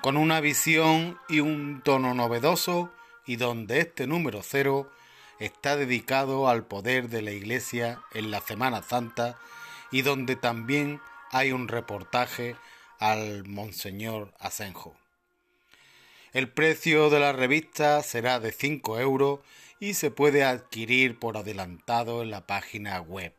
con 0.01 0.17
una 0.17 0.41
visión 0.41 1.21
y 1.29 1.41
un 1.41 1.83
tono 1.83 2.15
novedoso 2.15 2.91
y 3.27 3.37
donde 3.37 3.81
este 3.81 4.07
número 4.07 4.41
cero 4.43 4.91
está 5.39 5.77
dedicado 5.77 6.49
al 6.49 6.65
poder 6.65 7.11
de 7.11 7.21
la 7.21 7.33
Iglesia 7.33 8.01
en 8.15 8.31
la 8.31 8.41
Semana 8.41 8.81
Santa 8.81 9.39
y 9.91 10.01
donde 10.01 10.35
también 10.35 11.03
hay 11.31 11.53
un 11.53 11.69
reportaje 11.69 12.57
al 12.99 13.47
Monseñor 13.47 14.35
Asenjo. 14.39 14.97
El 16.33 16.51
precio 16.51 17.11
de 17.11 17.21
la 17.21 17.33
revista 17.33 18.03
será 18.03 18.41
de 18.41 18.53
5 18.53 18.99
euros 19.01 19.41
y 19.81 19.95
se 19.95 20.11
puede 20.11 20.45
adquirir 20.45 21.19
por 21.19 21.37
adelantado 21.37 22.23
en 22.23 22.31
la 22.31 22.47
página 22.47 23.01
web 23.01 23.33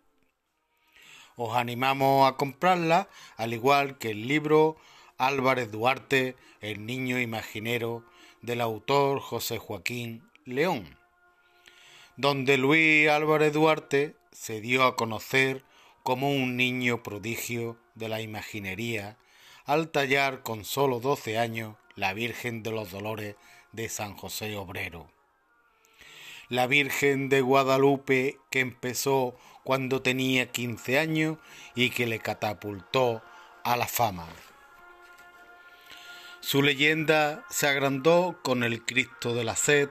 os 1.42 1.56
animamos 1.56 2.28
a 2.28 2.36
comprarla, 2.36 3.08
al 3.38 3.54
igual 3.54 3.98
que 3.98 4.12
el 4.12 4.28
libro 4.28 4.76
Álvarez 5.18 5.72
Duarte, 5.72 6.36
El 6.60 6.86
niño 6.86 7.18
imaginero, 7.18 8.04
del 8.42 8.60
autor 8.60 9.22
José 9.22 9.58
Joaquín 9.58 10.22
León, 10.44 10.98
donde 12.18 12.58
Luis 12.58 13.08
Álvarez 13.08 13.54
Duarte 13.54 14.18
se 14.34 14.60
dio 14.60 14.84
a 14.84 14.98
conocer 14.98 15.64
como 16.04 16.32
un 16.32 16.58
niño 16.58 17.04
prodigio 17.04 17.78
de 17.96 18.10
la 18.10 18.22
imaginería 18.22 19.18
al 19.66 19.90
tallar 19.90 20.42
con 20.42 20.66
solo 20.66 21.00
12 21.00 21.38
años 21.38 21.76
la 21.96 22.14
Virgen 22.14 22.64
de 22.64 22.72
los 22.72 22.92
Dolores 22.92 23.36
de 23.72 23.90
San 23.90 24.16
José 24.16 24.56
Obrero. 24.56 25.12
La 26.48 26.66
Virgen 26.66 27.30
de 27.30 27.42
Guadalupe 27.42 28.40
que 28.50 28.62
empezó 28.62 29.38
cuando 29.64 30.02
tenía 30.02 30.52
15 30.52 30.98
años 30.98 31.38
y 31.76 31.92
que 31.92 32.08
le 32.08 32.20
catapultó 32.20 33.22
a 33.64 33.78
la 33.78 33.88
fama. 33.88 34.28
Su 36.40 36.64
leyenda 36.64 37.46
se 37.50 37.68
agrandó 37.68 38.40
con 38.42 38.64
el 38.64 38.84
Cristo 38.84 39.36
de 39.36 39.44
la 39.44 39.56
Sed 39.56 39.90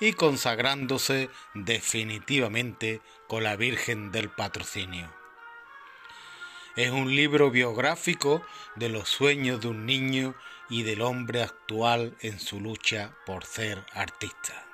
y 0.00 0.14
consagrándose 0.14 1.30
definitivamente 1.54 3.00
con 3.28 3.44
la 3.44 3.54
Virgen 3.54 4.10
del 4.10 4.30
Patrocinio. 4.30 5.21
Es 6.74 6.90
un 6.90 7.14
libro 7.14 7.50
biográfico 7.50 8.42
de 8.76 8.88
los 8.88 9.08
sueños 9.08 9.60
de 9.60 9.68
un 9.68 9.84
niño 9.84 10.34
y 10.70 10.84
del 10.84 11.02
hombre 11.02 11.42
actual 11.42 12.16
en 12.20 12.40
su 12.40 12.60
lucha 12.60 13.12
por 13.26 13.44
ser 13.44 13.84
artista. 13.92 14.64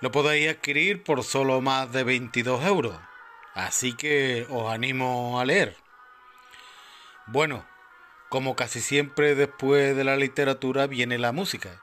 Lo 0.00 0.12
podéis 0.12 0.50
adquirir 0.50 1.02
por 1.02 1.24
solo 1.24 1.62
más 1.62 1.90
de 1.92 2.04
22 2.04 2.64
euros. 2.66 2.98
Así 3.54 3.94
que 3.94 4.46
os 4.50 4.70
animo 4.70 5.40
a 5.40 5.46
leer. 5.46 5.76
Bueno, 7.26 7.66
como 8.28 8.54
casi 8.54 8.80
siempre 8.80 9.34
después 9.34 9.96
de 9.96 10.04
la 10.04 10.16
literatura 10.16 10.86
viene 10.86 11.16
la 11.16 11.32
música. 11.32 11.82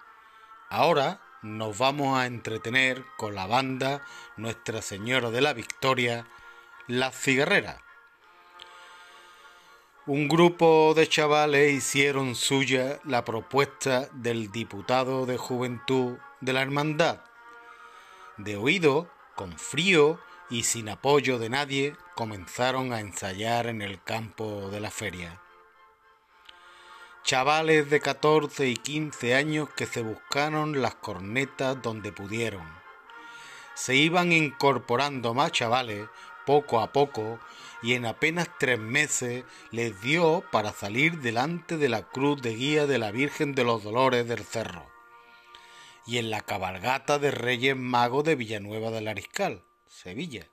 Ahora 0.69 1.19
nos 1.41 1.77
vamos 1.77 2.17
a 2.17 2.27
entretener 2.27 3.03
con 3.17 3.33
la 3.33 3.47
banda 3.47 4.05
Nuestra 4.37 4.81
Señora 4.81 5.31
de 5.31 5.41
la 5.41 5.53
Victoria, 5.53 6.27
Las 6.87 7.19
Cigarreras. 7.19 7.84
Un 10.07 10.27
grupo 10.27 10.93
de 10.95 11.09
chavales 11.09 11.73
hicieron 11.73 12.35
suya 12.35 12.99
la 13.05 13.25
propuesta 13.25 14.07
del 14.13 14.51
diputado 14.51 15.25
de 15.25 15.35
Juventud 15.37 16.17
de 16.41 16.53
la 16.53 16.61
Hermandad, 16.61 17.21
de 18.37 18.55
oído, 18.55 19.09
con 19.33 19.57
frío 19.57 20.19
y 20.51 20.61
sin 20.61 20.89
apoyo 20.89 21.39
de 21.39 21.49
nadie, 21.49 21.95
comenzaron 22.13 22.93
a 22.93 22.99
ensayar 22.99 23.65
en 23.65 23.81
el 23.81 23.99
campo 24.03 24.69
de 24.69 24.79
la 24.79 24.91
feria. 24.91 25.41
Chavales 27.23 27.89
de 27.89 27.99
14 27.99 28.67
y 28.67 28.75
15 28.75 29.33
años 29.33 29.69
que 29.75 29.87
se 29.87 30.03
buscaron 30.03 30.83
las 30.83 30.93
cornetas 30.93 31.81
donde 31.81 32.11
pudieron. 32.11 32.67
Se 33.73 33.95
iban 33.95 34.31
incorporando 34.31 35.33
más 35.33 35.51
chavales 35.51 36.07
poco 36.45 36.79
a 36.79 36.91
poco 36.91 37.39
y 37.81 37.93
en 37.93 38.05
apenas 38.05 38.49
tres 38.59 38.79
meses 38.79 39.43
les 39.71 39.99
dio 40.01 40.43
para 40.51 40.71
salir 40.71 41.19
delante 41.19 41.77
de 41.77 41.89
la 41.89 42.03
cruz 42.03 42.41
de 42.41 42.55
guía 42.55 42.87
de 42.87 42.97
la 42.97 43.11
Virgen 43.11 43.53
de 43.55 43.63
los 43.63 43.83
Dolores 43.83 44.27
del 44.27 44.43
Cerro 44.43 44.95
y 46.05 46.19
en 46.19 46.29
la 46.29 46.41
cabalgata 46.41 47.19
de 47.19 47.31
Reyes 47.31 47.75
Magos 47.75 48.23
de 48.23 48.35
Villanueva 48.35 48.91
del 48.91 49.07
Ariscal, 49.07 49.63
Sevilla. 49.87 50.47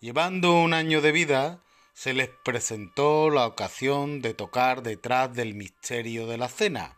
Llevando 0.00 0.54
un 0.54 0.72
año 0.72 1.00
de 1.00 1.12
vida, 1.12 1.60
se 1.92 2.14
les 2.14 2.30
presentó 2.44 3.30
la 3.30 3.46
ocasión 3.46 4.22
de 4.22 4.34
tocar 4.34 4.82
detrás 4.82 5.32
del 5.34 5.54
misterio 5.54 6.26
de 6.26 6.38
la 6.38 6.48
cena, 6.48 6.96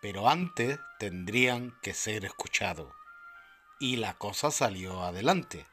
pero 0.00 0.28
antes 0.28 0.78
tendrían 0.98 1.78
que 1.82 1.94
ser 1.94 2.24
escuchados. 2.24 2.92
Y 3.78 3.96
la 3.96 4.14
cosa 4.14 4.50
salió 4.50 5.02
adelante. 5.02 5.66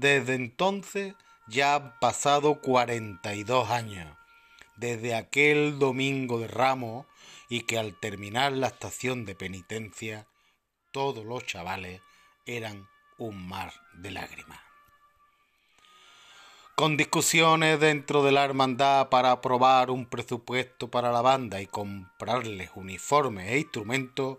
Desde 0.00 0.36
entonces 0.36 1.16
ya 1.48 1.74
han 1.74 1.98
pasado 1.98 2.60
42 2.60 3.68
años, 3.68 4.16
desde 4.76 5.16
aquel 5.16 5.80
domingo 5.80 6.38
de 6.38 6.46
Ramos 6.46 7.04
y 7.48 7.62
que 7.62 7.78
al 7.78 7.98
terminar 7.98 8.52
la 8.52 8.68
estación 8.68 9.24
de 9.24 9.34
penitencia 9.34 10.28
todos 10.92 11.24
los 11.24 11.44
chavales 11.46 12.00
eran 12.46 12.86
un 13.18 13.48
mar 13.48 13.72
de 13.92 14.12
lágrimas. 14.12 14.60
Con 16.76 16.96
discusiones 16.96 17.80
dentro 17.80 18.22
de 18.22 18.30
la 18.30 18.44
hermandad 18.44 19.08
para 19.08 19.32
aprobar 19.32 19.90
un 19.90 20.06
presupuesto 20.06 20.92
para 20.92 21.10
la 21.10 21.22
banda 21.22 21.60
y 21.60 21.66
comprarles 21.66 22.70
uniformes 22.76 23.50
e 23.50 23.58
instrumentos, 23.58 24.38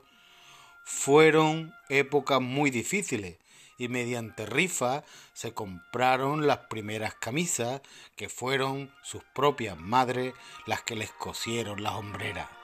fueron 0.85 1.73
épocas 1.89 2.39
muy 2.39 2.71
difíciles 2.71 3.39
y 3.79 3.87
mediante 3.87 4.45
rifa 4.45 5.03
se 5.33 5.55
compraron 5.55 6.45
las 6.45 6.59
primeras 6.69 7.15
camisas 7.15 7.81
que 8.15 8.29
fueron 8.29 8.93
sus 9.01 9.23
propias 9.33 9.79
madres 9.79 10.35
las 10.67 10.83
que 10.83 10.95
les 10.95 11.11
cosieron 11.11 11.81
las 11.81 11.93
hombreras 11.93 12.59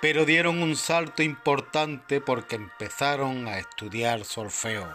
pero 0.00 0.24
dieron 0.24 0.62
un 0.62 0.76
salto 0.76 1.24
importante 1.24 2.20
porque 2.20 2.54
empezaron 2.56 3.48
a 3.48 3.58
estudiar 3.58 4.24
solfeo. 4.24 4.88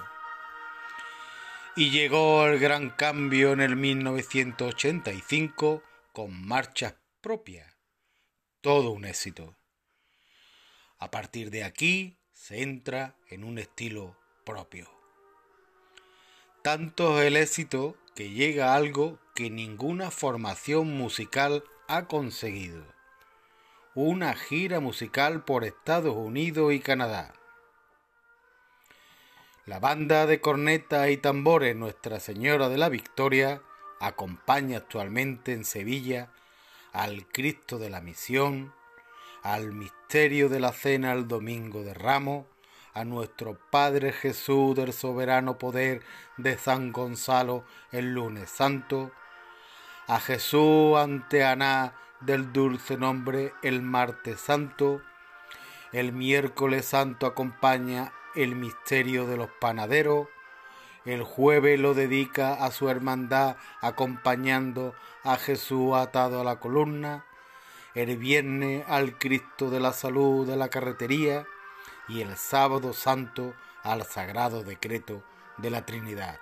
Y 1.76 1.90
llegó 1.90 2.46
el 2.46 2.60
gran 2.60 2.92
cambio 2.92 3.52
en 3.52 3.60
el 3.60 3.76
1985 3.76 5.84
con 6.14 6.46
marchas 6.46 6.96
propias. 7.20 7.76
Todo 8.62 8.92
un 8.92 9.04
éxito. 9.06 9.58
A 11.00 11.10
partir 11.12 11.50
de 11.50 11.66
aquí 11.66 12.18
se 12.32 12.62
entra 12.62 13.18
en 13.30 13.44
un 13.44 13.58
estilo 13.58 14.16
propio. 14.44 14.90
Tanto 16.62 17.22
es 17.22 17.28
el 17.28 17.38
éxito 17.38 17.96
que 18.16 18.30
llega 18.30 18.76
algo 18.76 19.20
que 19.36 19.50
ninguna 19.50 20.12
formación 20.12 20.96
musical 20.98 21.64
ha 21.88 22.06
conseguido 22.06 22.94
una 23.96 24.34
gira 24.34 24.80
musical 24.80 25.44
por 25.44 25.64
Estados 25.64 26.16
Unidos 26.16 26.74
y 26.74 26.80
Canadá. 26.80 27.34
La 29.68 29.80
banda 29.80 30.26
de 30.26 30.42
cornetas 30.42 31.10
y 31.12 31.18
tambores 31.18 31.76
Nuestra 31.76 32.20
Señora 32.20 32.70
de 32.70 32.80
la 32.80 32.90
Victoria 32.90 33.62
acompaña 34.00 34.78
actualmente 34.78 35.54
en 35.54 35.64
Sevilla 35.64 36.32
al 36.92 37.28
Cristo 37.28 37.78
de 37.78 37.92
la 37.92 38.02
Misión, 38.02 38.74
al 39.44 39.74
misterio 39.74 40.50
de 40.50 40.60
la 40.60 40.74
cena 40.74 41.14
el 41.14 41.28
domingo 41.28 41.84
de 41.84 41.94
Ramos, 41.94 42.48
a 42.94 43.04
nuestro 43.04 43.58
Padre 43.70 44.12
Jesús 44.12 44.76
del 44.76 44.94
soberano 44.94 45.58
poder 45.58 46.02
de 46.38 46.58
San 46.58 46.92
Gonzalo 46.92 47.64
el 47.92 48.14
lunes 48.14 48.50
santo, 48.50 49.12
a 50.08 50.20
Jesús 50.20 50.98
ante 50.98 51.44
Aná 51.44 51.96
del 52.20 52.54
dulce 52.54 52.98
nombre 52.98 53.54
el 53.64 53.82
martes 53.82 54.40
santo, 54.40 55.02
el 55.92 56.14
miércoles 56.14 56.86
santo 56.86 57.26
acompaña 57.26 58.14
el 58.36 58.56
misterio 58.56 59.28
de 59.28 59.38
los 59.38 59.50
panaderos, 59.60 60.28
el 61.06 61.24
jueves 61.24 61.80
lo 61.80 61.94
dedica 61.94 62.54
a 62.54 62.72
su 62.72 62.90
hermandad 62.90 63.58
acompañando 63.82 64.96
a 65.24 65.38
Jesús 65.38 65.96
atado 65.96 66.40
a 66.40 66.44
la 66.44 66.60
columna, 66.60 67.26
el 67.94 68.18
viernes 68.18 68.86
al 68.88 69.18
Cristo 69.18 69.70
de 69.70 69.80
la 69.80 69.94
salud 69.94 70.48
de 70.48 70.56
la 70.56 70.70
carretería 70.70 71.46
y 72.08 72.22
el 72.22 72.38
sábado 72.38 72.94
santo 72.94 73.54
al 73.84 74.06
sagrado 74.06 74.64
decreto 74.64 75.24
de 75.58 75.70
la 75.70 75.86
Trinidad. 75.86 76.40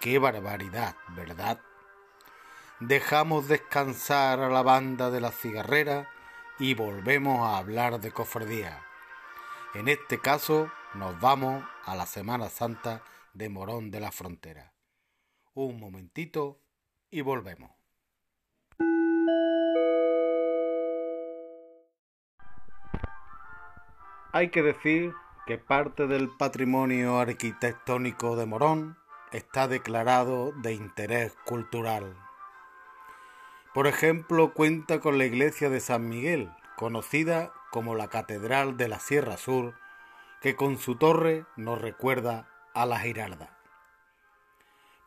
¡Qué 0.00 0.18
barbaridad, 0.18 0.96
verdad! 1.10 1.60
Dejamos 2.80 3.48
descansar 3.48 4.40
a 4.40 4.48
la 4.48 4.62
banda 4.62 5.10
de 5.10 5.20
la 5.20 5.32
cigarrera 5.32 6.08
y 6.58 6.74
volvemos 6.74 7.40
a 7.40 7.58
hablar 7.58 8.00
de 8.00 8.10
cofradía. 8.10 8.82
En 9.74 9.88
este 9.88 10.18
caso 10.20 10.70
nos 10.94 11.20
vamos 11.20 11.64
a 11.84 11.94
la 11.94 12.06
Semana 12.06 12.48
Santa 12.48 13.02
de 13.34 13.48
Morón 13.48 13.90
de 13.90 14.00
la 14.00 14.10
Frontera. 14.10 14.72
Un 15.54 15.78
momentito 15.78 16.62
y 17.10 17.20
volvemos. 17.20 17.79
Hay 24.32 24.50
que 24.50 24.62
decir 24.62 25.12
que 25.44 25.58
parte 25.58 26.06
del 26.06 26.28
patrimonio 26.28 27.18
arquitectónico 27.18 28.36
de 28.36 28.46
Morón 28.46 28.96
está 29.32 29.66
declarado 29.66 30.52
de 30.52 30.72
interés 30.72 31.36
cultural. 31.44 32.16
Por 33.74 33.88
ejemplo, 33.88 34.54
cuenta 34.54 35.00
con 35.00 35.18
la 35.18 35.24
iglesia 35.24 35.68
de 35.68 35.80
San 35.80 36.08
Miguel, 36.08 36.48
conocida 36.76 37.52
como 37.72 37.96
la 37.96 38.06
Catedral 38.06 38.76
de 38.76 38.86
la 38.86 39.00
Sierra 39.00 39.36
Sur, 39.36 39.74
que 40.40 40.54
con 40.54 40.78
su 40.78 40.94
torre 40.94 41.44
nos 41.56 41.80
recuerda 41.80 42.48
a 42.72 42.86
la 42.86 43.00
Giralda. 43.00 43.58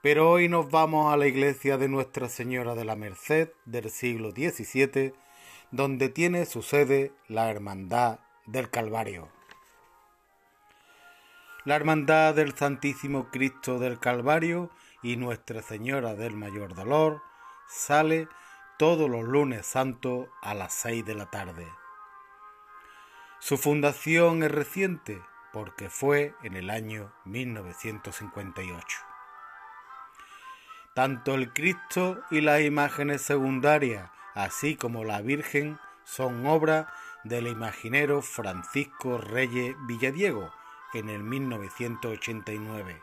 Pero 0.01 0.31
hoy 0.31 0.49
nos 0.49 0.69
vamos 0.69 1.13
a 1.13 1.17
la 1.17 1.27
iglesia 1.27 1.77
de 1.77 1.87
Nuestra 1.87 2.27
Señora 2.27 2.75
de 2.75 2.83
la 2.83 2.97
Merced 2.97 3.51
del 3.63 3.89
siglo 3.89 4.31
XVII, 4.31 5.13
donde 5.71 6.09
tiene 6.09 6.45
su 6.45 6.61
sede 6.61 7.13
la 7.29 7.49
Hermandad 7.49 8.19
del 8.45 8.69
Calvario. 8.69 9.29
La 11.65 11.75
Hermandad 11.75 12.35
del 12.35 12.53
Santísimo 12.55 13.29
Cristo 13.31 13.79
del 13.79 13.99
Calvario 13.99 14.69
y 15.01 15.15
Nuestra 15.15 15.61
Señora 15.61 16.13
del 16.13 16.35
Mayor 16.35 16.75
Dolor 16.75 17.21
sale 17.67 18.27
todos 18.77 19.09
los 19.09 19.23
lunes 19.23 19.65
santos 19.65 20.27
a 20.41 20.53
las 20.53 20.73
seis 20.73 21.05
de 21.05 21.15
la 21.15 21.29
tarde. 21.29 21.67
Su 23.39 23.57
fundación 23.57 24.43
es 24.43 24.51
reciente 24.51 25.21
porque 25.53 25.89
fue 25.89 26.35
en 26.43 26.55
el 26.55 26.69
año 26.69 27.13
1958. 27.25 28.97
Tanto 30.93 31.35
el 31.35 31.53
Cristo 31.53 32.21
y 32.29 32.41
las 32.41 32.61
imágenes 32.61 33.21
secundarias, 33.21 34.11
así 34.35 34.75
como 34.75 35.03
la 35.03 35.21
Virgen, 35.21 35.79
son 36.03 36.45
obra 36.45 36.93
del 37.23 37.47
imaginero 37.47 38.21
Francisco 38.21 39.17
Reyes 39.17 39.75
Villadiego 39.87 40.51
en 40.93 41.09
el 41.09 41.23
1989 41.23 43.01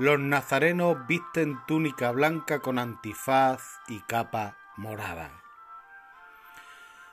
los 0.00 0.18
nazarenos 0.18 1.06
visten 1.06 1.60
túnica 1.66 2.10
blanca 2.10 2.60
con 2.60 2.78
antifaz 2.78 3.80
y 3.86 4.00
capa 4.00 4.56
morada. 4.78 5.42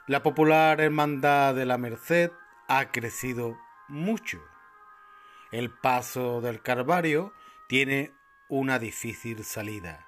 La 0.06 0.24
popular 0.24 0.80
Hermandad 0.80 1.54
de 1.54 1.66
la 1.66 1.78
Merced 1.78 2.32
ha 2.70 2.94
crecido 2.94 3.58
mucho. 3.90 4.42
El 5.52 5.70
paso 5.70 6.40
del 6.40 6.62
Calvario 6.62 7.34
tiene 7.68 8.14
una 8.48 8.80
difícil 8.80 9.44
salida. 9.44 10.08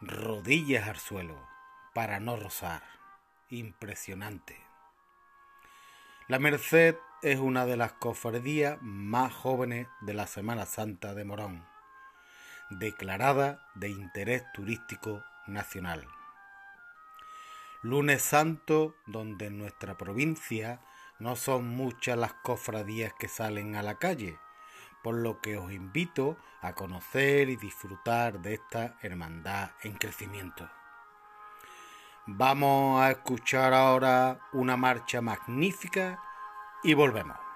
Rodillas 0.00 0.88
al 0.88 0.96
suelo 0.96 1.46
para 1.92 2.20
no 2.20 2.36
rozar. 2.36 2.97
Impresionante. 3.50 4.56
La 6.26 6.38
Merced 6.38 6.96
es 7.22 7.38
una 7.38 7.66
de 7.66 7.76
las 7.76 7.92
cofradías 7.92 8.78
más 8.82 9.32
jóvenes 9.32 9.88
de 10.00 10.14
la 10.14 10.26
Semana 10.26 10.66
Santa 10.66 11.14
de 11.14 11.24
Morón 11.24 11.64
declarada 12.70 13.66
de 13.74 13.88
interés 13.88 14.44
turístico 14.52 15.24
nacional. 15.46 16.06
Lunes 17.82 18.22
Santo, 18.22 18.96
donde 19.06 19.46
en 19.46 19.58
nuestra 19.58 19.96
provincia 19.96 20.80
no 21.18 21.36
son 21.36 21.68
muchas 21.68 22.18
las 22.18 22.34
cofradías 22.34 23.12
que 23.18 23.28
salen 23.28 23.76
a 23.76 23.82
la 23.82 23.98
calle, 23.98 24.38
por 25.02 25.14
lo 25.14 25.40
que 25.40 25.56
os 25.56 25.72
invito 25.72 26.36
a 26.60 26.74
conocer 26.74 27.48
y 27.48 27.56
disfrutar 27.56 28.40
de 28.40 28.54
esta 28.54 28.96
hermandad 29.00 29.70
en 29.82 29.94
crecimiento. 29.94 30.68
Vamos 32.30 33.00
a 33.00 33.10
escuchar 33.10 33.72
ahora 33.72 34.38
una 34.52 34.76
marcha 34.76 35.22
magnífica 35.22 36.22
y 36.84 36.92
volvemos. 36.92 37.47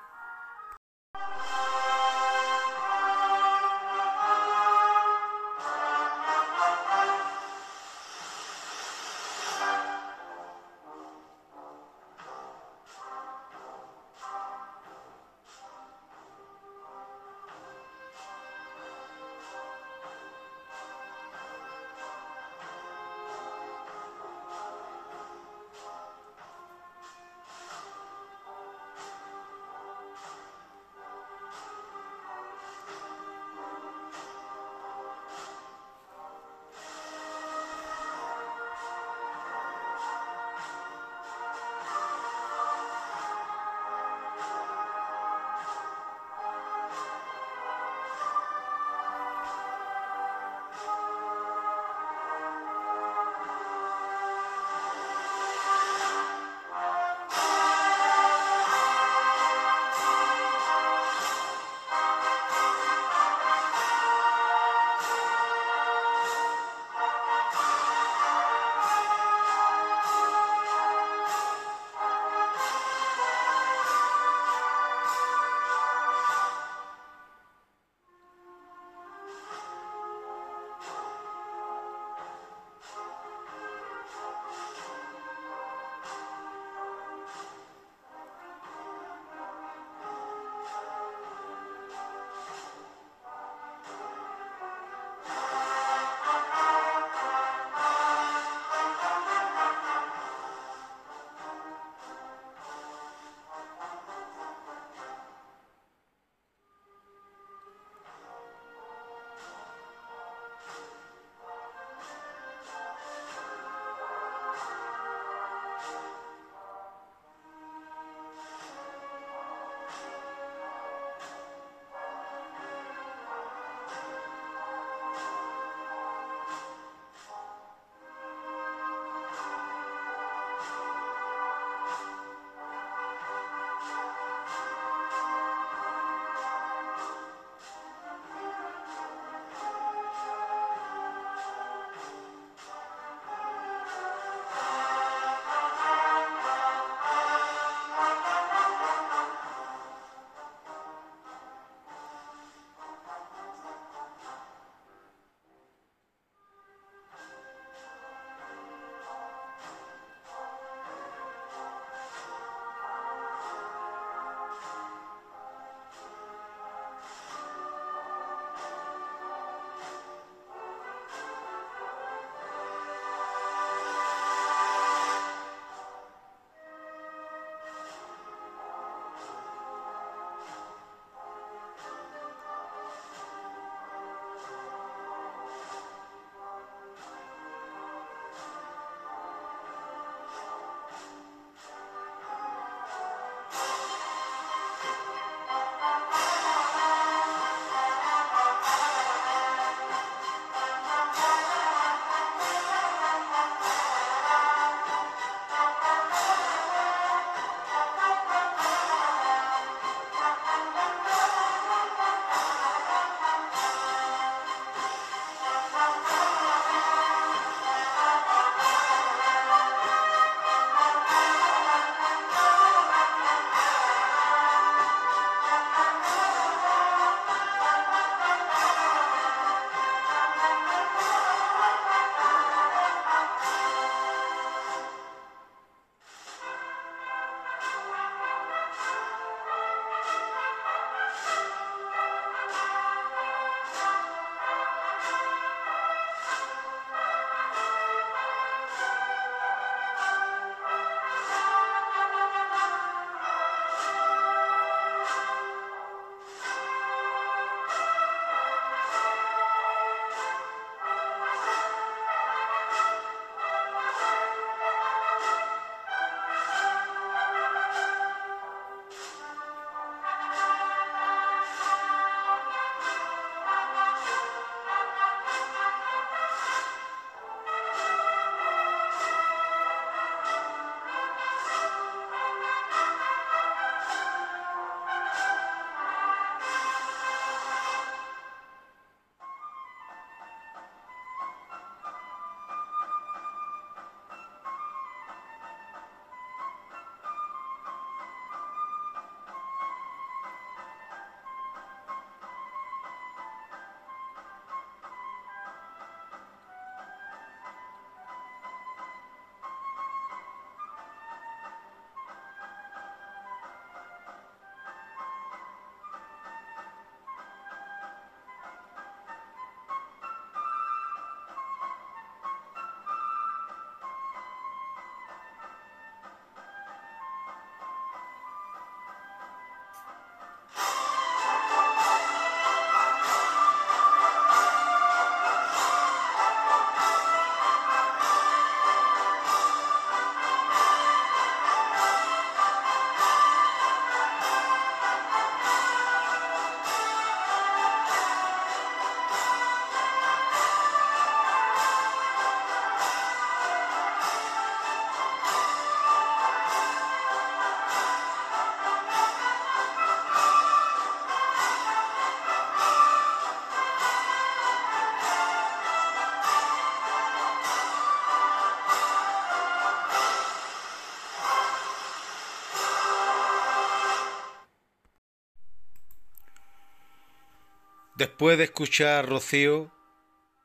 Después 378.02 378.36
de 378.36 378.42
escuchar 378.42 379.08
Rocío, 379.08 379.70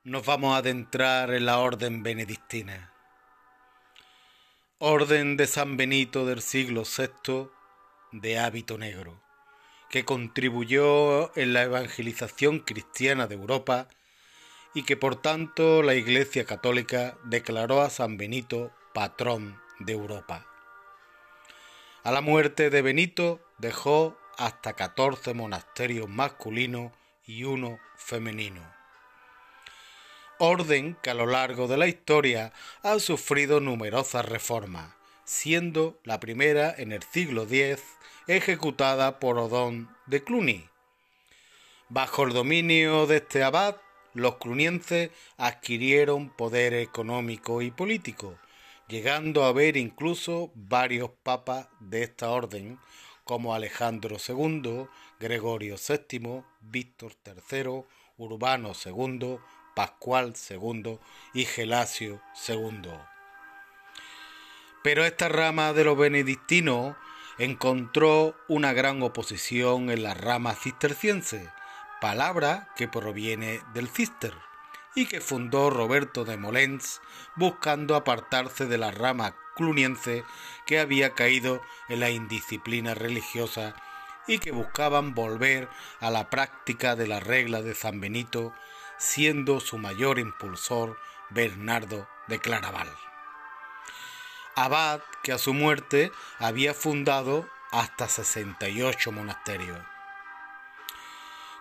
nos 0.03 0.23
vamos 0.27 0.53
a 0.53 0.57
adentrar 0.57 1.33
en 1.33 1.47
la 1.47 1.57
orden 1.57 2.03
benedictina. 2.03 2.93
Orden 4.77 5.37
de 5.37 5.47
San 5.47 5.75
Benito 5.75 6.23
del 6.27 6.43
siglo 6.43 6.83
VI 6.83 7.49
de 8.11 8.37
hábito 8.37 8.77
negro, 8.77 9.19
que 9.89 10.05
contribuyó 10.05 11.35
en 11.35 11.53
la 11.53 11.63
evangelización 11.63 12.59
cristiana 12.59 13.25
de 13.25 13.33
Europa 13.33 13.87
y 14.75 14.83
que 14.83 14.95
por 14.95 15.19
tanto 15.19 15.81
la 15.81 15.95
Iglesia 15.95 16.45
Católica 16.45 17.17
declaró 17.23 17.81
a 17.81 17.89
San 17.89 18.17
Benito 18.17 18.71
patrón 18.93 19.59
de 19.79 19.93
Europa. 19.93 20.45
A 22.03 22.11
la 22.11 22.21
muerte 22.21 22.69
de 22.69 22.83
Benito 22.83 23.39
dejó 23.57 24.15
hasta 24.37 24.73
14 24.73 25.33
monasterios 25.33 26.07
masculinos 26.07 26.91
y 27.27 27.43
uno 27.43 27.79
femenino. 27.95 28.61
Orden 30.39 30.97
que 31.03 31.11
a 31.11 31.13
lo 31.13 31.27
largo 31.27 31.67
de 31.67 31.77
la 31.77 31.87
historia 31.87 32.53
ha 32.83 32.97
sufrido 32.99 33.59
numerosas 33.59 34.25
reformas, 34.25 34.93
siendo 35.25 35.99
la 36.03 36.19
primera 36.19 36.73
en 36.75 36.91
el 36.91 37.03
siglo 37.03 37.43
X 37.43 37.83
ejecutada 38.27 39.19
por 39.19 39.37
Odón 39.37 39.95
de 40.05 40.23
Cluny. 40.23 40.69
Bajo 41.89 42.23
el 42.23 42.33
dominio 42.33 43.07
de 43.07 43.17
este 43.17 43.43
abad, 43.43 43.77
los 44.13 44.37
clunienses 44.37 45.11
adquirieron 45.37 46.29
poder 46.29 46.73
económico 46.73 47.61
y 47.61 47.71
político, 47.71 48.37
llegando 48.87 49.43
a 49.43 49.49
haber 49.49 49.77
incluso 49.77 50.51
varios 50.55 51.11
papas 51.23 51.67
de 51.79 52.03
esta 52.03 52.29
orden, 52.29 52.79
como 53.23 53.53
Alejandro 53.53 54.17
II, 54.25 54.87
Gregorio 55.19 55.75
VII, 55.75 56.43
Víctor 56.61 57.13
III, 57.25 57.83
Urbano 58.17 58.73
II, 58.85 59.37
Pascual 59.75 60.33
II 60.49 60.99
y 61.33 61.45
Gelasio 61.45 62.21
II. 62.47 62.91
Pero 64.83 65.05
esta 65.05 65.27
rama 65.27 65.73
de 65.73 65.83
los 65.83 65.97
benedictinos 65.97 66.95
encontró 67.37 68.35
una 68.47 68.73
gran 68.73 69.01
oposición 69.03 69.89
en 69.89 70.03
la 70.03 70.13
rama 70.13 70.55
cisterciense, 70.55 71.49
palabra 72.01 72.69
que 72.75 72.87
proviene 72.87 73.61
del 73.73 73.89
cister 73.89 74.33
y 74.95 75.05
que 75.05 75.21
fundó 75.21 75.69
Roberto 75.69 76.25
de 76.25 76.37
Molens 76.37 77.01
buscando 77.35 77.95
apartarse 77.95 78.65
de 78.65 78.79
la 78.79 78.91
rama 78.91 79.35
cluniense 79.55 80.23
que 80.65 80.79
había 80.79 81.13
caído 81.13 81.61
en 81.89 81.99
la 81.99 82.09
indisciplina 82.09 82.95
religiosa 82.95 83.75
y 84.27 84.39
que 84.39 84.51
buscaban 84.51 85.15
volver 85.15 85.69
a 85.99 86.11
la 86.11 86.29
práctica 86.29 86.95
de 86.95 87.07
la 87.07 87.19
regla 87.19 87.61
de 87.61 87.73
San 87.73 87.99
Benito, 87.99 88.53
siendo 88.97 89.59
su 89.59 89.77
mayor 89.77 90.19
impulsor 90.19 90.99
Bernardo 91.29 92.07
de 92.27 92.39
Claraval. 92.39 92.89
Abad 94.55 95.01
que 95.23 95.31
a 95.31 95.37
su 95.37 95.53
muerte 95.53 96.11
había 96.39 96.73
fundado 96.73 97.47
hasta 97.71 98.07
68 98.07 99.11
monasterios. 99.11 99.79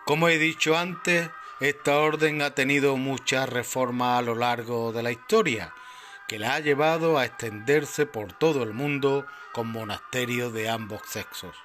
Como 0.05 0.29
he 0.29 0.37
dicho 0.37 0.77
antes, 0.77 1.29
esta 1.59 1.97
orden 1.97 2.41
ha 2.41 2.51
tenido 2.51 2.97
muchas 2.97 3.49
reformas 3.49 4.19
a 4.19 4.21
lo 4.21 4.35
largo 4.35 4.93
de 4.93 5.03
la 5.03 5.11
historia, 5.11 5.73
que 6.27 6.39
la 6.39 6.55
ha 6.55 6.59
llevado 6.59 7.17
a 7.17 7.25
extenderse 7.25 8.05
por 8.05 8.33
todo 8.33 8.63
el 8.63 8.73
mundo 8.73 9.25
con 9.53 9.67
monasterios 9.67 10.53
de 10.53 10.69
ambos 10.69 11.01
sexos. 11.07 11.55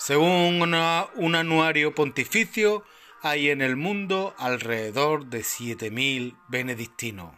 Según 0.00 0.62
un 0.62 1.34
anuario 1.34 1.94
pontificio, 1.94 2.84
hay 3.20 3.50
en 3.50 3.60
el 3.60 3.76
mundo 3.76 4.34
alrededor 4.38 5.26
de 5.26 5.40
7.000 5.40 6.38
benedictinos. 6.48 7.34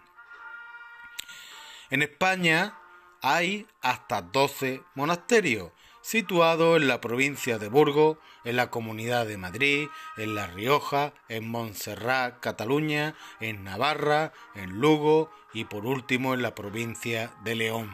En 1.91 2.03
España 2.03 2.79
hay 3.21 3.67
hasta 3.81 4.23
12 4.23 4.85
monasterios, 4.95 5.73
situado 6.03 6.77
en 6.77 6.87
la 6.87 7.01
provincia 7.01 7.59
de 7.59 7.69
Burgos, 7.69 8.19
en 8.45 8.55
la 8.55 8.71
Comunidad 8.71 9.27
de 9.27 9.39
Madrid, 9.39 9.89
en 10.17 10.37
La 10.37 10.47
Rioja, 10.47 11.15
en 11.29 11.49
Montserrat, 11.49 12.39
Cataluña, 12.39 13.17
en 13.41 13.65
Navarra, 13.65 14.33
en 14.55 14.79
Lugo 14.79 15.33
y 15.53 15.65
por 15.65 15.85
último 15.85 16.33
en 16.33 16.43
la 16.43 16.55
provincia 16.55 17.35
de 17.43 17.57
León. 17.57 17.93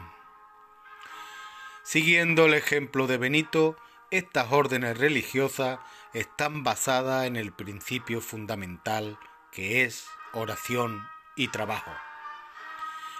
Siguiendo 1.81 2.45
el 2.45 2.53
ejemplo 2.53 3.07
de 3.07 3.17
Benito, 3.17 3.75
estas 4.11 4.51
órdenes 4.51 4.97
religiosas 4.97 5.79
están 6.13 6.63
basadas 6.63 7.25
en 7.25 7.35
el 7.35 7.51
principio 7.51 8.21
fundamental 8.21 9.19
que 9.51 9.83
es 9.83 10.07
oración 10.33 11.07
y 11.35 11.49
trabajo. 11.49 11.91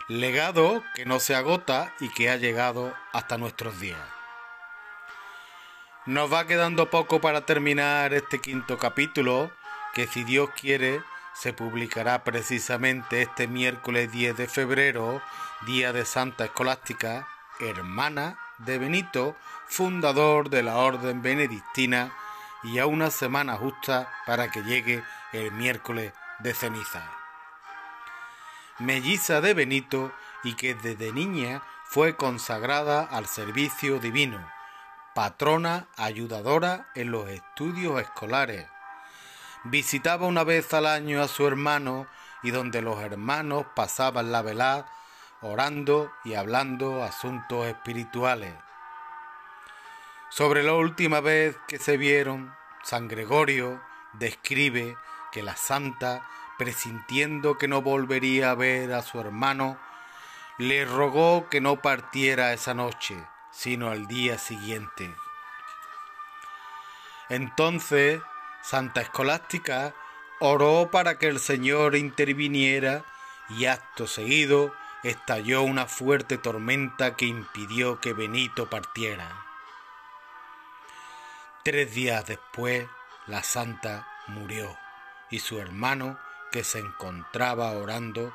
Legado 0.07 0.83
que 0.95 1.05
no 1.05 1.19
se 1.19 1.35
agota 1.35 1.93
y 1.99 2.09
que 2.09 2.29
ha 2.29 2.37
llegado 2.37 2.93
hasta 3.13 3.37
nuestros 3.37 3.79
días. 3.79 3.99
Nos 6.05 6.33
va 6.33 6.47
quedando 6.47 6.89
poco 6.89 7.21
para 7.21 7.45
terminar 7.45 8.13
este 8.13 8.39
quinto 8.39 8.79
capítulo, 8.79 9.51
que 9.93 10.07
si 10.07 10.23
Dios 10.23 10.49
quiere 10.59 11.03
se 11.33 11.53
publicará 11.53 12.23
precisamente 12.23 13.21
este 13.21 13.47
miércoles 13.47 14.11
10 14.11 14.35
de 14.35 14.47
febrero, 14.47 15.21
día 15.67 15.93
de 15.93 16.03
Santa 16.03 16.45
Escolástica, 16.45 17.27
hermana 17.59 18.37
de 18.60 18.77
Benito, 18.77 19.36
fundador 19.68 20.49
de 20.49 20.64
la 20.64 20.77
Orden 20.77 21.22
Benedictina, 21.22 22.14
y 22.64 22.80
a 22.80 22.86
una 22.86 23.10
semana 23.10 23.56
justa 23.56 24.10
para 24.26 24.52
que 24.52 24.64
llegue 24.64 25.03
el 25.31 25.52
miércoles 25.52 26.14
de 26.40 26.53
ceniza. 26.53 27.03
Melliza 28.80 29.41
de 29.41 29.53
Benito 29.53 30.11
y 30.44 30.53
que 30.56 30.76
desde 30.76 31.11
niña 31.11 31.61
fue 31.86 32.15
consagrada 32.15 33.03
al 33.03 33.27
servicio 33.27 33.99
divino 33.99 34.45
patrona 35.19 35.88
ayudadora 35.98 36.88
en 36.95 37.11
los 37.11 37.27
estudios 37.27 37.99
escolares. 37.99 38.68
Visitaba 39.65 40.26
una 40.27 40.45
vez 40.45 40.73
al 40.73 40.86
año 40.86 41.22
a 41.22 41.27
su 41.27 41.45
hermano 41.45 42.07
y 42.41 42.52
donde 42.52 42.81
los 42.81 43.02
hermanos 43.02 43.65
pasaban 43.76 44.31
la 44.31 44.41
velada 44.41 44.86
orando 45.41 46.11
y 46.23 46.33
hablando 46.33 47.03
asuntos 47.03 47.67
espirituales. 47.67 48.53
Sobre 50.29 50.63
la 50.63 50.73
última 50.73 51.21
vez 51.21 51.57
que 51.67 51.79
se 51.79 51.97
vieron, 51.97 52.53
San 52.83 53.07
Gregorio 53.07 53.81
describe 54.13 54.95
que 55.31 55.43
la 55.43 55.55
santa, 55.55 56.27
presintiendo 56.57 57.57
que 57.57 57.67
no 57.67 57.81
volvería 57.81 58.51
a 58.51 58.55
ver 58.55 58.93
a 58.93 59.01
su 59.01 59.19
hermano, 59.19 59.79
le 60.57 60.85
rogó 60.85 61.47
que 61.49 61.61
no 61.61 61.81
partiera 61.81 62.53
esa 62.53 62.73
noche, 62.73 63.15
sino 63.51 63.89
al 63.89 64.07
día 64.07 64.37
siguiente. 64.37 65.13
Entonces 67.29 68.21
Santa 68.61 69.01
Escolástica 69.01 69.93
oró 70.39 70.89
para 70.91 71.17
que 71.17 71.27
el 71.27 71.39
Señor 71.39 71.95
interviniera 71.95 73.03
y 73.49 73.65
acto 73.65 74.05
seguido 74.05 74.73
estalló 75.03 75.63
una 75.63 75.85
fuerte 75.85 76.38
tormenta 76.38 77.15
que 77.15 77.26
impidió 77.26 77.99
que 77.99 78.13
Benito 78.13 78.69
partiera. 78.69 79.45
Tres 81.63 81.93
días 81.93 82.26
después, 82.26 82.88
la 83.27 83.43
santa 83.43 84.07
murió 84.27 84.77
y 85.30 85.39
su 85.39 85.59
hermano, 85.59 86.19
que 86.51 86.63
se 86.63 86.80
encontraba 86.80 87.71
orando, 87.71 88.34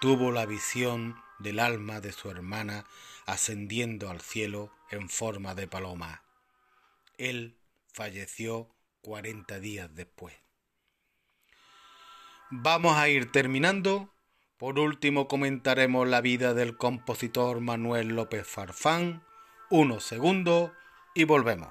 tuvo 0.00 0.30
la 0.30 0.46
visión 0.46 1.20
del 1.38 1.58
alma 1.58 2.00
de 2.00 2.12
su 2.12 2.30
hermana 2.30 2.84
ascendiendo 3.26 4.10
al 4.10 4.20
cielo 4.20 4.72
en 4.90 5.08
forma 5.08 5.54
de 5.54 5.66
paloma. 5.66 6.22
Él 7.16 7.58
falleció 7.92 8.74
cuarenta 9.00 9.58
días 9.58 9.92
después. 9.94 10.34
Vamos 12.50 12.96
a 12.96 13.08
ir 13.08 13.30
terminando. 13.32 14.14
Por 14.58 14.78
último 14.80 15.28
comentaremos 15.28 16.08
la 16.08 16.20
vida 16.20 16.52
del 16.52 16.76
compositor 16.76 17.60
Manuel 17.60 18.08
López 18.08 18.46
Farfán, 18.46 19.22
unos 19.70 20.04
segundos 20.04 20.72
y 21.14 21.24
volvemos. 21.24 21.68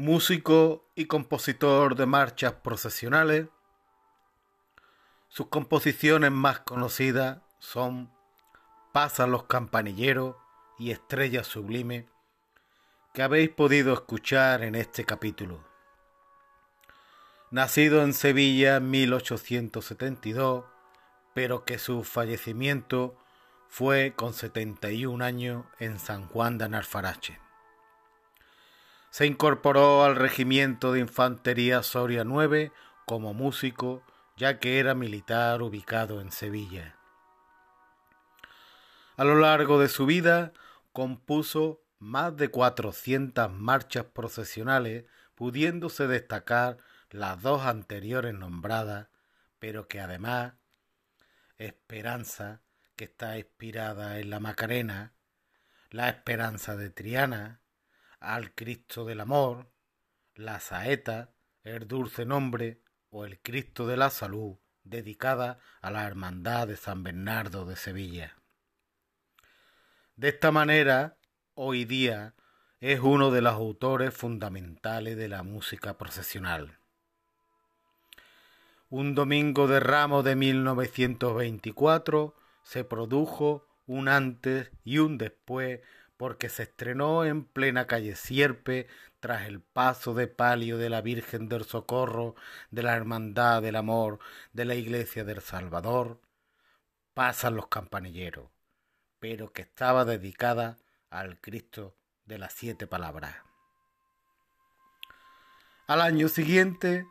músico 0.00 0.86
y 0.94 1.04
compositor 1.04 1.94
de 1.94 2.06
marchas 2.06 2.54
procesionales. 2.54 3.48
Sus 5.28 5.48
composiciones 5.48 6.30
más 6.30 6.60
conocidas 6.60 7.42
son 7.58 8.10
Pasan 8.92 9.30
los 9.30 9.44
campanilleros 9.44 10.36
y 10.78 10.90
Estrella 10.90 11.44
Sublime, 11.44 12.08
que 13.12 13.22
habéis 13.22 13.50
podido 13.50 13.92
escuchar 13.92 14.62
en 14.62 14.74
este 14.74 15.04
capítulo. 15.04 15.64
Nacido 17.50 18.02
en 18.02 18.12
Sevilla 18.12 18.76
en 18.76 18.90
1872, 18.90 20.64
pero 21.34 21.64
que 21.64 21.78
su 21.78 22.04
fallecimiento 22.04 23.16
fue 23.68 24.14
con 24.14 24.32
71 24.32 25.24
años 25.24 25.64
en 25.80 25.98
San 25.98 26.26
Juan 26.26 26.58
de 26.58 26.66
Anarfarache. 26.66 27.40
Se 29.10 29.26
incorporó 29.26 30.04
al 30.04 30.14
regimiento 30.14 30.92
de 30.92 31.00
infantería 31.00 31.82
Soria 31.82 32.22
9 32.22 32.70
como 33.06 33.34
músico, 33.34 34.04
ya 34.36 34.60
que 34.60 34.78
era 34.78 34.94
militar 34.94 35.62
ubicado 35.62 36.20
en 36.20 36.30
Sevilla. 36.30 36.96
A 39.16 39.24
lo 39.24 39.34
largo 39.34 39.80
de 39.80 39.88
su 39.88 40.06
vida 40.06 40.52
compuso 40.92 41.80
más 42.00 42.36
de 42.36 42.48
400 42.48 43.52
marchas 43.52 44.06
procesionales, 44.06 45.04
pudiéndose 45.36 46.08
destacar 46.08 46.78
las 47.10 47.40
dos 47.40 47.62
anteriores 47.62 48.34
nombradas, 48.34 49.08
pero 49.58 49.86
que 49.86 50.00
además 50.00 50.54
Esperanza, 51.58 52.62
que 52.96 53.04
está 53.04 53.38
inspirada 53.38 54.18
en 54.18 54.30
la 54.30 54.40
Macarena, 54.40 55.12
la 55.90 56.08
Esperanza 56.08 56.74
de 56.74 56.88
Triana, 56.88 57.60
al 58.18 58.54
Cristo 58.54 59.04
del 59.04 59.20
Amor, 59.20 59.70
la 60.34 60.58
Saeta, 60.60 61.34
el 61.62 61.86
Dulce 61.86 62.24
Nombre 62.24 62.80
o 63.10 63.26
el 63.26 63.40
Cristo 63.40 63.86
de 63.86 63.98
la 63.98 64.08
Salud, 64.08 64.56
dedicada 64.84 65.58
a 65.82 65.90
la 65.90 66.06
Hermandad 66.06 66.68
de 66.68 66.76
San 66.76 67.02
Bernardo 67.02 67.66
de 67.66 67.76
Sevilla. 67.76 68.36
De 70.16 70.30
esta 70.30 70.50
manera, 70.50 71.18
hoy 71.62 71.84
día 71.84 72.32
es 72.80 73.00
uno 73.00 73.30
de 73.30 73.42
los 73.42 73.52
autores 73.52 74.14
fundamentales 74.14 75.18
de 75.18 75.28
la 75.28 75.42
música 75.42 75.98
procesional. 75.98 76.78
Un 78.88 79.14
domingo 79.14 79.68
de 79.68 79.78
ramo 79.78 80.22
de 80.22 80.36
1924 80.36 82.34
se 82.62 82.84
produjo 82.84 83.68
un 83.84 84.08
antes 84.08 84.70
y 84.84 84.96
un 85.00 85.18
después 85.18 85.80
porque 86.16 86.48
se 86.48 86.62
estrenó 86.62 87.26
en 87.26 87.44
plena 87.44 87.86
calle 87.86 88.16
Sierpe 88.16 88.86
tras 89.20 89.46
el 89.46 89.60
paso 89.60 90.14
de 90.14 90.28
palio 90.28 90.78
de 90.78 90.88
la 90.88 91.02
Virgen 91.02 91.50
del 91.50 91.66
Socorro, 91.66 92.36
de 92.70 92.82
la 92.82 92.96
Hermandad 92.96 93.60
del 93.60 93.76
Amor, 93.76 94.18
de 94.54 94.64
la 94.64 94.76
Iglesia 94.76 95.24
del 95.24 95.42
Salvador, 95.42 96.22
pasan 97.12 97.54
los 97.54 97.66
campanilleros 97.66 98.48
pero 99.18 99.52
que 99.52 99.60
estaba 99.60 100.06
dedicada 100.06 100.78
al 101.10 101.40
Cristo 101.40 101.94
de 102.24 102.38
las 102.38 102.52
siete 102.52 102.86
palabras. 102.86 103.36
Al 105.86 106.00
año 106.00 106.28
siguiente 106.28 107.06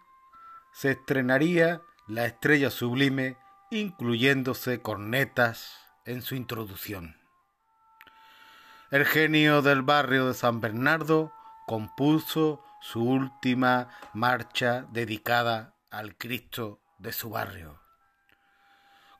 se 0.73 0.91
estrenaría 0.91 1.81
La 2.07 2.26
Estrella 2.26 2.71
Sublime, 2.71 3.38
incluyéndose 3.69 4.81
cornetas 4.81 5.77
en 6.05 6.21
su 6.21 6.35
introducción. 6.35 7.17
El 8.89 9.05
genio 9.05 9.61
del 9.61 9.81
barrio 9.84 10.27
de 10.27 10.34
San 10.34 10.61
Bernardo 10.61 11.31
compuso 11.67 12.63
su 12.81 13.03
última 13.03 13.89
marcha 14.13 14.88
dedicada 14.91 15.76
al 15.91 16.17
Cristo 16.17 16.81
de 16.97 17.11
su 17.11 17.30
barrio 17.30 17.80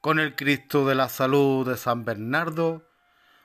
con 0.01 0.19
el 0.19 0.35
Cristo 0.35 0.88
de 0.88 0.95
la 0.95 1.10
Salud 1.10 1.68
de 1.68 1.76
San 1.76 2.06
Bernardo, 2.06 2.89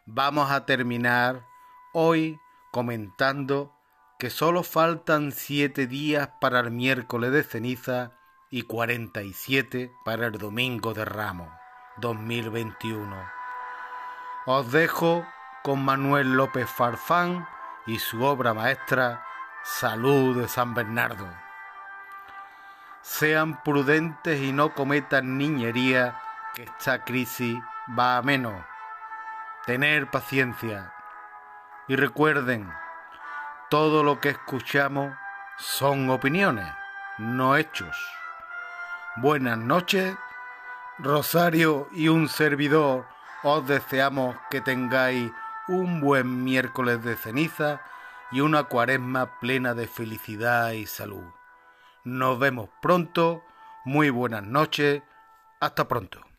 vamos 0.07 0.51
a 0.51 0.67
terminar 0.67 1.47
hoy 1.93 2.41
comentando 2.71 3.75
que 4.19 4.31
solo 4.31 4.63
faltan 4.63 5.33
siete 5.33 5.87
días 5.87 6.29
para 6.41 6.61
el 6.61 6.71
miércoles 6.71 7.33
de 7.33 7.43
ceniza 7.43 8.13
y 8.51 8.63
47 8.63 9.93
para 10.05 10.27
el 10.27 10.39
domingo 10.39 10.95
de 10.95 11.05
Ramos 11.05 11.49
2021. 11.97 13.17
Os 14.47 14.73
dejo 14.73 15.27
con 15.63 15.85
Manuel 15.85 16.35
López 16.35 16.69
Farfán 16.69 17.49
y 17.87 17.99
su 17.99 18.23
obra 18.23 18.55
maestra 18.55 19.25
Salud 19.63 20.39
de 20.39 20.49
San 20.49 20.75
Bernardo. 20.75 21.27
Sean 23.01 23.63
prudentes 23.63 24.41
y 24.41 24.53
no 24.53 24.75
cometan 24.75 25.39
niñería 25.39 26.21
que 26.55 26.65
esta 26.65 27.05
crisis 27.05 27.59
va 27.99 28.19
a 28.19 28.23
menos. 28.23 28.74
Tener 29.67 30.11
paciencia. 30.11 30.93
Y 31.89 31.97
recuerden, 31.97 32.71
todo 33.71 34.03
lo 34.03 34.21
que 34.21 34.29
escuchamos 34.29 35.17
son 35.57 36.11
opiniones, 36.11 36.71
no 37.17 37.57
hechos. 37.57 37.97
Buenas 39.17 39.57
noches, 39.57 40.17
Rosario 40.99 41.89
y 41.93 42.09
un 42.09 42.29
servidor. 42.29 43.07
Os 43.43 43.67
deseamos 43.67 44.37
que 44.51 44.61
tengáis 44.61 45.33
un 45.69 46.03
buen 46.03 46.45
miércoles 46.45 47.03
de 47.03 47.17
ceniza 47.17 47.81
y 48.31 48.41
una 48.41 48.65
cuaresma 48.65 49.41
plena 49.41 49.73
de 49.73 49.87
felicidad 49.87 50.73
y 50.73 50.85
salud. 50.85 51.25
Nos 52.05 52.39
vemos 52.39 52.69
pronto. 52.83 53.43
Muy 53.87 54.11
buenas 54.11 54.43
noches. 54.43 55.03
Hasta 55.59 55.89
pronto. 55.89 56.34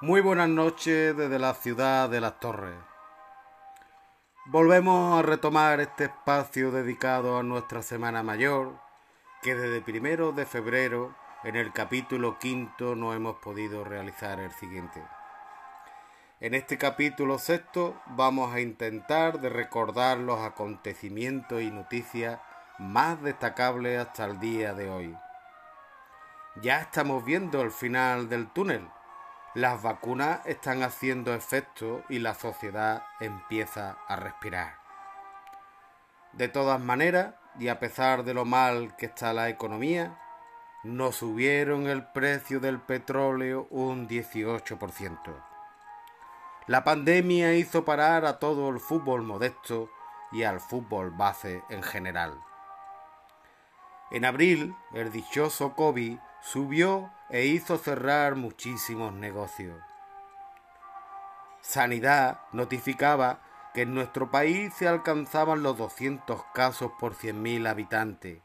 Muy 0.00 0.20
buenas 0.20 0.48
noches 0.48 1.16
desde 1.16 1.40
la 1.40 1.54
ciudad 1.54 2.08
de 2.08 2.20
las 2.20 2.38
Torres. 2.38 2.76
Volvemos 4.46 5.18
a 5.18 5.22
retomar 5.22 5.80
este 5.80 6.04
espacio 6.04 6.70
dedicado 6.70 7.36
a 7.36 7.42
nuestra 7.42 7.82
Semana 7.82 8.22
Mayor, 8.22 8.78
que 9.42 9.56
desde 9.56 9.80
primero 9.80 10.30
de 10.30 10.46
febrero, 10.46 11.16
en 11.42 11.56
el 11.56 11.72
capítulo 11.72 12.38
quinto, 12.38 12.94
no 12.94 13.12
hemos 13.12 13.38
podido 13.38 13.82
realizar 13.82 14.38
el 14.38 14.52
siguiente. 14.52 15.02
En 16.38 16.54
este 16.54 16.78
capítulo 16.78 17.40
sexto 17.40 18.00
vamos 18.06 18.54
a 18.54 18.60
intentar 18.60 19.40
de 19.40 19.48
recordar 19.48 20.18
los 20.18 20.38
acontecimientos 20.38 21.60
y 21.60 21.72
noticias 21.72 22.38
más 22.78 23.20
destacables 23.20 23.98
hasta 23.98 24.26
el 24.26 24.38
día 24.38 24.74
de 24.74 24.90
hoy. 24.90 25.16
Ya 26.62 26.82
estamos 26.82 27.24
viendo 27.24 27.62
el 27.62 27.72
final 27.72 28.28
del 28.28 28.46
túnel. 28.52 28.88
Las 29.58 29.82
vacunas 29.82 30.46
están 30.46 30.84
haciendo 30.84 31.34
efecto 31.34 32.04
y 32.08 32.20
la 32.20 32.34
sociedad 32.34 33.02
empieza 33.18 33.98
a 34.06 34.14
respirar. 34.14 34.76
De 36.32 36.46
todas 36.46 36.80
maneras, 36.80 37.34
y 37.58 37.66
a 37.66 37.80
pesar 37.80 38.22
de 38.22 38.34
lo 38.34 38.44
mal 38.44 38.94
que 38.94 39.06
está 39.06 39.32
la 39.32 39.48
economía, 39.48 40.16
nos 40.84 41.16
subieron 41.16 41.88
el 41.88 42.06
precio 42.06 42.60
del 42.60 42.78
petróleo 42.80 43.66
un 43.70 44.06
18%. 44.06 45.18
La 46.68 46.84
pandemia 46.84 47.54
hizo 47.54 47.84
parar 47.84 48.26
a 48.26 48.38
todo 48.38 48.68
el 48.68 48.78
fútbol 48.78 49.22
modesto 49.22 49.90
y 50.30 50.44
al 50.44 50.60
fútbol 50.60 51.10
base 51.10 51.64
en 51.68 51.82
general. 51.82 52.40
En 54.12 54.24
abril, 54.24 54.76
el 54.94 55.10
dichoso 55.10 55.74
COVID 55.74 56.16
subió 56.42 57.10
e 57.30 57.46
hizo 57.46 57.78
cerrar 57.78 58.34
muchísimos 58.34 59.12
negocios. 59.12 59.80
Sanidad 61.60 62.40
notificaba 62.52 63.40
que 63.74 63.82
en 63.82 63.94
nuestro 63.94 64.30
país 64.30 64.72
se 64.74 64.88
alcanzaban 64.88 65.62
los 65.62 65.76
200 65.76 66.42
casos 66.54 66.92
por 66.98 67.14
100.000 67.14 67.68
habitantes 67.68 68.40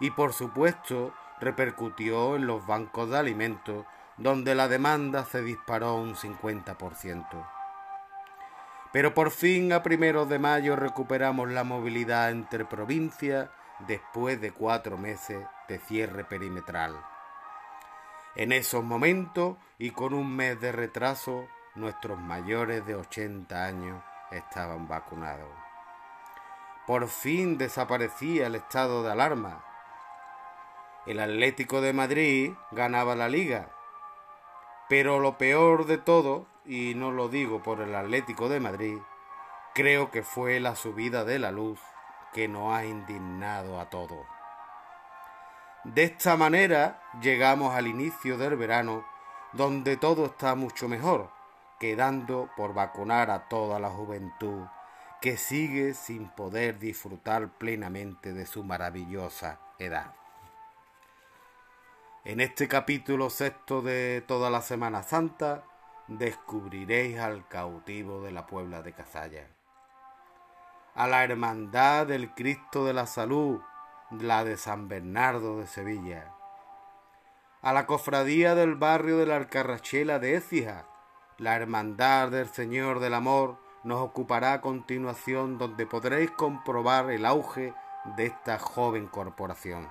y 0.00 0.10
por 0.10 0.32
supuesto 0.32 1.12
repercutió 1.40 2.36
en 2.36 2.46
los 2.46 2.66
bancos 2.66 3.10
de 3.10 3.18
alimentos 3.18 3.84
donde 4.16 4.54
la 4.54 4.68
demanda 4.68 5.24
se 5.24 5.42
disparó 5.42 5.96
un 5.96 6.14
50%. 6.14 7.48
Pero 8.92 9.12
por 9.12 9.32
fin 9.32 9.72
a 9.72 9.82
primeros 9.82 10.28
de 10.28 10.38
mayo 10.38 10.76
recuperamos 10.76 11.50
la 11.50 11.64
movilidad 11.64 12.30
entre 12.30 12.64
provincias 12.64 13.50
después 13.88 14.40
de 14.40 14.52
cuatro 14.52 14.96
meses 14.96 15.44
de 15.68 15.78
cierre 15.80 16.24
perimetral. 16.24 16.94
En 18.36 18.52
esos 18.52 18.82
momentos 18.82 19.56
y 19.78 19.90
con 19.90 20.14
un 20.14 20.34
mes 20.34 20.60
de 20.60 20.72
retraso, 20.72 21.46
nuestros 21.74 22.18
mayores 22.18 22.84
de 22.86 22.94
80 22.96 23.64
años 23.64 24.02
estaban 24.30 24.88
vacunados. 24.88 25.50
Por 26.86 27.08
fin 27.08 27.58
desaparecía 27.58 28.46
el 28.46 28.56
estado 28.56 29.02
de 29.02 29.12
alarma. 29.12 29.64
El 31.06 31.20
Atlético 31.20 31.80
de 31.80 31.92
Madrid 31.92 32.52
ganaba 32.72 33.14
la 33.14 33.28
liga 33.28 33.70
pero 34.88 35.18
lo 35.18 35.38
peor 35.38 35.86
de 35.86 35.98
todo, 35.98 36.46
y 36.66 36.94
no 36.94 37.10
lo 37.10 37.28
digo 37.28 37.62
por 37.62 37.80
el 37.80 37.94
Atlético 37.94 38.48
de 38.48 38.60
Madrid, 38.60 38.98
creo 39.74 40.10
que 40.10 40.22
fue 40.22 40.60
la 40.60 40.76
subida 40.76 41.24
de 41.24 41.38
la 41.38 41.50
luz 41.50 41.80
que 42.32 42.48
nos 42.48 42.74
ha 42.74 42.84
indignado 42.84 43.80
a 43.80 43.88
todos. 43.88 44.26
De 45.84 46.04
esta 46.04 46.36
manera 46.36 47.02
llegamos 47.20 47.74
al 47.74 47.86
inicio 47.86 48.38
del 48.38 48.56
verano, 48.56 49.04
donde 49.52 49.98
todo 49.98 50.26
está 50.26 50.54
mucho 50.54 50.88
mejor, 50.88 51.30
quedando 51.78 52.48
por 52.56 52.72
vacunar 52.72 53.30
a 53.30 53.48
toda 53.48 53.78
la 53.78 53.90
juventud 53.90 54.66
que 55.20 55.36
sigue 55.36 55.94
sin 55.94 56.28
poder 56.28 56.78
disfrutar 56.78 57.48
plenamente 57.58 58.32
de 58.32 58.46
su 58.46 58.64
maravillosa 58.64 59.60
edad. 59.78 60.14
En 62.24 62.40
este 62.40 62.68
capítulo 62.68 63.28
sexto 63.28 63.82
de 63.82 64.22
toda 64.26 64.48
la 64.48 64.62
Semana 64.62 65.02
Santa 65.02 65.64
descubriréis 66.08 67.18
al 67.18 67.46
cautivo 67.48 68.22
de 68.22 68.32
la 68.32 68.46
Puebla 68.46 68.82
de 68.82 68.92
Cazalla, 68.92 69.48
a 70.94 71.06
la 71.06 71.24
Hermandad 71.24 72.06
del 72.06 72.34
Cristo 72.34 72.86
de 72.86 72.94
la 72.94 73.06
Salud, 73.06 73.60
la 74.20 74.44
de 74.44 74.56
San 74.56 74.88
Bernardo 74.88 75.58
de 75.58 75.66
Sevilla, 75.66 76.34
a 77.62 77.72
la 77.72 77.86
Cofradía 77.86 78.54
del 78.54 78.74
barrio 78.74 79.16
de 79.16 79.26
la 79.26 79.36
Alcarrachela 79.36 80.18
de 80.18 80.36
Écija, 80.36 80.86
la 81.38 81.56
Hermandad 81.56 82.30
del 82.30 82.48
Señor 82.48 83.00
del 83.00 83.14
Amor 83.14 83.58
nos 83.84 84.00
ocupará 84.00 84.52
a 84.52 84.60
continuación 84.60 85.56
donde 85.58 85.86
podréis 85.86 86.30
comprobar 86.30 87.10
el 87.10 87.24
auge 87.24 87.74
de 88.16 88.26
esta 88.26 88.58
joven 88.58 89.06
corporación. 89.06 89.88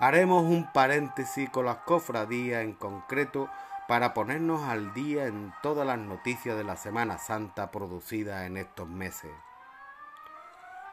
Haremos 0.00 0.42
un 0.44 0.72
paréntesis 0.72 1.48
con 1.50 1.66
las 1.66 1.78
cofradías 1.78 2.62
en 2.62 2.74
concreto 2.74 3.48
para 3.88 4.14
ponernos 4.14 4.62
al 4.64 4.92
día 4.94 5.26
en 5.26 5.52
todas 5.62 5.86
las 5.86 5.98
noticias 5.98 6.56
de 6.56 6.64
la 6.64 6.76
Semana 6.76 7.18
Santa 7.18 7.70
producidas 7.70 8.46
en 8.46 8.56
estos 8.56 8.88
meses. 8.88 9.30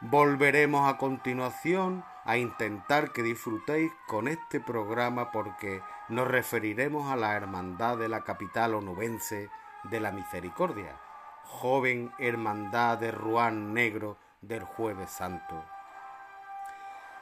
Volveremos 0.08 0.88
a 0.88 1.00
continuación 1.00 2.06
a 2.26 2.38
intentar 2.38 3.12
que 3.12 3.24
disfrutéis 3.24 3.92
con 4.06 4.28
este 4.28 4.60
programa 4.60 5.32
porque 5.32 5.82
nos 6.10 6.28
referiremos 6.28 7.12
a 7.12 7.16
la 7.16 7.34
Hermandad 7.34 7.98
de 7.98 8.08
la 8.08 8.24
capital 8.24 8.76
onubense 8.76 9.50
de 9.86 10.00
la 10.00 10.12
Misericordia, 10.12 11.02
joven 11.44 12.14
Hermandad 12.20 13.00
de 13.00 13.10
Ruán 13.10 13.74
Negro 13.74 14.20
del 14.42 14.64
Jueves 14.64 15.10
Santo. 15.10 15.66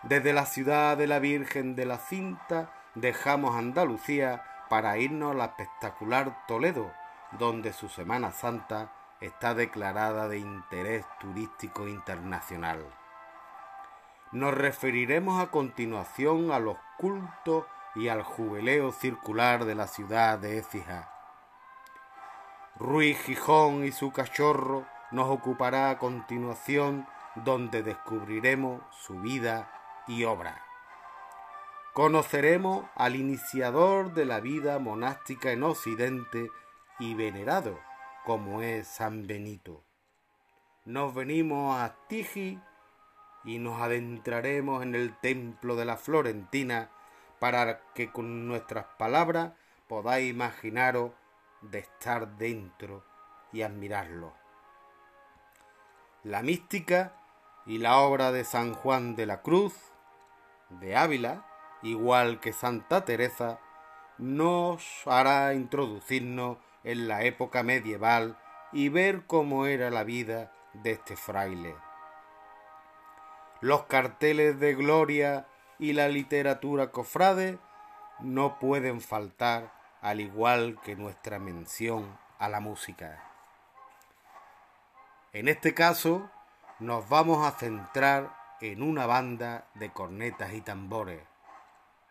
Desde 0.01 0.33
la 0.33 0.45
ciudad 0.45 0.97
de 0.97 1.07
la 1.07 1.19
Virgen 1.19 1.75
de 1.75 1.85
la 1.85 1.99
Cinta 1.99 2.73
dejamos 2.95 3.55
Andalucía 3.55 4.43
para 4.69 4.97
irnos 4.97 5.31
a 5.31 5.37
la 5.37 5.45
espectacular 5.45 6.45
Toledo, 6.47 6.91
donde 7.39 7.71
su 7.71 7.87
Semana 7.87 8.33
Santa 8.33 8.91
está 9.23 9.53
declarada 9.53 10.27
de 10.27 10.37
interés 10.37 11.05
turístico 11.19 11.87
internacional. 11.87 12.85
Nos 14.33 14.53
referiremos 14.53 15.41
a 15.41 15.49
continuación 15.49 16.51
a 16.51 16.59
los 16.59 16.77
cultos 16.97 17.65
y 17.95 18.09
al 18.09 18.23
jubileo 18.23 18.91
circular 18.91 19.63
de 19.63 19.75
la 19.75 19.87
ciudad 19.87 20.39
de 20.39 20.57
Écija. 20.57 21.09
Ruiz 22.75 23.17
Gijón 23.21 23.85
y 23.85 23.91
su 23.91 24.11
cachorro 24.11 24.85
nos 25.11 25.29
ocupará 25.29 25.91
a 25.91 25.99
continuación 25.99 27.07
donde 27.35 27.81
descubriremos 27.81 28.81
su 28.91 29.21
vida 29.21 29.71
y 30.05 30.25
obra. 30.25 30.65
Conoceremos 31.93 32.85
al 32.95 33.15
iniciador 33.15 34.13
de 34.13 34.25
la 34.25 34.41
vida 34.41 34.79
monástica 34.79 35.51
en 35.51 35.63
Occidente 35.63 36.49
y 36.99 37.13
venerado 37.13 37.92
como 38.23 38.61
es 38.61 38.87
San 38.87 39.27
Benito. 39.27 39.83
Nos 40.85 41.13
venimos 41.13 41.77
a 41.79 41.95
Tigi 42.07 42.59
y 43.43 43.59
nos 43.59 43.81
adentraremos 43.81 44.83
en 44.83 44.95
el 44.95 45.17
templo 45.19 45.75
de 45.75 45.85
la 45.85 45.97
Florentina 45.97 46.89
para 47.39 47.81
que 47.93 48.11
con 48.11 48.47
nuestras 48.47 48.85
palabras 48.97 49.53
podáis 49.87 50.29
imaginaros 50.29 51.11
de 51.61 51.79
estar 51.79 52.37
dentro 52.37 53.03
y 53.51 53.61
admirarlo. 53.61 54.33
La 56.23 56.41
mística 56.41 57.15
y 57.65 57.77
la 57.79 57.97
obra 57.97 58.31
de 58.31 58.45
San 58.45 58.73
Juan 58.73 59.15
de 59.15 59.25
la 59.25 59.41
Cruz 59.41 59.73
de 60.69 60.95
Ávila, 60.95 61.45
igual 61.81 62.39
que 62.39 62.53
Santa 62.53 63.03
Teresa, 63.03 63.59
nos 64.17 65.05
hará 65.05 65.53
introducirnos 65.53 66.57
en 66.83 67.07
la 67.07 67.23
época 67.23 67.63
medieval 67.63 68.37
y 68.71 68.89
ver 68.89 69.25
cómo 69.25 69.65
era 69.65 69.89
la 69.89 70.03
vida 70.03 70.51
de 70.73 70.91
este 70.91 71.15
fraile. 71.15 71.75
Los 73.61 73.83
carteles 73.83 74.59
de 74.59 74.75
gloria 74.75 75.47
y 75.79 75.93
la 75.93 76.07
literatura 76.07 76.91
cofrade 76.91 77.59
no 78.19 78.59
pueden 78.59 79.01
faltar, 79.01 79.71
al 80.01 80.19
igual 80.19 80.79
que 80.83 80.95
nuestra 80.95 81.39
mención 81.39 82.17
a 82.39 82.49
la 82.49 82.59
música. 82.59 83.23
En 85.31 85.47
este 85.47 85.73
caso, 85.73 86.29
nos 86.79 87.07
vamos 87.07 87.45
a 87.47 87.51
centrar 87.51 88.35
en 88.59 88.83
una 88.83 89.05
banda 89.05 89.67
de 89.75 89.91
cornetas 89.91 90.53
y 90.53 90.61
tambores, 90.61 91.21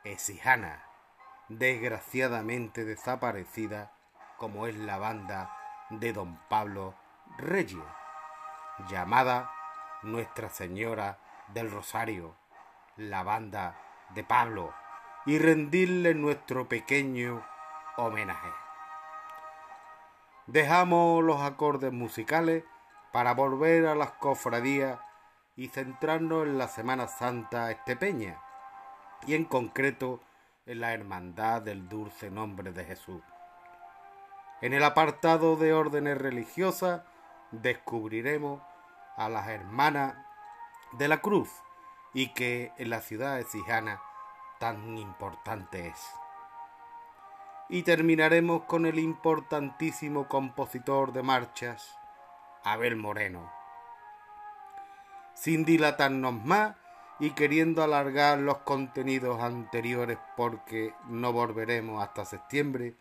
Exijana, 0.04 0.84
desgraciadamente 1.48 2.84
desaparecida 2.84 3.92
como 4.43 4.66
es 4.66 4.77
la 4.77 4.98
banda 4.98 5.56
de 5.89 6.12
don 6.12 6.36
Pablo 6.48 6.97
Reyes, 7.39 7.78
llamada 8.89 9.52
Nuestra 10.02 10.48
Señora 10.48 11.19
del 11.55 11.70
Rosario, 11.70 12.35
la 12.97 13.23
banda 13.23 13.78
de 14.16 14.24
Pablo, 14.24 14.74
y 15.27 15.39
rendirle 15.39 16.14
nuestro 16.14 16.69
pequeño 16.69 17.47
homenaje. 17.97 18.51
Dejamos 20.48 21.23
los 21.23 21.40
acordes 21.40 21.93
musicales 21.93 22.64
para 23.12 23.35
volver 23.35 23.86
a 23.86 23.94
las 23.94 24.10
cofradías 24.10 24.98
y 25.55 25.69
centrarnos 25.69 26.48
en 26.48 26.59
la 26.59 26.66
Semana 26.66 27.06
Santa 27.06 27.70
estepeña 27.70 28.43
y 29.24 29.36
en 29.36 29.44
concreto 29.44 30.20
en 30.66 30.81
la 30.81 30.94
hermandad 30.94 31.62
del 31.62 31.89
dulce 31.89 32.28
nombre 32.28 32.73
de 32.73 32.85
Jesús. 32.85 33.23
En 34.62 34.72
el 34.72 34.84
apartado 34.84 35.56
de 35.56 35.72
órdenes 35.72 36.16
religiosas 36.16 37.02
descubriremos 37.51 38.62
a 39.16 39.28
las 39.28 39.48
hermanas 39.48 40.14
de 40.93 41.09
la 41.09 41.20
cruz 41.20 41.51
y 42.14 42.28
que 42.32 42.72
en 42.78 42.89
la 42.89 43.01
ciudad 43.01 43.39
de 43.39 43.44
Sijana 43.44 44.01
tan 44.60 44.97
importante 44.98 45.89
es. 45.89 45.98
Y 47.68 47.82
terminaremos 47.82 48.62
con 48.62 48.86
el 48.86 49.01
importantísimo 49.01 50.28
compositor 50.28 51.12
de 51.12 51.24
marchas, 51.24 51.98
Abel 52.62 52.94
Moreno. 52.94 53.51
Sin 55.34 55.64
dilatarnos 55.64 56.34
más 56.44 56.76
y 57.18 57.30
queriendo 57.30 57.82
alargar 57.82 58.39
los 58.39 58.59
contenidos 58.59 59.43
anteriores 59.43 60.18
porque 60.36 60.94
no 61.09 61.32
volveremos 61.32 62.01
hasta 62.01 62.24
septiembre, 62.24 62.94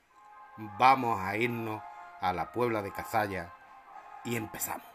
vamos 0.77 1.19
a 1.19 1.37
irnos 1.37 1.81
a 2.21 2.33
la 2.33 2.51
Puebla 2.51 2.81
de 2.81 2.91
Cazalla 2.91 3.53
y 4.23 4.35
empezamos. 4.35 4.90